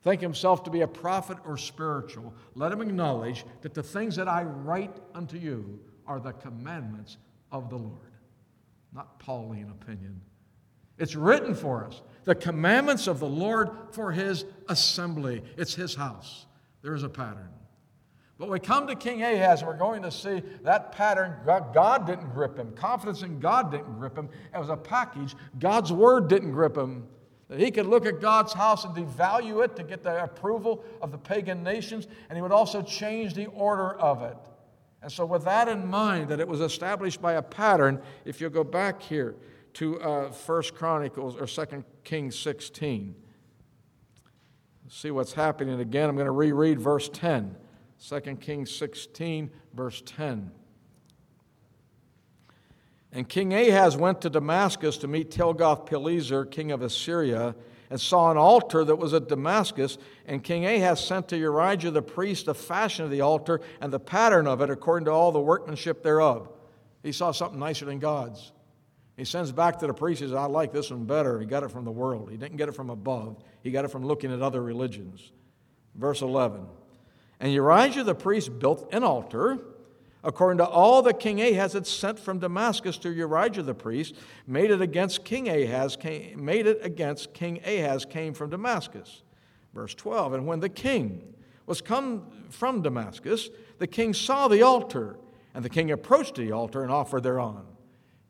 think 0.04 0.22
himself 0.22 0.64
to 0.64 0.70
be 0.70 0.82
a 0.82 0.88
prophet 0.88 1.38
or 1.46 1.58
spiritual, 1.58 2.34
let 2.56 2.72
him 2.72 2.82
acknowledge 2.82 3.46
that 3.62 3.74
the 3.74 3.84
things 3.84 4.16
that 4.16 4.28
I 4.28 4.44
write 4.44 4.96
unto 5.14 5.38
you 5.38 5.80
are 6.06 6.20
the 6.20 6.34
commandments 6.34 7.18
of 7.52 7.70
the 7.70 7.78
Lord, 7.78 8.14
not 8.94 9.20
Pauline 9.20 9.70
opinion. 9.70 10.22
It's 10.98 11.16
written 11.16 11.54
for 11.54 11.86
us. 11.86 12.02
The 12.24 12.36
commandments 12.36 13.08
of 13.08 13.20
the 13.20 13.28
Lord 13.28 13.70
for 13.92 14.12
his 14.12 14.46
assembly. 14.68 15.44
It's 15.58 15.76
his 15.76 15.96
house. 15.96 16.46
There 16.82 16.96
is 16.96 17.04
a 17.04 17.10
pattern. 17.10 17.50
But 18.40 18.50
we 18.50 18.60
come 18.60 18.86
to 18.88 18.96
King 18.96 19.24
Ahaz, 19.24 19.64
we're 19.64 19.78
going 19.78 20.04
to 20.04 20.12
see 20.12 20.44
that 20.64 20.92
pattern. 20.92 21.36
God 21.46 22.06
didn't 22.06 22.30
grip 22.34 22.58
him. 22.58 22.72
Confidence 22.74 23.24
in 23.24 23.40
God 23.40 23.72
didn't 23.72 23.98
grip 23.98 24.16
him. 24.16 24.30
It 24.54 24.60
was 24.60 24.70
a 24.70 24.78
package. 24.78 25.36
God's 25.58 25.92
word 25.92 26.28
didn't 26.28 26.52
grip 26.52 26.78
him. 26.78 27.08
That 27.50 27.60
he 27.60 27.72
could 27.72 27.88
look 27.88 28.06
at 28.06 28.20
God's 28.20 28.54
house 28.54 28.84
and 28.86 28.94
devalue 28.94 29.64
it 29.64 29.76
to 29.78 29.84
get 29.84 30.04
the 30.04 30.22
approval 30.22 30.84
of 31.02 31.12
the 31.12 31.18
pagan 31.18 31.64
nations, 31.64 32.08
and 32.30 32.38
he 32.38 32.42
would 32.42 32.52
also 32.52 32.82
change 32.82 33.34
the 33.34 33.46
order 33.48 33.98
of 34.00 34.22
it. 34.22 34.38
And 35.02 35.12
so, 35.12 35.26
with 35.26 35.44
that 35.46 35.68
in 35.68 35.88
mind, 35.88 36.30
that 36.30 36.40
it 36.40 36.48
was 36.48 36.62
established 36.62 37.22
by 37.22 37.34
a 37.34 37.42
pattern, 37.42 38.02
if 38.26 38.42
you 38.42 38.50
go 38.50 38.64
back 38.64 39.02
here 39.02 39.36
to 39.74 40.02
uh, 40.02 40.30
1 40.30 40.64
Chronicles 40.74 41.36
or 41.36 41.46
2 41.46 41.84
Kings 42.04 42.38
16, 42.40 43.16
see 44.90 45.12
what's 45.12 45.34
happening 45.34 45.80
again. 45.80 46.10
I'm 46.10 46.16
going 46.16 46.26
to 46.26 46.32
reread 46.32 46.80
verse 46.80 47.10
10. 47.10 47.56
2 48.08 48.20
Kings 48.38 48.74
16, 48.76 49.52
verse 49.74 50.02
10. 50.06 50.52
And 53.12 53.28
King 53.28 53.54
Ahaz 53.54 53.98
went 53.98 54.22
to 54.22 54.30
Damascus 54.30 54.98
to 54.98 55.08
meet 55.08 55.32
Tilgath-Pileser, 55.32 56.46
king 56.46 56.72
of 56.72 56.82
Assyria, 56.82 57.56
and 57.90 58.00
saw 58.00 58.32
an 58.32 58.38
altar 58.38 58.84
that 58.84 58.96
was 58.96 59.14
at 59.14 59.28
Damascus. 59.28 59.98
And 60.26 60.44
King 60.44 60.66
Ahaz 60.66 61.06
sent 61.06 61.30
to 61.30 61.36
Urijah 61.40 61.94
the 61.94 62.02
priest 62.02 62.46
the 62.46 62.56
fashion 62.56 63.06
of 63.06 63.12
the 63.12 63.22
altar 63.22 63.62
and 63.82 63.92
the 63.92 64.00
pattern 64.00 64.48
of 64.48 64.62
it 64.62 64.70
according 64.70 65.06
to 65.06 65.12
all 65.12 65.32
the 65.32 65.40
workmanship 65.40 66.04
thereof. 66.04 66.50
He 67.04 67.12
saw 67.12 67.32
something 67.32 67.60
nicer 67.60 67.86
than 67.86 68.00
God's. 68.00 68.52
He 69.16 69.26
sends 69.26 69.52
back 69.52 69.80
to 69.80 69.88
the 69.88 69.94
priest, 69.94 70.22
he 70.22 70.28
says, 70.28 70.36
I 70.36 70.46
like 70.46 70.72
this 70.72 70.92
one 70.92 71.06
better. 71.06 71.40
He 71.40 71.48
got 71.48 71.64
it 71.64 71.72
from 71.72 71.86
the 71.86 71.92
world. 71.92 72.30
He 72.30 72.38
didn't 72.38 72.58
get 72.58 72.70
it 72.70 72.74
from 72.74 72.90
above, 72.90 73.38
he 73.64 73.72
got 73.72 73.86
it 73.86 73.90
from 73.90 74.06
looking 74.06 74.32
at 74.32 74.42
other 74.42 74.62
religions. 74.62 75.32
Verse 75.96 76.22
11 76.22 76.66
And 77.40 77.52
Urijah 77.52 78.06
the 78.06 78.14
priest 78.14 78.60
built 78.60 78.88
an 78.92 79.04
altar 79.04 79.58
according 80.28 80.58
to 80.58 80.66
all 80.66 81.02
that 81.04 81.22
King 81.22 81.42
Ahaz 81.42 81.72
had 81.72 81.88
sent 81.88 82.20
from 82.20 82.38
Damascus 82.38 82.98
to 82.98 83.08
Urijah 83.08 83.66
the 83.66 83.74
priest, 83.74 84.14
made 84.46 84.70
it 84.72 84.82
against 84.82 85.24
King 85.24 85.48
Ahaz, 85.48 85.96
came, 85.96 86.44
made 86.44 86.68
it 86.68 86.80
against 86.84 87.34
King 87.34 87.62
Ahaz 87.66 88.04
came 88.04 88.34
from 88.34 88.50
Damascus. 88.50 89.24
Verse 89.74 89.96
12, 89.96 90.34
and 90.34 90.46
when 90.46 90.60
the 90.60 90.68
king 90.68 91.34
was 91.66 91.80
come 91.80 92.28
from 92.50 92.82
Damascus, 92.82 93.50
the 93.78 93.88
king 93.88 94.14
saw 94.14 94.50
the 94.50 94.62
altar 94.62 95.18
And 95.54 95.64
the 95.64 95.70
king 95.70 95.92
approached 95.92 96.36
the 96.36 96.52
altar 96.52 96.84
and 96.84 96.92
offered 96.92 97.24
thereon. 97.24 97.66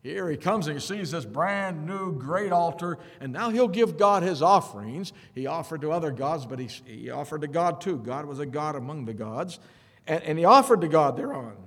Here 0.03 0.29
he 0.29 0.37
comes 0.37 0.67
and 0.67 0.79
he 0.79 0.85
sees 0.85 1.11
this 1.11 1.25
brand 1.25 1.87
new 1.87 2.13
great 2.13 2.51
altar, 2.51 2.99
and 3.19 3.33
now 3.33 3.49
he'll 3.49 3.67
give 3.67 3.97
God 3.97 4.21
his 4.21 4.43
offerings. 4.43 5.13
He 5.33 5.47
offered 5.47 5.81
to 5.81 5.91
other 5.91 6.11
gods, 6.11 6.45
but 6.45 6.59
he, 6.59 6.69
he 6.85 7.09
offered 7.09 7.41
to 7.41 7.47
God 7.47 7.81
too. 7.81 7.97
God 7.97 8.25
was 8.25 8.39
a 8.39 8.45
God 8.45 8.75
among 8.75 9.05
the 9.05 9.15
gods. 9.15 9.59
And, 10.05 10.23
and 10.23 10.37
he 10.37 10.45
offered 10.45 10.81
to 10.81 10.87
God 10.87 11.17
thereon. 11.17 11.57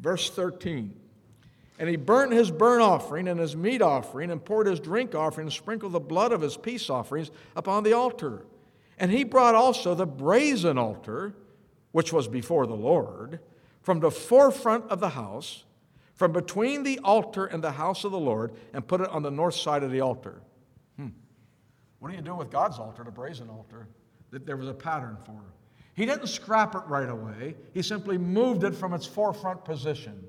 Verse 0.00 0.30
13. 0.30 0.94
And 1.78 1.88
he 1.88 1.96
burnt 1.96 2.32
his 2.32 2.50
burnt 2.50 2.82
offering 2.82 3.28
and 3.28 3.40
his 3.40 3.56
meat 3.56 3.80
offering, 3.80 4.30
and 4.30 4.44
poured 4.44 4.66
his 4.66 4.80
drink 4.80 5.14
offering, 5.14 5.46
and 5.46 5.52
sprinkled 5.52 5.92
the 5.92 6.00
blood 6.00 6.32
of 6.32 6.40
his 6.40 6.56
peace 6.56 6.90
offerings 6.90 7.30
upon 7.56 7.84
the 7.84 7.92
altar. 7.92 8.44
And 8.98 9.10
he 9.10 9.24
brought 9.24 9.54
also 9.54 9.94
the 9.94 10.06
brazen 10.06 10.76
altar, 10.76 11.34
which 11.92 12.12
was 12.12 12.28
before 12.28 12.66
the 12.66 12.74
Lord, 12.74 13.40
from 13.82 14.00
the 14.00 14.10
forefront 14.10 14.90
of 14.90 15.00
the 15.00 15.08
house 15.10 15.64
from 16.20 16.32
between 16.32 16.82
the 16.82 16.98
altar 17.02 17.46
and 17.46 17.64
the 17.64 17.72
house 17.72 18.04
of 18.04 18.12
the 18.12 18.18
Lord 18.18 18.52
and 18.74 18.86
put 18.86 19.00
it 19.00 19.08
on 19.08 19.22
the 19.22 19.30
north 19.30 19.54
side 19.54 19.82
of 19.82 19.90
the 19.90 20.02
altar. 20.02 20.42
Hmm. 20.98 21.08
What 21.98 22.10
do 22.10 22.14
you 22.14 22.20
do 22.20 22.34
with 22.34 22.50
God's 22.50 22.78
altar, 22.78 23.02
the 23.04 23.10
brazen 23.10 23.48
altar? 23.48 23.88
That 24.30 24.44
there 24.44 24.58
was 24.58 24.68
a 24.68 24.74
pattern 24.74 25.16
for. 25.24 25.40
He 26.00 26.06
didn't 26.06 26.28
scrap 26.28 26.74
it 26.74 26.80
right 26.86 27.10
away. 27.10 27.56
He 27.74 27.82
simply 27.82 28.16
moved 28.16 28.64
it 28.64 28.74
from 28.74 28.94
its 28.94 29.04
forefront 29.04 29.66
position, 29.66 30.24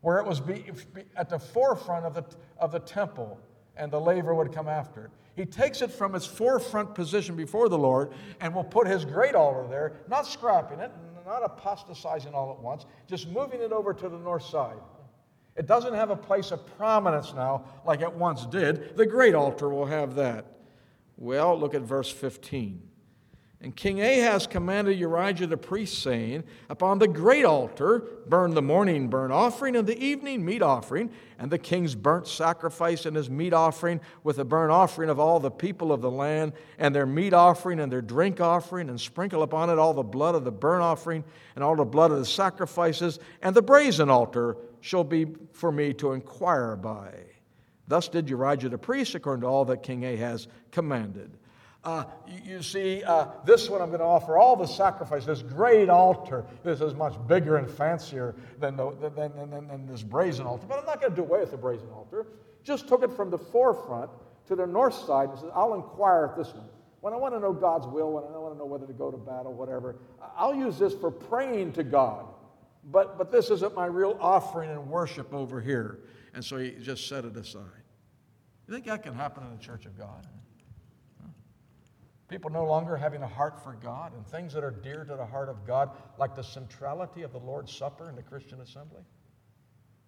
where 0.00 0.18
it 0.18 0.24
was 0.24 0.38
be, 0.38 0.64
be, 0.94 1.02
at 1.16 1.28
the 1.28 1.40
forefront 1.40 2.06
of 2.06 2.14
the, 2.14 2.24
of 2.56 2.70
the 2.70 2.78
temple, 2.78 3.40
and 3.76 3.90
the 3.90 4.00
laver 4.00 4.32
would 4.32 4.52
come 4.52 4.68
after 4.68 5.06
it. 5.06 5.10
He 5.34 5.44
takes 5.44 5.82
it 5.82 5.90
from 5.90 6.14
its 6.14 6.24
forefront 6.24 6.94
position 6.94 7.34
before 7.34 7.68
the 7.68 7.76
Lord 7.76 8.12
and 8.40 8.54
will 8.54 8.62
put 8.62 8.86
his 8.86 9.04
great 9.04 9.34
altar 9.34 9.66
there, 9.68 9.94
not 10.08 10.24
scrapping 10.24 10.78
it, 10.78 10.92
not 11.26 11.42
apostatizing 11.44 12.32
all 12.32 12.52
at 12.52 12.60
once, 12.60 12.86
just 13.08 13.26
moving 13.26 13.60
it 13.60 13.72
over 13.72 13.92
to 13.92 14.08
the 14.08 14.18
north 14.18 14.44
side. 14.44 14.78
It 15.56 15.66
doesn't 15.66 15.94
have 15.94 16.10
a 16.10 16.16
place 16.16 16.52
of 16.52 16.64
prominence 16.78 17.34
now 17.34 17.64
like 17.84 18.02
it 18.02 18.12
once 18.12 18.46
did. 18.46 18.96
The 18.96 19.06
great 19.06 19.34
altar 19.34 19.68
will 19.68 19.86
have 19.86 20.14
that. 20.14 20.46
Well, 21.16 21.58
look 21.58 21.74
at 21.74 21.82
verse 21.82 22.08
15. 22.08 22.90
And 23.62 23.76
King 23.76 24.00
Ahaz 24.00 24.48
commanded 24.48 24.98
Urijah 24.98 25.48
the 25.48 25.56
priest, 25.56 26.02
saying, 26.02 26.42
Upon 26.68 26.98
the 26.98 27.06
great 27.06 27.44
altar 27.44 28.02
burn 28.26 28.54
the 28.54 28.62
morning 28.62 29.06
burnt 29.06 29.32
offering 29.32 29.76
and 29.76 29.86
the 29.86 29.96
evening 30.04 30.44
meat 30.44 30.62
offering, 30.62 31.10
and 31.38 31.48
the 31.48 31.58
king's 31.58 31.94
burnt 31.94 32.26
sacrifice 32.26 33.06
and 33.06 33.14
his 33.14 33.30
meat 33.30 33.52
offering, 33.52 34.00
with 34.24 34.36
the 34.36 34.44
burnt 34.44 34.72
offering 34.72 35.10
of 35.10 35.20
all 35.20 35.38
the 35.38 35.50
people 35.50 35.92
of 35.92 36.00
the 36.00 36.10
land, 36.10 36.54
and 36.78 36.92
their 36.92 37.06
meat 37.06 37.32
offering 37.32 37.78
and 37.78 37.92
their 37.92 38.02
drink 38.02 38.40
offering, 38.40 38.88
and 38.88 39.00
sprinkle 39.00 39.44
upon 39.44 39.70
it 39.70 39.78
all 39.78 39.94
the 39.94 40.02
blood 40.02 40.34
of 40.34 40.42
the 40.42 40.50
burnt 40.50 40.82
offering 40.82 41.22
and 41.54 41.62
all 41.62 41.76
the 41.76 41.84
blood 41.84 42.10
of 42.10 42.18
the 42.18 42.26
sacrifices, 42.26 43.20
and 43.42 43.54
the 43.54 43.62
brazen 43.62 44.10
altar 44.10 44.56
shall 44.80 45.04
be 45.04 45.26
for 45.52 45.70
me 45.70 45.94
to 45.94 46.14
inquire 46.14 46.74
by. 46.74 47.12
Thus 47.86 48.08
did 48.08 48.26
Urijah 48.26 48.70
the 48.70 48.78
priest, 48.78 49.14
according 49.14 49.42
to 49.42 49.46
all 49.46 49.64
that 49.66 49.84
King 49.84 50.04
Ahaz 50.04 50.48
commanded. 50.72 51.38
Uh, 51.84 52.04
you, 52.28 52.54
you, 52.56 52.62
see, 52.62 53.02
uh, 53.02 53.26
this 53.44 53.68
one 53.68 53.82
I'm 53.82 53.88
going 53.88 54.00
to 54.00 54.06
offer 54.06 54.38
all 54.38 54.54
the 54.54 54.66
sacrifice, 54.66 55.24
this 55.24 55.42
great 55.42 55.88
altar. 55.88 56.44
This 56.62 56.80
is 56.80 56.94
much 56.94 57.14
bigger 57.26 57.56
and 57.56 57.68
fancier 57.68 58.36
than, 58.60 58.76
the, 58.76 58.92
than, 59.00 59.14
than, 59.16 59.50
than, 59.50 59.86
this 59.86 60.02
brazen 60.02 60.46
altar. 60.46 60.66
But 60.68 60.78
I'm 60.78 60.86
not 60.86 61.00
going 61.00 61.12
to 61.12 61.16
do 61.16 61.22
away 61.22 61.40
with 61.40 61.50
the 61.50 61.56
brazen 61.56 61.88
altar. 61.90 62.26
Just 62.62 62.86
took 62.86 63.02
it 63.02 63.10
from 63.10 63.30
the 63.30 63.38
forefront 63.38 64.10
to 64.46 64.54
the 64.54 64.66
north 64.66 64.94
side 64.94 65.30
and 65.30 65.38
said, 65.38 65.50
I'll 65.54 65.74
inquire 65.74 66.26
at 66.26 66.36
this 66.36 66.54
one. 66.54 66.66
When 67.00 67.12
I 67.12 67.16
want 67.16 67.34
to 67.34 67.40
know 67.40 67.52
God's 67.52 67.88
will, 67.88 68.12
when 68.12 68.22
I 68.32 68.38
want 68.38 68.54
to 68.54 68.58
know 68.58 68.66
whether 68.66 68.86
to 68.86 68.92
go 68.92 69.10
to 69.10 69.16
battle, 69.16 69.52
whatever, 69.52 69.96
I'll 70.36 70.54
use 70.54 70.78
this 70.78 70.94
for 70.94 71.10
praying 71.10 71.72
to 71.72 71.82
God. 71.82 72.26
But, 72.92 73.18
but 73.18 73.32
this 73.32 73.50
isn't 73.50 73.74
my 73.74 73.86
real 73.86 74.16
offering 74.20 74.70
and 74.70 74.88
worship 74.88 75.34
over 75.34 75.60
here. 75.60 75.98
And 76.32 76.44
so 76.44 76.58
he 76.58 76.70
just 76.80 77.08
set 77.08 77.24
it 77.24 77.36
aside. 77.36 77.64
You 78.68 78.74
think 78.74 78.86
that 78.86 79.02
can 79.02 79.14
happen 79.14 79.42
in 79.44 79.50
the 79.50 79.62
church 79.62 79.84
of 79.84 79.98
God? 79.98 80.28
People 82.32 82.50
no 82.50 82.64
longer 82.64 82.96
having 82.96 83.22
a 83.22 83.28
heart 83.28 83.62
for 83.62 83.74
God 83.74 84.14
and 84.14 84.26
things 84.26 84.54
that 84.54 84.64
are 84.64 84.70
dear 84.70 85.04
to 85.04 85.16
the 85.16 85.26
heart 85.26 85.50
of 85.50 85.66
God, 85.66 85.90
like 86.16 86.34
the 86.34 86.42
centrality 86.42 87.24
of 87.24 87.32
the 87.32 87.38
Lord's 87.38 87.76
Supper 87.76 88.08
in 88.08 88.16
the 88.16 88.22
Christian 88.22 88.62
assembly. 88.62 89.02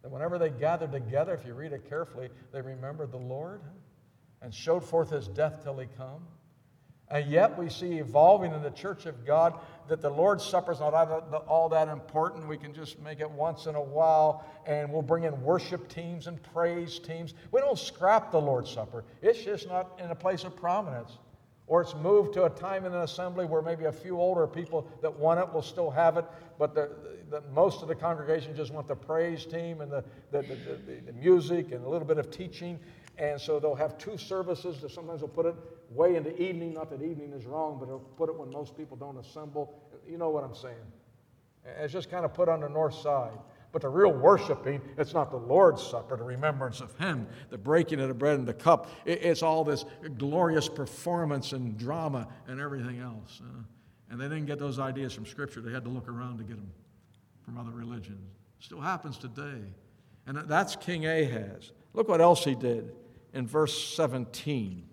That 0.00 0.10
whenever 0.10 0.38
they 0.38 0.48
gathered 0.48 0.90
together, 0.90 1.34
if 1.34 1.44
you 1.44 1.52
read 1.52 1.74
it 1.74 1.86
carefully, 1.86 2.30
they 2.50 2.62
remembered 2.62 3.12
the 3.12 3.18
Lord 3.18 3.60
and 4.40 4.54
showed 4.54 4.82
forth 4.82 5.10
his 5.10 5.28
death 5.28 5.62
till 5.62 5.76
he 5.76 5.86
come. 5.98 6.26
And 7.08 7.30
yet 7.30 7.58
we 7.58 7.68
see 7.68 7.98
evolving 7.98 8.54
in 8.54 8.62
the 8.62 8.70
church 8.70 9.04
of 9.04 9.26
God 9.26 9.60
that 9.88 10.00
the 10.00 10.08
Lord's 10.08 10.46
Supper 10.46 10.72
is 10.72 10.80
not 10.80 10.94
all 11.46 11.68
that 11.68 11.88
important. 11.88 12.48
We 12.48 12.56
can 12.56 12.72
just 12.72 12.98
make 13.00 13.20
it 13.20 13.30
once 13.30 13.66
in 13.66 13.74
a 13.74 13.82
while, 13.82 14.46
and 14.64 14.90
we'll 14.90 15.02
bring 15.02 15.24
in 15.24 15.42
worship 15.42 15.88
teams 15.90 16.26
and 16.26 16.42
praise 16.54 16.98
teams. 16.98 17.34
We 17.52 17.60
don't 17.60 17.78
scrap 17.78 18.30
the 18.30 18.40
Lord's 18.40 18.70
Supper, 18.70 19.04
it's 19.20 19.44
just 19.44 19.68
not 19.68 20.00
in 20.02 20.10
a 20.10 20.14
place 20.14 20.44
of 20.44 20.56
prominence. 20.56 21.18
Or 21.66 21.80
it's 21.80 21.94
moved 21.94 22.34
to 22.34 22.44
a 22.44 22.50
time 22.50 22.84
in 22.84 22.92
an 22.92 23.00
assembly 23.00 23.46
where 23.46 23.62
maybe 23.62 23.86
a 23.86 23.92
few 23.92 24.18
older 24.18 24.46
people 24.46 24.86
that 25.00 25.18
want 25.18 25.40
it 25.40 25.50
will 25.52 25.62
still 25.62 25.90
have 25.90 26.18
it, 26.18 26.26
but 26.58 26.74
the, 26.74 26.90
the, 27.30 27.42
most 27.52 27.80
of 27.80 27.88
the 27.88 27.94
congregation 27.94 28.54
just 28.54 28.70
want 28.72 28.86
the 28.86 28.94
praise 28.94 29.46
team 29.46 29.80
and 29.80 29.90
the, 29.90 30.04
the, 30.30 30.42
the, 31.06 31.12
music 31.14 31.72
and 31.72 31.84
a 31.84 31.88
little 31.88 32.06
bit 32.06 32.18
of 32.18 32.30
teaching. 32.30 32.78
And 33.16 33.40
so 33.40 33.58
they'll 33.58 33.74
have 33.74 33.96
two 33.96 34.18
services. 34.18 34.80
That 34.82 34.90
sometimes 34.90 35.20
they'll 35.20 35.28
put 35.28 35.46
it 35.46 35.54
way 35.90 36.16
into 36.16 36.36
evening. 36.40 36.74
Not 36.74 36.90
that 36.90 37.02
evening 37.02 37.32
is 37.32 37.46
wrong, 37.46 37.78
but 37.78 37.86
they'll 37.86 37.98
put 37.98 38.28
it 38.28 38.38
when 38.38 38.50
most 38.50 38.76
people 38.76 38.96
don't 38.96 39.16
assemble. 39.16 39.80
You 40.06 40.18
know 40.18 40.28
what 40.28 40.44
I'm 40.44 40.54
saying. 40.54 40.74
It's 41.80 41.92
just 41.92 42.10
kind 42.10 42.24
of 42.24 42.34
put 42.34 42.48
on 42.48 42.60
the 42.60 42.68
north 42.68 42.94
side. 42.94 43.38
But 43.74 43.82
the 43.82 43.88
real 43.88 44.12
worshiping, 44.12 44.80
it's 44.96 45.14
not 45.14 45.32
the 45.32 45.36
Lord's 45.36 45.82
Supper, 45.82 46.16
the 46.16 46.22
remembrance 46.22 46.80
of 46.80 46.96
Him, 46.96 47.26
the 47.50 47.58
breaking 47.58 47.98
of 47.98 48.06
the 48.06 48.14
bread 48.14 48.38
and 48.38 48.46
the 48.46 48.54
cup. 48.54 48.88
It's 49.04 49.42
all 49.42 49.64
this 49.64 49.84
glorious 50.16 50.68
performance 50.68 51.50
and 51.50 51.76
drama 51.76 52.28
and 52.46 52.60
everything 52.60 53.00
else. 53.00 53.42
Uh, 53.42 53.64
and 54.10 54.20
they 54.20 54.26
didn't 54.26 54.46
get 54.46 54.60
those 54.60 54.78
ideas 54.78 55.12
from 55.12 55.26
Scripture. 55.26 55.60
They 55.60 55.72
had 55.72 55.82
to 55.82 55.90
look 55.90 56.06
around 56.06 56.38
to 56.38 56.44
get 56.44 56.54
them 56.54 56.70
from 57.44 57.58
other 57.58 57.72
religions. 57.72 58.22
Still 58.60 58.80
happens 58.80 59.18
today. 59.18 59.64
And 60.28 60.38
that's 60.46 60.76
King 60.76 61.06
Ahaz. 61.06 61.72
Look 61.94 62.08
what 62.08 62.20
else 62.20 62.44
he 62.44 62.54
did 62.54 62.92
in 63.32 63.44
verse 63.44 63.76
17. 63.96 64.84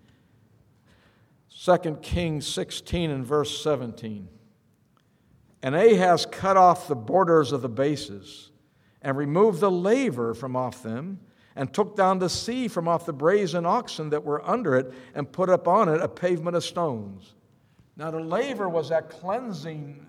2 1.64 1.78
Kings 2.02 2.48
16 2.48 3.10
and 3.12 3.24
verse 3.24 3.62
17. 3.62 4.28
And 5.62 5.76
Ahaz 5.76 6.26
cut 6.26 6.56
off 6.56 6.88
the 6.88 6.96
borders 6.96 7.52
of 7.52 7.62
the 7.62 7.68
bases 7.68 8.48
and 9.02 9.16
removed 9.16 9.60
the 9.60 9.70
laver 9.70 10.34
from 10.34 10.56
off 10.56 10.82
them, 10.82 11.20
and 11.54 11.72
took 11.72 11.96
down 11.96 12.18
the 12.18 12.30
sea 12.30 12.66
from 12.66 12.88
off 12.88 13.04
the 13.04 13.12
brazen 13.12 13.66
oxen 13.66 14.10
that 14.10 14.24
were 14.24 14.48
under 14.48 14.76
it, 14.76 14.92
and 15.14 15.30
put 15.30 15.50
up 15.50 15.68
on 15.68 15.88
it 15.88 16.00
a 16.00 16.08
pavement 16.08 16.56
of 16.56 16.64
stones. 16.64 17.34
Now, 17.96 18.10
the 18.10 18.20
laver 18.20 18.68
was 18.68 18.88
that 18.88 19.10
cleansing 19.10 20.06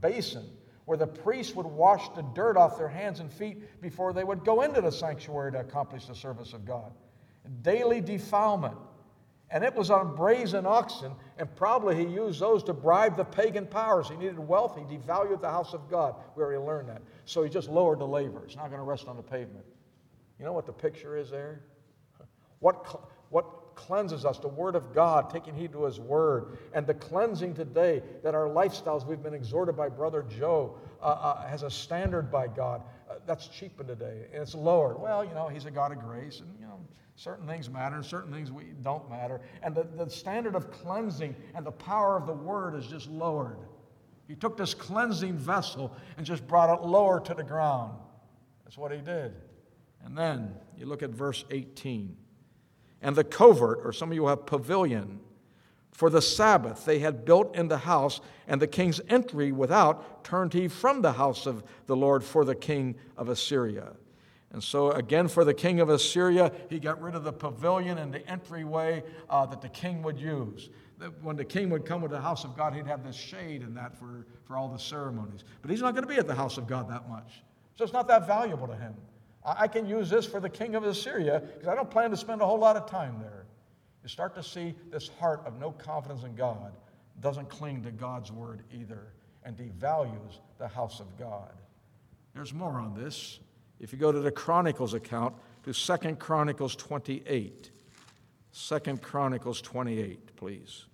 basin 0.00 0.44
where 0.84 0.98
the 0.98 1.06
priests 1.06 1.54
would 1.54 1.66
wash 1.66 2.08
the 2.10 2.22
dirt 2.34 2.56
off 2.56 2.76
their 2.76 2.88
hands 2.88 3.20
and 3.20 3.32
feet 3.32 3.80
before 3.80 4.12
they 4.12 4.24
would 4.24 4.44
go 4.44 4.60
into 4.60 4.80
the 4.82 4.92
sanctuary 4.92 5.50
to 5.52 5.60
accomplish 5.60 6.06
the 6.06 6.14
service 6.14 6.52
of 6.52 6.64
God. 6.66 6.92
Daily 7.62 8.00
defilement. 8.00 8.76
And 9.54 9.62
it 9.62 9.72
was 9.72 9.88
on 9.88 10.16
brazen 10.16 10.66
oxen, 10.66 11.12
and 11.38 11.48
probably 11.54 11.94
he 11.94 12.02
used 12.02 12.40
those 12.40 12.64
to 12.64 12.72
bribe 12.72 13.16
the 13.16 13.24
pagan 13.24 13.66
powers. 13.66 14.08
He 14.08 14.16
needed 14.16 14.36
wealth, 14.36 14.76
he 14.76 14.82
devalued 14.82 15.40
the 15.40 15.48
house 15.48 15.72
of 15.72 15.88
God. 15.88 16.16
We 16.34 16.42
already 16.42 16.58
learned 16.58 16.88
that. 16.88 17.02
So 17.24 17.44
he 17.44 17.48
just 17.48 17.68
lowered 17.68 18.00
the 18.00 18.06
laver. 18.06 18.44
It's 18.44 18.56
not 18.56 18.66
going 18.66 18.80
to 18.80 18.84
rest 18.84 19.06
on 19.06 19.16
the 19.16 19.22
pavement. 19.22 19.64
You 20.40 20.44
know 20.44 20.52
what 20.52 20.66
the 20.66 20.72
picture 20.72 21.16
is 21.16 21.30
there? 21.30 21.62
What, 22.58 23.00
what 23.30 23.76
cleanses 23.76 24.24
us? 24.24 24.40
The 24.40 24.48
Word 24.48 24.74
of 24.74 24.92
God, 24.92 25.30
taking 25.30 25.54
heed 25.54 25.70
to 25.72 25.84
His 25.84 26.00
Word, 26.00 26.58
and 26.72 26.84
the 26.84 26.94
cleansing 26.94 27.54
today 27.54 28.02
that 28.24 28.34
our 28.34 28.48
lifestyles, 28.48 29.06
we've 29.06 29.22
been 29.22 29.34
exhorted 29.34 29.76
by 29.76 29.88
Brother 29.88 30.24
Joe, 30.28 30.76
uh, 31.00 31.04
uh, 31.04 31.46
has 31.46 31.62
a 31.62 31.70
standard 31.70 32.28
by 32.28 32.48
God. 32.48 32.82
That's 33.26 33.48
cheapened 33.48 33.88
today, 33.88 34.26
it's 34.32 34.54
lowered. 34.54 35.00
Well, 35.00 35.24
you 35.24 35.34
know, 35.34 35.48
He's 35.48 35.64
a 35.64 35.70
God 35.70 35.92
of 35.92 35.98
grace, 35.98 36.40
and, 36.40 36.48
you 36.60 36.66
know, 36.66 36.80
certain 37.16 37.46
things 37.46 37.70
matter, 37.70 37.96
and 37.96 38.04
certain 38.04 38.32
things 38.32 38.50
we 38.50 38.64
don't 38.82 39.08
matter. 39.08 39.40
And 39.62 39.74
the, 39.74 39.84
the 39.84 40.10
standard 40.10 40.54
of 40.54 40.70
cleansing 40.70 41.34
and 41.54 41.64
the 41.64 41.72
power 41.72 42.16
of 42.16 42.26
the 42.26 42.32
Word 42.32 42.74
is 42.74 42.86
just 42.86 43.08
lowered. 43.08 43.58
He 44.26 44.34
took 44.34 44.56
this 44.56 44.74
cleansing 44.74 45.36
vessel 45.36 45.94
and 46.16 46.24
just 46.24 46.46
brought 46.46 46.72
it 46.74 46.86
lower 46.86 47.20
to 47.20 47.34
the 47.34 47.44
ground. 47.44 47.92
That's 48.64 48.78
what 48.78 48.90
he 48.90 48.98
did. 48.98 49.34
And 50.04 50.16
then 50.16 50.54
you 50.76 50.86
look 50.86 51.02
at 51.02 51.10
verse 51.10 51.44
18. 51.50 52.16
And 53.02 53.14
the 53.14 53.24
covert, 53.24 53.80
or 53.84 53.92
some 53.92 54.10
of 54.10 54.14
you 54.14 54.26
have 54.28 54.46
pavilion, 54.46 55.20
for 55.94 56.10
the 56.10 56.20
Sabbath 56.20 56.84
they 56.84 56.98
had 56.98 57.24
built 57.24 57.56
in 57.56 57.68
the 57.68 57.78
house, 57.78 58.20
and 58.46 58.60
the 58.60 58.66
king's 58.66 59.00
entry 59.08 59.50
without 59.50 60.22
turned 60.22 60.52
he 60.52 60.68
from 60.68 61.00
the 61.00 61.12
house 61.12 61.46
of 61.46 61.64
the 61.86 61.96
Lord 61.96 62.22
for 62.22 62.44
the 62.44 62.54
king 62.54 62.96
of 63.16 63.28
Assyria. 63.28 63.92
And 64.52 64.62
so, 64.62 64.92
again, 64.92 65.26
for 65.26 65.44
the 65.44 65.54
king 65.54 65.80
of 65.80 65.88
Assyria, 65.88 66.52
he 66.70 66.78
got 66.78 67.02
rid 67.02 67.14
of 67.16 67.24
the 67.24 67.32
pavilion 67.32 67.98
and 67.98 68.12
the 68.12 68.28
entryway 68.28 69.02
uh, 69.28 69.46
that 69.46 69.62
the 69.62 69.68
king 69.68 70.02
would 70.02 70.20
use 70.20 70.68
when 71.22 71.36
the 71.36 71.44
king 71.44 71.70
would 71.70 71.84
come 71.84 72.02
to 72.02 72.08
the 72.08 72.20
house 72.20 72.44
of 72.44 72.56
God, 72.56 72.74
he'd 72.74 72.86
have 72.86 73.04
this 73.04 73.16
shade 73.16 73.62
and 73.62 73.76
that 73.76 73.96
for, 73.96 74.26
for 74.44 74.56
all 74.56 74.68
the 74.68 74.78
ceremonies. 74.78 75.44
But 75.62 75.70
he's 75.70 75.80
not 75.80 75.92
going 75.94 76.04
to 76.04 76.08
be 76.08 76.16
at 76.16 76.26
the 76.26 76.34
house 76.34 76.56
of 76.56 76.66
God 76.66 76.88
that 76.90 77.08
much. 77.08 77.42
So 77.76 77.84
it's 77.84 77.92
not 77.92 78.06
that 78.08 78.26
valuable 78.26 78.66
to 78.68 78.76
him. 78.76 78.94
I 79.44 79.68
can 79.68 79.86
use 79.86 80.08
this 80.08 80.24
for 80.24 80.40
the 80.40 80.48
king 80.48 80.74
of 80.74 80.84
Assyria 80.84 81.40
because 81.40 81.68
I 81.68 81.74
don't 81.74 81.90
plan 81.90 82.10
to 82.10 82.16
spend 82.16 82.40
a 82.40 82.46
whole 82.46 82.58
lot 82.58 82.76
of 82.76 82.86
time 82.88 83.18
there. 83.20 83.43
You 84.04 84.08
start 84.10 84.34
to 84.34 84.42
see 84.42 84.74
this 84.90 85.08
heart 85.18 85.42
of 85.46 85.58
no 85.58 85.72
confidence 85.72 86.24
in 86.24 86.34
God 86.34 86.72
doesn't 87.20 87.48
cling 87.48 87.82
to 87.84 87.90
God's 87.90 88.30
word 88.30 88.62
either 88.70 89.14
and 89.44 89.56
devalues 89.56 90.38
the 90.58 90.68
house 90.68 91.00
of 91.00 91.18
God. 91.18 91.52
There's 92.34 92.52
more 92.52 92.78
on 92.78 92.94
this. 92.94 93.40
If 93.80 93.92
you 93.92 93.98
go 93.98 94.12
to 94.12 94.20
the 94.20 94.30
Chronicles 94.30 94.92
account, 94.92 95.34
to 95.64 95.72
Second 95.72 96.18
Chronicles 96.18 96.76
28. 96.76 97.70
Second 98.52 99.00
Chronicles 99.00 99.62
28, 99.62 100.36
please. 100.36 100.84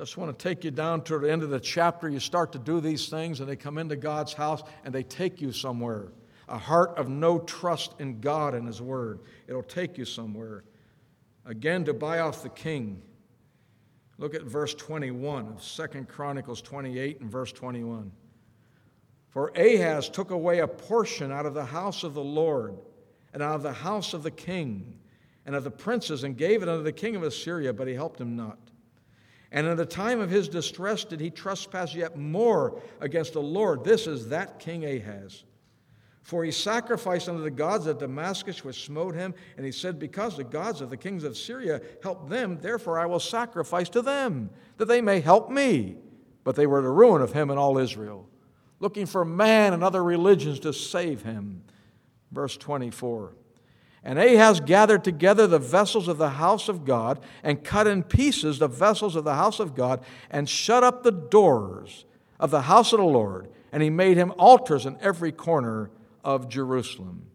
Just 0.00 0.16
want 0.16 0.36
to 0.36 0.42
take 0.42 0.64
you 0.64 0.70
down 0.70 1.02
to 1.02 1.18
the 1.18 1.30
end 1.30 1.42
of 1.42 1.50
the 1.50 1.60
chapter. 1.60 2.08
You 2.08 2.20
start 2.20 2.52
to 2.52 2.58
do 2.58 2.80
these 2.80 3.10
things, 3.10 3.40
and 3.40 3.46
they 3.46 3.54
come 3.54 3.76
into 3.76 3.96
God's 3.96 4.32
house 4.32 4.62
and 4.82 4.94
they 4.94 5.02
take 5.02 5.42
you 5.42 5.52
somewhere. 5.52 6.12
A 6.48 6.56
heart 6.56 6.96
of 6.96 7.10
no 7.10 7.38
trust 7.40 7.96
in 7.98 8.18
God 8.18 8.54
and 8.54 8.66
His 8.66 8.80
Word. 8.80 9.20
It'll 9.46 9.62
take 9.62 9.98
you 9.98 10.06
somewhere. 10.06 10.64
Again, 11.44 11.84
to 11.84 11.92
buy 11.92 12.20
off 12.20 12.42
the 12.42 12.48
king. 12.48 13.02
Look 14.16 14.34
at 14.34 14.44
verse 14.44 14.72
21 14.72 15.48
of 15.48 15.62
Second 15.62 16.08
Chronicles 16.08 16.62
28 16.62 17.20
and 17.20 17.30
verse 17.30 17.52
21. 17.52 18.10
For 19.28 19.52
Ahaz 19.54 20.08
took 20.08 20.30
away 20.30 20.60
a 20.60 20.66
portion 20.66 21.30
out 21.30 21.44
of 21.44 21.52
the 21.52 21.66
house 21.66 22.04
of 22.04 22.14
the 22.14 22.24
Lord 22.24 22.78
and 23.34 23.42
out 23.42 23.56
of 23.56 23.62
the 23.62 23.74
house 23.74 24.14
of 24.14 24.22
the 24.22 24.30
king 24.30 24.98
and 25.44 25.54
of 25.54 25.62
the 25.62 25.70
princes 25.70 26.24
and 26.24 26.38
gave 26.38 26.62
it 26.62 26.70
unto 26.70 26.82
the 26.84 26.90
king 26.90 27.16
of 27.16 27.22
Assyria, 27.22 27.74
but 27.74 27.86
he 27.86 27.92
helped 27.92 28.18
him 28.18 28.34
not. 28.34 28.69
And 29.52 29.66
in 29.66 29.76
the 29.76 29.86
time 29.86 30.20
of 30.20 30.30
his 30.30 30.48
distress 30.48 31.04
did 31.04 31.20
he 31.20 31.30
trespass 31.30 31.94
yet 31.94 32.16
more 32.16 32.80
against 33.00 33.32
the 33.32 33.42
Lord. 33.42 33.82
This 33.82 34.06
is 34.06 34.28
that 34.28 34.58
King 34.60 34.84
Ahaz. 34.84 35.44
For 36.22 36.44
he 36.44 36.52
sacrificed 36.52 37.28
unto 37.28 37.42
the 37.42 37.50
gods 37.50 37.86
of 37.86 37.98
Damascus, 37.98 38.62
which 38.62 38.84
smote 38.84 39.14
him. 39.14 39.34
And 39.56 39.66
he 39.66 39.72
said, 39.72 39.98
Because 39.98 40.36
the 40.36 40.44
gods 40.44 40.80
of 40.80 40.90
the 40.90 40.96
kings 40.96 41.24
of 41.24 41.36
Syria 41.36 41.80
helped 42.02 42.28
them, 42.28 42.58
therefore 42.60 43.00
I 43.00 43.06
will 43.06 43.18
sacrifice 43.18 43.88
to 43.90 44.02
them, 44.02 44.50
that 44.76 44.84
they 44.84 45.00
may 45.00 45.20
help 45.20 45.50
me. 45.50 45.96
But 46.44 46.54
they 46.54 46.66
were 46.66 46.82
the 46.82 46.88
ruin 46.88 47.20
of 47.20 47.32
him 47.32 47.50
and 47.50 47.58
all 47.58 47.78
Israel, 47.78 48.28
looking 48.78 49.06
for 49.06 49.24
man 49.24 49.72
and 49.72 49.82
other 49.82 50.04
religions 50.04 50.60
to 50.60 50.72
save 50.72 51.22
him. 51.22 51.64
Verse 52.30 52.56
24. 52.56 53.34
And 54.02 54.18
Ahaz 54.18 54.60
gathered 54.60 55.04
together 55.04 55.46
the 55.46 55.58
vessels 55.58 56.08
of 56.08 56.16
the 56.16 56.30
house 56.30 56.68
of 56.68 56.84
God 56.84 57.20
and 57.42 57.62
cut 57.62 57.86
in 57.86 58.02
pieces 58.02 58.58
the 58.58 58.68
vessels 58.68 59.14
of 59.14 59.24
the 59.24 59.34
house 59.34 59.60
of 59.60 59.74
God 59.74 60.02
and 60.30 60.48
shut 60.48 60.82
up 60.82 61.02
the 61.02 61.12
doors 61.12 62.06
of 62.38 62.50
the 62.50 62.62
house 62.62 62.92
of 62.92 62.98
the 62.98 63.04
Lord. 63.04 63.48
And 63.72 63.82
he 63.82 63.90
made 63.90 64.16
him 64.16 64.32
altars 64.38 64.86
in 64.86 64.96
every 65.00 65.32
corner 65.32 65.90
of 66.24 66.48
Jerusalem. 66.48 67.26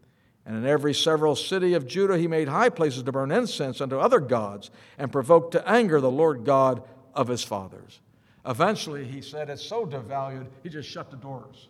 And 0.44 0.56
in 0.56 0.66
every 0.66 0.94
several 0.94 1.36
city 1.36 1.74
of 1.74 1.86
Judah 1.86 2.18
he 2.18 2.28
made 2.28 2.48
high 2.48 2.68
places 2.68 3.04
to 3.04 3.12
burn 3.12 3.30
incense 3.30 3.80
unto 3.80 3.98
other 3.98 4.20
gods 4.20 4.70
and 4.98 5.10
provoked 5.12 5.52
to 5.52 5.68
anger 5.68 6.00
the 6.00 6.10
Lord 6.10 6.44
God 6.44 6.82
of 7.14 7.28
his 7.28 7.42
fathers. 7.42 8.00
Eventually, 8.44 9.04
he 9.04 9.22
said, 9.22 9.50
it's 9.50 9.64
so 9.64 9.84
devalued, 9.84 10.46
he 10.62 10.68
just 10.68 10.88
shut 10.88 11.10
the 11.10 11.16
doors. 11.16 11.68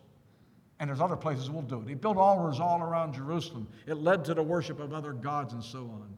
And 0.79 0.89
there's 0.91 1.01
other 1.01 1.17
places 1.17 1.51
we'll 1.51 1.63
do 1.63 1.81
it. 1.81 1.89
He 1.89 1.95
built 1.95 2.19
altars 2.19 2.61
all 2.61 2.83
around 2.83 3.15
Jerusalem. 3.15 3.67
It 3.87 3.95
led 3.95 4.25
to 4.27 4.35
the 4.35 4.43
worship 4.43 4.79
of 4.79 4.93
other 4.93 5.13
gods 5.13 5.55
and 5.55 5.65
so 5.65 5.81
on. 5.81 6.17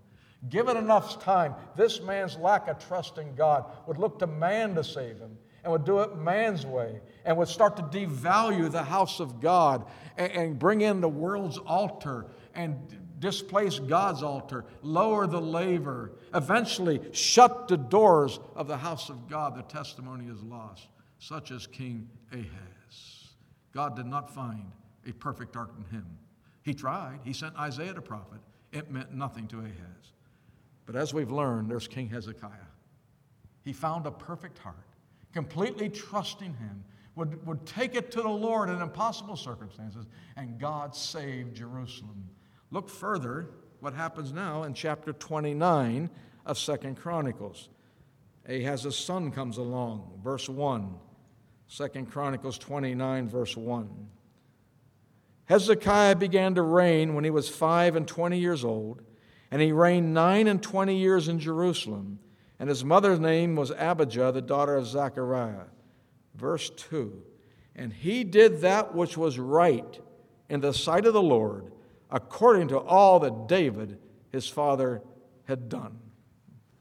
Given 0.49 0.77
enough 0.77 1.23
time, 1.23 1.55
this 1.77 2.01
man's 2.01 2.37
lack 2.37 2.69
of 2.69 2.79
trust 2.79 3.19
in 3.19 3.35
God 3.35 3.65
would 3.87 3.99
look 3.99 4.19
to 4.21 4.27
man 4.27 4.75
to 4.75 4.85
save 4.85 5.19
him 5.19 5.37
and 5.63 5.73
would 5.73 5.85
do 5.85 6.01
it 6.01 6.17
man's 6.17 6.65
way 6.65 7.01
and 7.25 7.37
would 7.37 7.49
start 7.49 7.77
to 7.77 7.83
devalue 7.83 8.71
the 8.71 8.83
house 8.83 9.21
of 9.21 9.41
God 9.41 9.85
and, 10.17 10.33
and 10.33 10.59
bring 10.59 10.81
in 10.81 11.01
the 11.01 11.09
world's 11.09 11.59
altar 11.59 12.27
and 12.55 12.77
displace 13.19 13.79
God's 13.79 14.23
altar, 14.23 14.65
lower 14.83 15.27
the 15.27 15.41
laver, 15.41 16.13
eventually 16.35 17.01
shut 17.13 17.69
the 17.69 17.77
doors 17.77 18.39
of 18.55 18.69
the 18.69 18.77
house 18.77 19.09
of 19.09 19.29
God. 19.29 19.57
The 19.57 19.63
testimony 19.63 20.27
is 20.27 20.41
lost, 20.43 20.87
such 21.19 21.51
as 21.51 21.67
King 21.67 22.09
Ahaz. 22.33 22.78
God 23.79 23.95
did 23.95 24.07
not 24.07 24.29
find 24.29 24.73
a 25.07 25.13
perfect 25.13 25.55
heart 25.55 25.71
in 25.79 25.85
him. 25.97 26.05
He 26.63 26.75
tried. 26.75 27.21
He 27.23 27.33
sent 27.33 27.57
Isaiah 27.57 27.95
to 27.95 28.03
prophet. 28.03 28.41
It 28.73 28.91
meant 28.91 29.15
nothing 29.15 29.47
to 29.47 29.61
Ahaz. 29.61 30.15
But 30.85 30.97
as 30.97 31.15
we've 31.15 31.31
learned, 31.31 31.71
there's 31.71 31.87
King 31.87 32.09
Hezekiah. 32.09 32.73
He 33.63 33.73
found 33.73 34.05
a 34.07 34.11
perfect 34.11 34.59
heart, 34.59 34.89
completely 35.33 35.89
trusting 35.89 36.55
him, 36.55 36.83
would, 37.15 37.47
would 37.47 37.65
take 37.67 37.95
it 37.95 38.11
to 38.11 38.21
the 38.21 38.29
Lord 38.29 38.69
in 38.69 38.83
impossible 38.83 39.37
circumstances, 39.37 40.07
and 40.37 40.59
God 40.59 40.93
saved 40.93 41.55
Jerusalem. 41.55 42.29
Look 42.73 42.91
further 42.91 43.51
what 43.79 43.95
happens 43.95 44.33
now 44.33 44.65
in 44.65 44.75
chapter 44.75 45.13
29 45.13 46.11
of 46.47 46.59
Second 46.59 46.97
Chronicles. 46.97 47.69
Ahaz's 48.49 48.97
son 48.97 49.31
comes 49.31 49.57
along, 49.57 50.19
verse 50.25 50.49
1. 50.49 50.97
Second 51.69 52.11
Chronicles 52.11 52.57
29, 52.59 53.29
verse 53.29 53.57
1. 53.57 54.09
Hezekiah 55.45 56.17
began 56.17 56.55
to 56.55 56.63
reign 56.63 57.15
when 57.15 57.25
he 57.25 57.31
was 57.31 57.49
five 57.49 57.95
and 57.95 58.07
twenty 58.07 58.39
years 58.39 58.65
old, 58.65 59.03
and 59.51 59.63
he 59.63 59.73
reigned 59.73 60.13
nine 60.13 60.47
and 60.47 60.63
twenty 60.63 60.97
years 60.97 61.29
in 61.29 61.39
Jerusalem, 61.39 62.19
and 62.59 62.69
his 62.69 62.85
mother's 62.85 63.21
name 63.21 63.55
was 63.55 63.71
Abijah, 63.71 64.33
the 64.33 64.43
daughter 64.43 64.77
of 64.77 64.87
Zechariah. 64.87 65.67
Verse 66.35 66.71
2 66.71 67.23
And 67.77 67.93
he 67.93 68.25
did 68.25 68.61
that 68.61 68.95
which 68.95 69.17
was 69.17 69.39
right 69.39 69.99
in 70.51 70.61
the 70.61 70.75
sight 70.75 71.07
of 71.07 71.15
the 71.15 71.23
Lord, 71.23 71.73
according 72.11 72.69
to 72.69 72.79
all 72.79 73.21
that 73.21 73.47
David, 73.47 73.99
his 74.33 74.49
father, 74.49 75.03
had 75.45 75.69
done. 75.69 75.99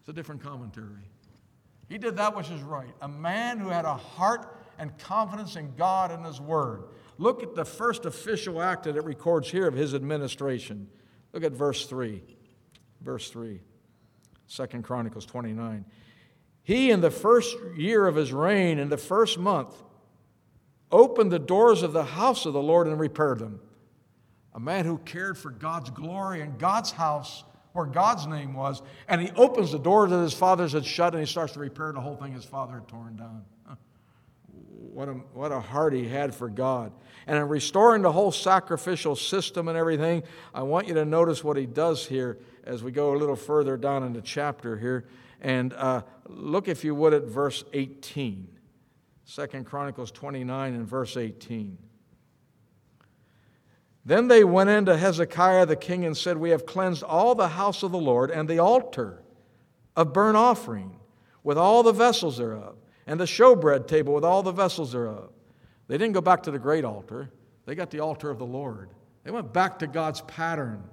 It's 0.02 0.10
a 0.10 0.14
different 0.14 0.42
commentary. 0.42 1.10
He 1.88 1.98
did 1.98 2.18
that 2.18 2.36
which 2.36 2.50
is 2.50 2.62
right. 2.62 2.94
A 3.02 3.08
man 3.08 3.60
who 3.60 3.70
had 3.70 3.86
a 3.86 3.96
heart 3.96 4.57
and 4.78 4.98
confidence 4.98 5.56
in 5.56 5.76
God 5.76 6.12
and 6.12 6.26
His 6.26 6.40
Word. 6.40 6.84
Look 7.18 7.42
at 7.42 7.56
the 7.56 7.66
first 7.66 8.06
official 8.06 8.62
act 8.62 8.84
that 8.84 8.96
it 8.96 9.04
records 9.04 9.50
here 9.50 9.68
of 9.68 9.74
his 9.74 9.94
administration. 9.94 10.88
Look 11.34 11.44
at 11.44 11.52
verse 11.52 11.86
3. 11.86 12.22
Verse 13.02 13.30
3. 13.30 13.60
2 14.50 14.68
Chronicles 14.82 15.26
29. 15.26 15.86
He, 16.64 16.92
in 16.92 17.02
the 17.02 17.12
first 17.12 17.58
year 17.76 18.08
of 18.08 18.16
his 18.16 18.32
reign, 18.32 18.78
in 18.78 18.90
the 18.90 18.98
first 18.98 19.40
month, 19.40 19.74
opened 20.92 21.32
the 21.32 21.40
doors 21.40 21.82
of 21.82 21.94
the 21.94 22.04
house 22.04 22.46
of 22.46 22.54
the 22.54 22.62
Lord 22.62 22.88
and 22.88 23.00
repaired 23.00 23.40
them. 23.40 23.60
A 24.54 24.60
man 24.60 24.86
who 24.86 24.98
cared 25.00 25.38
for 25.38 25.50
God's 25.50 25.90
glory 25.90 26.42
and 26.42 26.58
God's 26.58 26.92
house 26.92 27.44
where 27.74 27.86
God's 27.86 28.26
name 28.26 28.54
was, 28.54 28.82
and 29.08 29.22
he 29.22 29.30
opens 29.36 29.72
the 29.72 29.78
doors 29.78 30.10
that 30.10 30.22
his 30.22 30.34
fathers 30.34 30.74
had 30.74 30.84
shut 30.84 31.14
and 31.14 31.22
he 31.22 31.30
starts 31.30 31.54
to 31.54 31.60
repair 31.60 31.92
the 31.92 32.02
whole 32.02 32.16
thing 32.16 32.32
his 32.32 32.46
father 32.46 32.76
had 32.76 32.88
torn 32.88 33.16
down 33.16 33.46
what 34.98 35.10
a, 35.10 35.12
what 35.12 35.52
a 35.52 35.60
heart 35.60 35.94
he 35.94 36.08
had 36.08 36.34
for 36.34 36.50
God. 36.50 36.92
And 37.28 37.38
in 37.38 37.48
restoring 37.48 38.02
the 38.02 38.12
whole 38.12 38.32
sacrificial 38.32 39.16
system 39.16 39.68
and 39.68 39.78
everything, 39.78 40.24
I 40.56 40.64
want 40.64 40.88
you 40.88 40.96
to 40.96 41.06
notice 41.06 41.44
what 41.44 41.56
he 41.56 41.68
does 41.68 42.08
here 42.08 42.40
as 42.64 42.82
we 42.82 42.92
go 42.92 43.14
a 43.14 43.18
little 43.18 43.36
further 43.36 43.78
down 43.78 44.02
in 44.02 44.14
the 44.14 44.24
chapter 44.24 44.76
here. 44.76 45.06
And 45.40 45.72
uh, 45.74 46.02
look, 46.28 46.68
if 46.68 46.84
you 46.84 46.96
would, 46.96 47.14
at 47.14 47.26
verse 47.26 47.64
18. 47.74 48.48
Second 49.24 49.68
Chronicles 49.68 50.10
29 50.10 50.74
and 50.74 50.88
verse 50.88 51.16
18. 51.16 51.78
Then 54.04 54.28
they 54.30 54.44
went 54.44 54.72
into 54.72 54.98
Hezekiah 54.98 55.68
the 55.68 55.76
king 55.76 56.06
and 56.06 56.18
said, 56.18 56.38
We 56.38 56.50
have 56.50 56.66
cleansed 56.66 57.04
all 57.04 57.36
the 57.36 57.50
house 57.50 57.84
of 57.84 57.92
the 57.92 58.00
Lord 58.00 58.32
and 58.32 58.50
the 58.50 58.58
altar 58.58 59.22
of 59.96 60.12
burnt 60.12 60.38
offering 60.38 61.00
with 61.44 61.60
all 61.60 61.84
the 61.84 61.92
vessels 61.92 62.40
thereof 62.40 62.78
and 63.08 63.20
the 63.20 63.26
showbread 63.26 63.88
table 63.88 64.14
with 64.14 64.24
all 64.24 64.44
the 64.44 64.52
vessels 64.52 64.92
thereof. 64.92 65.32
They 65.88 65.98
didn't 65.98 66.14
go 66.14 66.22
back 66.22 66.44
to 66.44 66.52
the 66.52 66.60
great 66.60 66.86
altar, 66.86 67.32
they 67.66 67.74
got 67.74 67.90
the 67.90 68.02
altar 68.02 68.30
of 68.30 68.38
the 68.38 68.46
Lord. 68.46 68.90
They 69.24 69.32
went 69.32 69.52
back 69.52 69.80
to 69.80 69.88
God's 69.88 70.22
pattern 70.22 70.84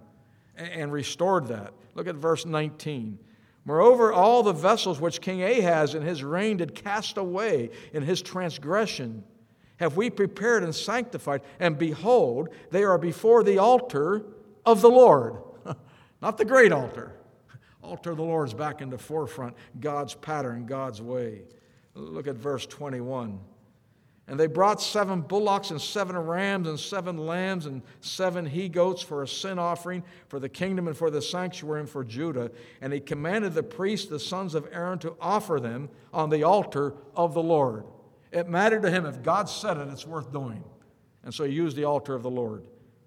and 0.57 0.91
restored 0.91 1.49
that. 1.49 1.73
Look 1.95 2.09
at 2.09 2.17
verse 2.17 2.47
19. 2.47 3.19
Moreover, 3.65 4.13
all 4.13 4.43
the 4.43 4.53
vessels 4.53 5.01
which 5.01 5.21
King 5.21 5.43
Ahaz 5.43 5.95
in 5.95 6.03
his 6.03 6.25
reign 6.25 6.57
did 6.57 6.75
cast 6.75 7.17
away 7.17 7.71
in 7.93 8.03
his 8.03 8.21
transgression 8.21 9.23
have 9.79 9.97
we 9.97 10.11
prepared 10.11 10.63
and 10.63 10.75
sanctified, 10.75 11.43
and 11.59 11.77
behold, 11.77 12.49
they 12.71 12.85
are 12.85 12.99
before 12.99 13.43
the 13.43 13.59
altar 13.59 14.25
of 14.65 14.81
the 14.81 14.91
Lord. 14.91 15.39
Not 16.23 16.39
the 16.39 16.45
great 16.45 16.73
altar. 16.73 17.13
Altar 17.83 18.13
of 18.13 18.17
the 18.17 18.23
Lord 18.23 18.49
is 18.49 18.55
back 18.55 18.81
in 18.81 18.89
the 18.89 18.99
forefront, 18.99 19.55
God's 19.81 20.15
pattern, 20.15 20.65
God's 20.67 21.03
way. 21.03 21.43
Look 21.95 22.27
at 22.27 22.37
verse 22.37 22.67
21. 22.67 23.39
And 24.27 24.41
they 24.41 24.47
brought 24.47 24.81
seven 24.81 25.21
bullocks 25.21 25.71
and 25.71 25.81
seven 25.81 26.17
rams 26.17 26.67
and 26.67 26.81
seven 26.81 27.19
lambs 27.19 27.67
and 27.67 27.83
seven 28.01 28.47
he 28.47 28.71
goats 28.71 29.03
for 29.03 29.23
a 29.23 29.29
sin 29.29 29.59
offering 29.59 30.03
for 30.29 30.41
the 30.41 30.49
kingdom 30.49 30.89
and 30.89 30.97
for 30.97 31.11
the 31.11 31.21
sanctuary 31.21 31.81
and 31.81 31.89
for 31.89 32.05
Judah. 32.05 32.51
And 32.81 32.93
he 32.93 33.01
commanded 33.01 33.53
the 33.53 33.63
priests, 33.63 34.09
the 34.09 34.19
sons 34.19 34.55
of 34.55 34.67
Aaron, 34.73 34.99
to 35.01 35.15
offer 35.21 35.61
them 35.61 35.91
on 36.13 36.31
the 36.31 36.43
altar 36.43 36.95
of 37.15 37.35
the 37.35 37.43
Lord. 37.43 37.85
It 38.33 38.49
mattered 38.49 38.83
to 38.83 38.91
him 38.91 39.05
if 39.05 39.23
God 39.23 39.49
said 39.49 39.77
it, 39.77 39.89
it's 39.89 40.07
worth 40.07 40.33
doing. 40.33 40.65
And 41.23 41.33
so 41.33 41.45
he 41.45 41.53
used 41.53 41.77
the 41.77 41.85
altar 41.85 42.15
of 42.15 42.23
the 42.23 42.31
Lord. 42.31 42.65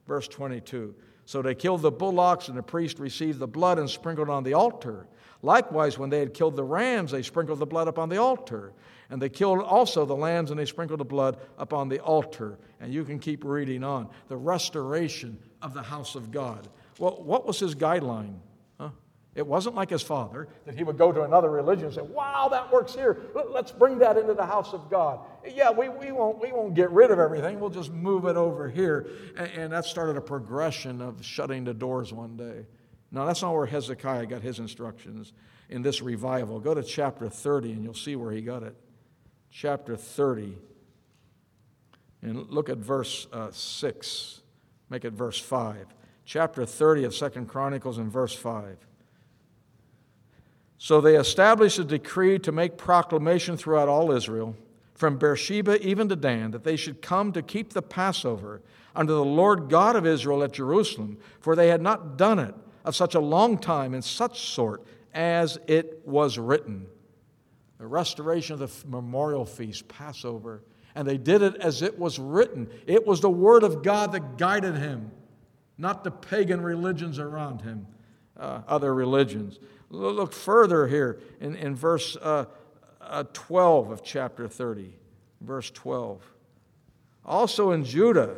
Verse 0.07 0.27
22. 0.27 0.93
So 1.25 1.41
they 1.41 1.55
killed 1.55 1.81
the 1.81 1.91
bullocks, 1.91 2.47
and 2.47 2.57
the 2.57 2.63
priest 2.63 2.99
received 2.99 3.39
the 3.39 3.47
blood 3.47 3.79
and 3.79 3.89
sprinkled 3.89 4.29
on 4.29 4.43
the 4.43 4.53
altar. 4.53 5.07
Likewise, 5.41 5.97
when 5.97 6.09
they 6.09 6.19
had 6.19 6.33
killed 6.33 6.55
the 6.55 6.63
rams, 6.63 7.11
they 7.11 7.21
sprinkled 7.21 7.59
the 7.59 7.65
blood 7.65 7.88
upon 7.88 8.09
the 8.09 8.17
altar. 8.17 8.73
And 9.09 9.21
they 9.21 9.29
killed 9.29 9.61
also 9.61 10.05
the 10.05 10.15
lambs 10.15 10.51
and 10.51 10.59
they 10.59 10.65
sprinkled 10.65 10.99
the 10.99 11.05
blood 11.05 11.38
upon 11.57 11.89
the 11.89 11.99
altar. 11.99 12.57
And 12.79 12.93
you 12.93 13.05
can 13.05 13.19
keep 13.19 13.43
reading 13.43 13.83
on. 13.83 14.09
The 14.27 14.38
restoration 14.38 15.39
of 15.61 15.73
the 15.73 15.81
house 15.81 16.15
of 16.15 16.31
God. 16.31 16.67
Well, 16.99 17.21
what 17.23 17.45
was 17.45 17.59
his 17.59 17.75
guideline? 17.75 18.39
Huh? 18.79 18.89
It 19.35 19.45
wasn't 19.45 19.75
like 19.75 19.91
his 19.91 20.01
father 20.01 20.47
that 20.65 20.75
he 20.75 20.83
would 20.83 20.97
go 20.97 21.11
to 21.11 21.21
another 21.21 21.49
religion 21.49 21.85
and 21.85 21.93
say, 21.93 22.01
Wow, 22.01 22.49
that 22.51 22.71
works 22.71 22.95
here. 22.95 23.17
Let's 23.49 23.71
bring 23.71 23.99
that 23.99 24.17
into 24.17 24.33
the 24.33 24.45
house 24.45 24.73
of 24.73 24.89
God. 24.89 25.19
Yeah, 25.47 25.71
we, 25.71 25.88
we, 25.88 26.11
won't, 26.11 26.41
we 26.41 26.51
won't 26.51 26.73
get 26.73 26.89
rid 26.91 27.11
of 27.11 27.19
everything. 27.19 27.59
We'll 27.59 27.69
just 27.69 27.93
move 27.93 28.25
it 28.25 28.35
over 28.35 28.67
here. 28.67 29.07
And, 29.38 29.51
and 29.51 29.73
that 29.73 29.85
started 29.85 30.17
a 30.17 30.21
progression 30.21 31.01
of 31.01 31.23
shutting 31.23 31.63
the 31.63 31.73
doors 31.73 32.11
one 32.11 32.35
day. 32.35 32.65
No, 33.11 33.25
that's 33.25 33.41
not 33.41 33.53
where 33.53 33.65
Hezekiah 33.65 34.25
got 34.25 34.41
his 34.41 34.59
instructions 34.59 35.33
in 35.69 35.81
this 35.81 36.01
revival. 36.01 36.59
Go 36.59 36.73
to 36.73 36.83
chapter 36.83 37.29
30 37.29 37.71
and 37.71 37.83
you'll 37.83 37.93
see 37.93 38.15
where 38.15 38.31
he 38.31 38.41
got 38.41 38.63
it 38.63 38.75
chapter 39.51 39.95
30 39.95 40.55
and 42.21 42.49
look 42.49 42.69
at 42.69 42.77
verse 42.77 43.27
uh, 43.31 43.49
6. 43.51 44.41
Make 44.89 45.05
it 45.05 45.13
verse 45.13 45.39
5. 45.39 45.87
Chapter 46.25 46.65
30 46.65 47.05
of 47.05 47.15
Second 47.15 47.47
Chronicles 47.47 47.97
and 47.97 48.11
verse 48.11 48.35
5. 48.35 48.77
So 50.77 51.01
they 51.01 51.15
established 51.15 51.79
a 51.79 51.83
decree 51.83 52.37
to 52.39 52.51
make 52.51 52.77
proclamation 52.77 53.57
throughout 53.57 53.87
all 53.87 54.11
Israel, 54.11 54.55
from 54.93 55.17
Beersheba 55.17 55.81
even 55.85 56.09
to 56.09 56.15
Dan, 56.15 56.51
that 56.51 56.63
they 56.63 56.75
should 56.75 57.01
come 57.01 57.31
to 57.33 57.41
keep 57.41 57.73
the 57.73 57.81
Passover 57.81 58.61
under 58.95 59.13
the 59.13 59.25
Lord 59.25 59.69
God 59.69 59.95
of 59.95 60.05
Israel 60.05 60.43
at 60.43 60.53
Jerusalem, 60.53 61.17
for 61.39 61.55
they 61.55 61.69
had 61.69 61.81
not 61.81 62.17
done 62.17 62.39
it 62.39 62.53
of 62.88 62.95
such 62.95 63.15
a 63.15 63.19
long 63.19 63.57
time 63.57 63.93
and 63.93 64.03
such 64.03 64.47
sort 64.49 64.83
as 65.13 65.59
it 65.67 66.01
was 66.05 66.39
written 66.39 66.88
the 67.77 67.85
restoration 67.85 68.53
of 68.53 68.59
the 68.59 68.88
memorial 68.88 69.45
feast, 69.45 69.88
Passover. 69.88 70.63
And 70.95 71.07
they 71.07 71.17
did 71.17 71.43
it 71.43 71.57
as 71.57 71.83
it 71.83 71.99
was 71.99 72.17
written. 72.17 72.69
It 72.88 73.05
was 73.05 73.21
the 73.21 73.29
Word 73.29 73.63
of 73.63 73.83
God 73.83 74.13
that 74.13 74.38
guided 74.38 74.75
him, 74.75 75.11
not 75.77 76.03
the 76.03 76.09
pagan 76.09 76.61
religions 76.61 77.19
around 77.19 77.61
him, 77.61 77.85
uh, 78.35 78.61
other 78.67 78.93
religions. 78.95 79.59
Look 79.89 80.33
further 80.33 80.88
here 80.88 81.19
in, 81.39 81.55
in 81.55 81.75
verse 81.75 82.15
uh, 82.15 82.45
uh, 82.99 83.25
12 83.33 83.91
of 83.91 84.03
chapter 84.03 84.47
30. 84.47 84.95
Verse 85.41 85.69
12. 85.69 86.23
Also 87.23 87.71
in 87.71 87.83
Judah, 87.83 88.35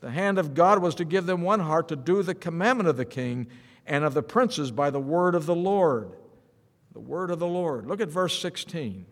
the 0.00 0.10
hand 0.10 0.38
of 0.38 0.54
God 0.54 0.80
was 0.80 0.96
to 0.96 1.04
give 1.04 1.26
them 1.26 1.42
one 1.42 1.60
heart 1.60 1.86
to 1.88 1.96
do 1.96 2.24
the 2.24 2.34
commandment 2.34 2.88
of 2.88 2.96
the 2.96 3.04
king 3.04 3.46
and 3.86 4.04
of 4.04 4.14
the 4.14 4.22
princes 4.22 4.70
by 4.70 4.90
the 4.90 5.00
word 5.00 5.34
of 5.34 5.46
the 5.46 5.54
Lord 5.54 6.12
the 6.92 7.00
word 7.00 7.30
of 7.30 7.38
the 7.38 7.46
Lord. 7.46 7.86
Look 7.86 8.00
at 8.00 8.08
verse 8.08 8.38
16. 8.38 9.06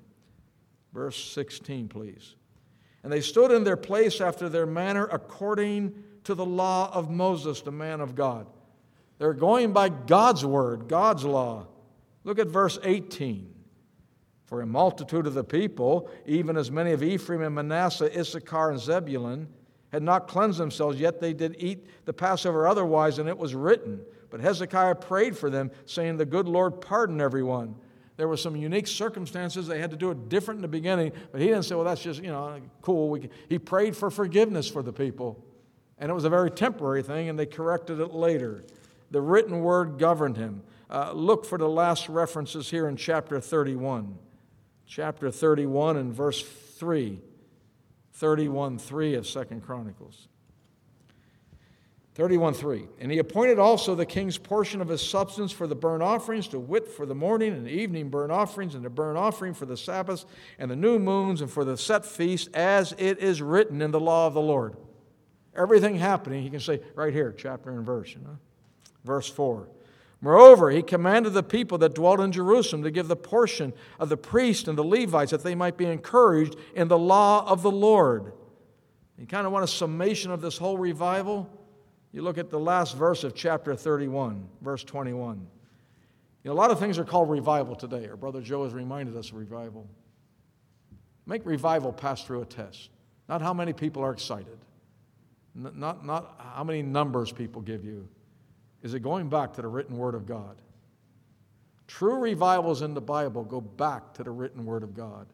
Verse 0.93 1.33
16, 1.33 1.89
please. 1.89 2.35
And 3.03 3.13
they 3.13 3.21
stood 3.21 3.51
in 3.51 3.65
their 3.65 3.77
place 3.77 4.21
after 4.21 4.49
their 4.49 4.67
manner 4.67 5.09
according 5.11 6.03
to 6.25 6.35
the 6.35 6.45
law 6.45 6.91
of 6.93 7.11
Moses, 7.11 7.63
the 7.63 7.73
man 7.73 8.01
of 8.01 8.15
God. 8.15 8.47
They're 9.19 9.33
going 9.33 9.73
by 9.73 9.89
God's 9.89 10.45
word, 10.45 10.89
God's 10.89 11.25
law. 11.25 11.67
Look 12.25 12.39
at 12.39 12.49
verse 12.49 12.79
18. 12.83 13.55
For 14.45 14.63
a 14.63 14.67
multitude 14.67 15.27
of 15.27 15.35
the 15.35 15.45
people, 15.45 16.11
even 16.27 16.57
as 16.57 16.71
many 16.71 16.93
of 16.93 17.03
Ephraim 17.03 17.43
and 17.43 17.55
Manasseh, 17.55 18.19
Issachar 18.19 18.73
and 18.73 18.81
Zebulun, 18.81 19.49
had 19.93 20.03
not 20.03 20.29
cleansed 20.29 20.59
themselves, 20.59 21.01
yet 21.01 21.21
they 21.21 21.33
did 21.33 21.57
eat 21.59 21.87
the 22.05 22.13
Passover 22.13 22.67
otherwise, 22.67 23.19
and 23.19 23.29
it 23.29 23.39
was 23.39 23.55
written. 23.55 24.01
But 24.31 24.41
Hezekiah 24.41 24.97
prayed 24.97 25.37
for 25.37 25.51
them, 25.51 25.71
saying, 25.87 26.17
The 26.17 26.25
good 26.25 26.49
Lord 26.49 26.81
pardon 26.81 27.21
everyone. 27.21 27.75
There 28.17 28.29
were 28.29 28.37
some 28.37 28.55
unique 28.55 28.87
circumstances. 28.87 29.67
They 29.67 29.81
had 29.81 29.91
to 29.91 29.97
do 29.97 30.11
it 30.11 30.29
different 30.29 30.59
in 30.59 30.63
the 30.63 30.69
beginning, 30.69 31.13
but 31.33 31.41
he 31.41 31.49
didn't 31.49 31.65
say, 31.65 31.75
Well, 31.75 31.85
that's 31.85 32.03
just, 32.03 32.23
you 32.23 32.29
know, 32.29 32.61
cool. 32.83 33.19
he 33.49 33.59
prayed 33.59 33.97
for 33.97 34.11
forgiveness 34.11 34.69
for 34.69 34.83
the 34.83 34.93
people. 34.93 35.45
And 35.99 36.11
it 36.11 36.15
was 36.15 36.25
a 36.25 36.31
very 36.31 36.51
temporary 36.51 37.03
thing, 37.03 37.29
and 37.29 37.39
they 37.39 37.47
corrected 37.47 38.01
it 38.01 38.15
later. 38.15 38.65
The 39.11 39.21
written 39.21 39.61
word 39.61 39.99
governed 39.99 40.37
him. 40.37 40.63
Uh, 40.89 41.13
look 41.13 41.45
for 41.45 41.59
the 41.59 41.69
last 41.69 42.09
references 42.09 42.71
here 42.71 42.89
in 42.89 42.97
chapter 42.97 43.41
31. 43.41 44.19
Chapter 44.87 45.31
31 45.31 45.97
and 45.97 46.13
verse 46.13 46.43
3. 46.43 47.21
31 48.13 48.79
3 48.79 49.15
of 49.15 49.27
Second 49.27 49.63
Chronicles. 49.63 50.29
31 52.21 52.53
3. 52.53 52.87
And 52.99 53.11
he 53.11 53.17
appointed 53.17 53.59
also 53.59 53.95
the 53.95 54.05
king's 54.05 54.37
portion 54.37 54.83
of 54.83 54.89
his 54.89 55.01
substance 55.01 55.53
for 55.53 55.67
the 55.67 55.75
burnt 55.75 56.03
offerings, 56.03 56.49
to 56.49 56.59
wit, 56.59 56.87
for 56.87 57.07
the 57.07 57.15
morning 57.15 57.55
and 57.55 57.67
evening 57.67 58.11
burnt 58.11 58.31
offerings, 58.31 58.75
and 58.75 58.85
the 58.85 58.91
burnt 58.91 59.17
offering 59.17 59.55
for 59.55 59.65
the 59.65 59.75
Sabbaths 59.75 60.27
and 60.59 60.71
the 60.71 60.77
new 60.77 60.99
moons, 60.99 61.41
and 61.41 61.51
for 61.51 61.65
the 61.65 61.79
set 61.79 62.05
feast, 62.05 62.51
as 62.53 62.95
it 62.99 63.21
is 63.21 63.41
written 63.41 63.81
in 63.81 63.91
the 63.91 63.99
law 63.99 64.27
of 64.27 64.35
the 64.35 64.41
Lord. 64.43 64.77
Everything 65.57 65.97
happening, 65.97 66.43
he 66.43 66.51
can 66.51 66.61
say 66.61 66.83
right 66.95 67.11
here, 67.11 67.33
chapter 67.33 67.71
and 67.71 67.87
verse. 67.87 68.13
You 68.13 68.21
know? 68.21 68.37
Verse 69.03 69.31
4. 69.31 69.67
Moreover, 70.21 70.71
he 70.71 70.83
commanded 70.83 71.31
the 71.31 71.43
people 71.43 71.79
that 71.79 71.95
dwelt 71.95 72.21
in 72.21 72.33
Jerusalem 72.33 72.83
to 72.83 72.91
give 72.91 73.09
the 73.09 73.17
portion 73.17 73.73
of 73.99 74.11
the 74.11 74.19
priests 74.19 74.69
and 74.69 74.77
the 74.77 74.85
Levites 74.85 75.31
that 75.31 75.43
they 75.43 75.55
might 75.55 75.79
be 75.79 75.87
encouraged 75.87 76.57
in 76.75 76.89
the 76.89 76.99
law 76.99 77.51
of 77.51 77.63
the 77.63 77.71
Lord. 77.71 78.35
You 79.17 79.27
kind 79.27 79.47
of 79.47 79.55
want 79.55 79.65
a 79.65 79.69
summation 79.69 80.31
of 80.31 80.43
this 80.43 80.59
whole 80.59 80.77
revival? 80.77 81.49
You 82.13 82.23
look 82.23 82.39
at 82.39 82.51
the 82.51 82.59
last 82.59 82.97
verse 82.97 83.23
of 83.25 83.35
chapter 83.35 83.75
31, 83.75 84.49
verse 84.63 84.83
21. 84.83 85.47
You 86.43 86.49
know, 86.49 86.53
a 86.53 86.55
lot 86.55 86.71
of 86.71 86.79
things 86.79 86.99
are 86.99 87.05
called 87.05 87.31
revival 87.31 87.77
today. 87.77 88.09
Our 88.09 88.17
brother 88.17 88.41
Joe 88.41 88.65
has 88.65 88.73
reminded 88.73 89.17
us 89.17 89.29
of 89.29 89.37
revival. 89.37 89.87
Make 91.27 91.47
revival 91.47 91.93
pass 91.93 92.25
through 92.25 92.43
a 92.43 92.47
test. 92.47 92.91
Not 93.29 93.43
how 93.43 93.55
many 93.55 93.73
people 93.73 94.03
are 94.03 94.13
excited, 94.13 94.59
not, 95.55 96.05
not 96.05 96.41
how 96.55 96.65
many 96.65 96.83
numbers 96.83 97.31
people 97.31 97.63
give 97.63 97.85
you. 97.85 98.09
Is 98.83 98.95
it 98.95 99.01
going 99.01 99.29
back 99.29 99.53
to 99.55 99.63
the 99.63 99.69
written 99.69 99.97
word 99.97 100.15
of 100.17 100.27
God? 100.27 100.57
True 101.87 102.19
revivals 102.19 102.83
in 102.83 102.95
the 102.95 103.01
Bible 103.01 103.45
go 103.45 103.61
back 103.61 104.15
to 104.15 104.25
the 104.25 104.31
written 104.31 104.65
word 104.65 104.83
of 104.83 104.95
God. 104.95 105.27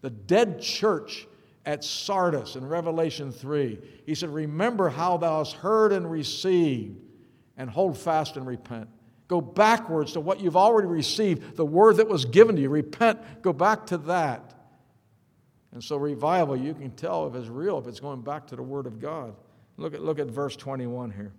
The 0.00 0.10
dead 0.10 0.60
church 0.60 1.28
at 1.66 1.84
Sardis 1.84 2.54
in 2.56 2.66
Revelation 2.66 3.32
3. 3.32 3.78
He 4.06 4.14
said, 4.14 4.30
Remember 4.30 4.88
how 4.88 5.16
thou 5.16 5.38
hast 5.38 5.56
heard 5.56 5.92
and 5.92 6.10
received, 6.10 6.96
and 7.56 7.68
hold 7.68 7.98
fast 7.98 8.36
and 8.36 8.46
repent. 8.46 8.88
Go 9.28 9.40
backwards 9.40 10.12
to 10.12 10.20
what 10.20 10.40
you've 10.40 10.56
already 10.56 10.86
received, 10.86 11.56
the 11.56 11.66
word 11.66 11.96
that 11.96 12.08
was 12.08 12.24
given 12.24 12.54
to 12.54 12.62
you. 12.62 12.68
Repent, 12.68 13.42
go 13.42 13.52
back 13.52 13.86
to 13.86 13.98
that. 13.98 14.54
And 15.72 15.82
so, 15.82 15.96
revival, 15.96 16.56
you 16.56 16.72
can 16.72 16.92
tell 16.92 17.26
if 17.26 17.34
it's 17.34 17.48
real, 17.48 17.78
if 17.78 17.86
it's 17.88 18.00
going 18.00 18.22
back 18.22 18.46
to 18.46 18.56
the 18.56 18.62
Word 18.62 18.86
of 18.86 18.98
God. 18.98 19.34
Look 19.76 19.92
at, 19.92 20.02
look 20.02 20.18
at 20.18 20.28
verse 20.28 20.56
21 20.56 21.10
here. 21.10 21.32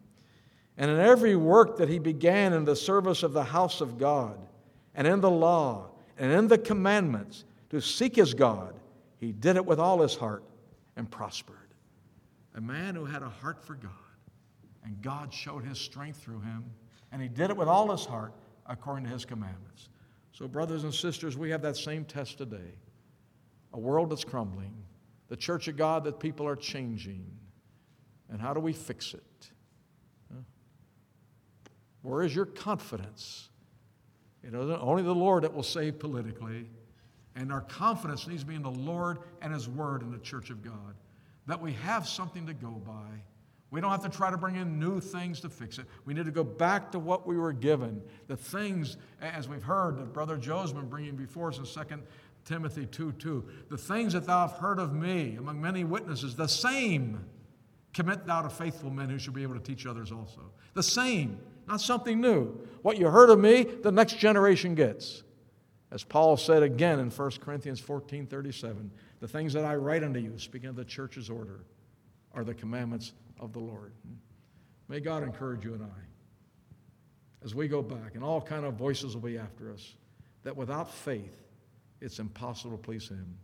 And 0.77 0.91
in 0.91 0.99
every 0.99 1.35
work 1.35 1.77
that 1.77 1.89
he 1.89 1.97
began 1.97 2.53
in 2.53 2.63
the 2.63 2.75
service 2.75 3.23
of 3.23 3.33
the 3.33 3.45
house 3.45 3.81
of 3.81 3.97
God, 3.97 4.37
and 4.93 5.07
in 5.07 5.21
the 5.21 5.31
law, 5.31 5.89
and 6.19 6.31
in 6.31 6.47
the 6.47 6.57
commandments, 6.57 7.45
to 7.71 7.81
seek 7.81 8.17
his 8.17 8.33
God, 8.33 8.76
he 9.19 9.31
did 9.31 9.55
it 9.55 9.65
with 9.65 9.79
all 9.79 10.01
his 10.01 10.15
heart 10.15 10.43
and 10.95 11.09
prospered. 11.09 11.55
A 12.55 12.61
man 12.61 12.95
who 12.95 13.05
had 13.05 13.21
a 13.21 13.29
heart 13.29 13.63
for 13.63 13.75
God, 13.75 13.91
and 14.83 15.01
God 15.01 15.33
showed 15.33 15.63
his 15.63 15.79
strength 15.79 16.21
through 16.21 16.41
him, 16.41 16.65
and 17.11 17.21
he 17.21 17.27
did 17.27 17.49
it 17.49 17.57
with 17.57 17.67
all 17.67 17.91
his 17.91 18.05
heart 18.05 18.33
according 18.65 19.05
to 19.05 19.11
his 19.11 19.25
commandments. 19.25 19.89
So, 20.31 20.47
brothers 20.47 20.83
and 20.83 20.93
sisters, 20.93 21.37
we 21.37 21.49
have 21.49 21.61
that 21.63 21.77
same 21.77 22.05
test 22.05 22.37
today 22.37 22.73
a 23.73 23.79
world 23.79 24.09
that's 24.09 24.23
crumbling, 24.23 24.73
the 25.27 25.35
church 25.35 25.67
of 25.67 25.75
God 25.75 26.03
that 26.05 26.19
people 26.19 26.47
are 26.47 26.55
changing. 26.55 27.25
And 28.29 28.41
how 28.41 28.53
do 28.53 28.59
we 28.59 28.73
fix 28.73 29.13
it? 29.13 29.51
Where 32.01 32.23
is 32.23 32.33
your 32.33 32.45
confidence? 32.45 33.49
It 34.41 34.53
is 34.53 34.69
only 34.81 35.03
the 35.03 35.13
Lord 35.13 35.43
that 35.43 35.53
will 35.53 35.63
save 35.63 35.99
politically. 35.99 36.69
And 37.37 37.53
our 37.53 37.61
confidence 37.61 38.27
needs 38.27 38.41
to 38.41 38.47
be 38.47 38.55
in 38.55 38.63
the 38.63 38.71
Lord 38.71 39.19
and 39.41 39.53
His 39.53 39.69
Word 39.69 40.01
in 40.01 40.11
the 40.11 40.17
church 40.17 40.49
of 40.49 40.63
God. 40.63 40.95
That 41.45 41.61
we 41.61 41.73
have 41.73 42.07
something 42.07 42.47
to 42.47 42.53
go 42.53 42.71
by. 42.71 43.21
We 43.69 43.79
don't 43.79 43.91
have 43.91 44.03
to 44.03 44.09
try 44.09 44.31
to 44.31 44.37
bring 44.37 44.55
in 44.55 44.79
new 44.79 44.99
things 44.99 45.39
to 45.41 45.49
fix 45.49 45.77
it. 45.77 45.85
We 46.05 46.13
need 46.13 46.25
to 46.25 46.31
go 46.31 46.43
back 46.43 46.91
to 46.91 46.99
what 46.99 47.27
we 47.27 47.37
were 47.37 47.53
given. 47.53 48.01
The 48.27 48.37
things, 48.37 48.97
as 49.21 49.47
we've 49.47 49.63
heard, 49.63 49.97
that 49.97 50.13
Brother 50.13 50.37
Joe's 50.37 50.73
been 50.73 50.87
bringing 50.87 51.15
before 51.15 51.49
us 51.49 51.59
in 51.59 51.65
Second 51.65 52.03
Timothy 52.43 52.85
2 52.87 53.11
2. 53.13 53.45
The 53.69 53.77
things 53.77 54.13
that 54.13 54.25
thou 54.25 54.47
hast 54.47 54.59
heard 54.59 54.79
of 54.79 54.93
me 54.93 55.35
among 55.37 55.61
many 55.61 55.83
witnesses, 55.83 56.35
the 56.35 56.47
same 56.47 57.23
commit 57.93 58.25
thou 58.25 58.41
to 58.41 58.49
faithful 58.49 58.89
men 58.89 59.09
who 59.09 59.19
shall 59.19 59.33
be 59.33 59.43
able 59.43 59.55
to 59.55 59.59
teach 59.59 59.85
others 59.85 60.11
also. 60.11 60.41
The 60.73 60.83
same, 60.83 61.39
not 61.67 61.81
something 61.81 62.19
new. 62.19 62.57
What 62.81 62.97
you 62.97 63.09
heard 63.09 63.29
of 63.29 63.39
me, 63.39 63.63
the 63.63 63.91
next 63.91 64.17
generation 64.17 64.75
gets. 64.75 65.23
As 65.89 66.03
Paul 66.03 66.35
said 66.37 66.63
again 66.63 66.99
in 66.99 67.09
1 67.09 67.31
Corinthians 67.39 67.79
14 67.79 68.27
37, 68.27 68.91
the 69.19 69.27
things 69.27 69.53
that 69.53 69.65
I 69.65 69.75
write 69.75 70.03
unto 70.03 70.19
you, 70.19 70.37
speaking 70.37 70.69
of 70.69 70.75
the 70.75 70.85
church's 70.85 71.29
order, 71.29 71.61
are 72.33 72.43
the 72.43 72.53
commandments 72.53 73.13
of 73.39 73.53
the 73.53 73.59
Lord. 73.59 73.93
May 74.89 74.99
God 74.99 75.23
encourage 75.23 75.63
you 75.63 75.73
and 75.73 75.83
I 75.83 76.07
as 77.43 77.55
we 77.55 77.67
go 77.67 77.81
back, 77.81 78.15
and 78.15 78.23
all 78.23 78.41
kind 78.41 78.65
of 78.65 78.73
voices 78.73 79.13
will 79.13 79.21
be 79.21 79.37
after 79.37 79.71
us, 79.71 79.95
that 80.43 80.55
without 80.55 80.91
faith, 80.91 81.45
it's 82.01 82.19
impossible 82.19 82.71
to 82.71 82.77
please 82.77 83.07
Him. 83.07 83.37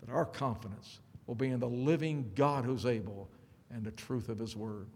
That 0.00 0.12
our 0.12 0.24
confidence 0.24 1.00
will 1.26 1.34
be 1.34 1.48
in 1.48 1.60
the 1.60 1.68
living 1.68 2.30
God 2.34 2.64
who's 2.64 2.86
able 2.86 3.28
and 3.70 3.84
the 3.84 3.90
truth 3.92 4.28
of 4.28 4.38
His 4.38 4.56
Word. 4.56 4.88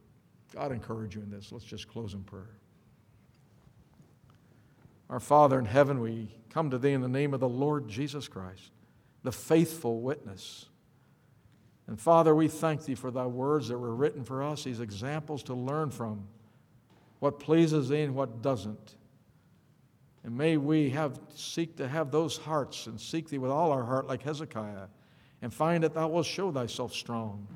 God 0.54 0.72
encourage 0.72 1.14
you 1.14 1.22
in 1.22 1.30
this. 1.30 1.52
Let's 1.52 1.64
just 1.64 1.88
close 1.88 2.14
in 2.14 2.22
prayer. 2.22 2.56
Our 5.10 5.20
Father 5.20 5.58
in 5.58 5.64
heaven, 5.64 6.00
we 6.00 6.28
come 6.50 6.70
to 6.70 6.78
Thee 6.78 6.92
in 6.92 7.00
the 7.00 7.08
name 7.08 7.34
of 7.34 7.40
the 7.40 7.48
Lord 7.48 7.88
Jesus 7.88 8.28
Christ, 8.28 8.70
the 9.24 9.32
faithful 9.32 10.00
witness. 10.00 10.66
And 11.88 12.00
Father, 12.00 12.32
we 12.32 12.46
thank 12.46 12.84
Thee 12.84 12.94
for 12.94 13.10
Thy 13.10 13.26
words 13.26 13.68
that 13.68 13.78
were 13.78 13.94
written 13.94 14.22
for 14.22 14.40
us, 14.40 14.62
these 14.62 14.78
examples 14.78 15.42
to 15.44 15.54
learn 15.54 15.90
from, 15.90 16.28
what 17.18 17.40
pleases 17.40 17.88
Thee 17.88 18.02
and 18.02 18.14
what 18.14 18.40
doesn't. 18.40 18.94
And 20.22 20.38
may 20.38 20.56
we 20.56 20.90
have, 20.90 21.18
seek 21.34 21.76
to 21.78 21.88
have 21.88 22.12
those 22.12 22.36
hearts 22.36 22.86
and 22.86 23.00
seek 23.00 23.28
Thee 23.28 23.38
with 23.38 23.50
all 23.50 23.72
our 23.72 23.84
heart, 23.84 24.06
like 24.06 24.22
Hezekiah, 24.22 24.86
and 25.42 25.52
find 25.52 25.82
that 25.82 25.94
Thou 25.94 26.06
wilt 26.06 26.26
show 26.26 26.52
Thyself 26.52 26.94
strong, 26.94 27.48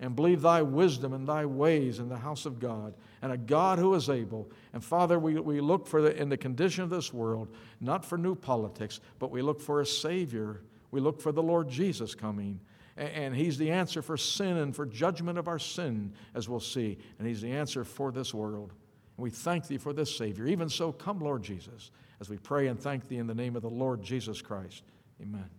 and 0.00 0.14
believe 0.14 0.42
Thy 0.42 0.62
wisdom 0.62 1.12
and 1.12 1.26
Thy 1.26 1.44
ways 1.44 1.98
in 1.98 2.08
the 2.08 2.16
house 2.16 2.46
of 2.46 2.60
God, 2.60 2.94
and 3.20 3.32
a 3.32 3.36
God 3.36 3.78
who 3.78 3.94
is 3.94 4.08
able. 4.08 4.50
And 4.72 4.82
Father, 4.82 5.18
we, 5.18 5.40
we 5.40 5.60
look 5.60 5.86
for 5.86 6.00
the, 6.02 6.16
in 6.16 6.28
the 6.28 6.36
condition 6.36 6.84
of 6.84 6.90
this 6.90 7.12
world, 7.12 7.48
not 7.80 8.04
for 8.04 8.16
new 8.16 8.34
politics, 8.34 9.00
but 9.18 9.30
we 9.30 9.42
look 9.42 9.60
for 9.60 9.80
a 9.80 9.86
Savior. 9.86 10.62
We 10.90 11.00
look 11.00 11.20
for 11.20 11.32
the 11.32 11.42
Lord 11.42 11.68
Jesus 11.68 12.14
coming. 12.14 12.60
And, 12.96 13.08
and 13.08 13.36
He's 13.36 13.58
the 13.58 13.70
answer 13.70 14.00
for 14.00 14.16
sin 14.16 14.58
and 14.58 14.74
for 14.74 14.86
judgment 14.86 15.36
of 15.36 15.48
our 15.48 15.58
sin, 15.58 16.12
as 16.34 16.48
we'll 16.48 16.60
see. 16.60 16.98
And 17.18 17.26
He's 17.26 17.40
the 17.40 17.50
answer 17.50 17.84
for 17.84 18.12
this 18.12 18.32
world. 18.32 18.72
And 19.16 19.24
we 19.24 19.30
thank 19.30 19.66
thee 19.66 19.78
for 19.78 19.92
this 19.92 20.16
Savior. 20.16 20.46
Even 20.46 20.68
so, 20.68 20.92
come, 20.92 21.18
Lord 21.18 21.42
Jesus, 21.42 21.90
as 22.20 22.30
we 22.30 22.38
pray 22.38 22.68
and 22.68 22.78
thank 22.78 23.08
thee 23.08 23.18
in 23.18 23.26
the 23.26 23.34
name 23.34 23.56
of 23.56 23.62
the 23.62 23.70
Lord 23.70 24.00
Jesus 24.00 24.40
Christ. 24.40 24.84
Amen. 25.20 25.57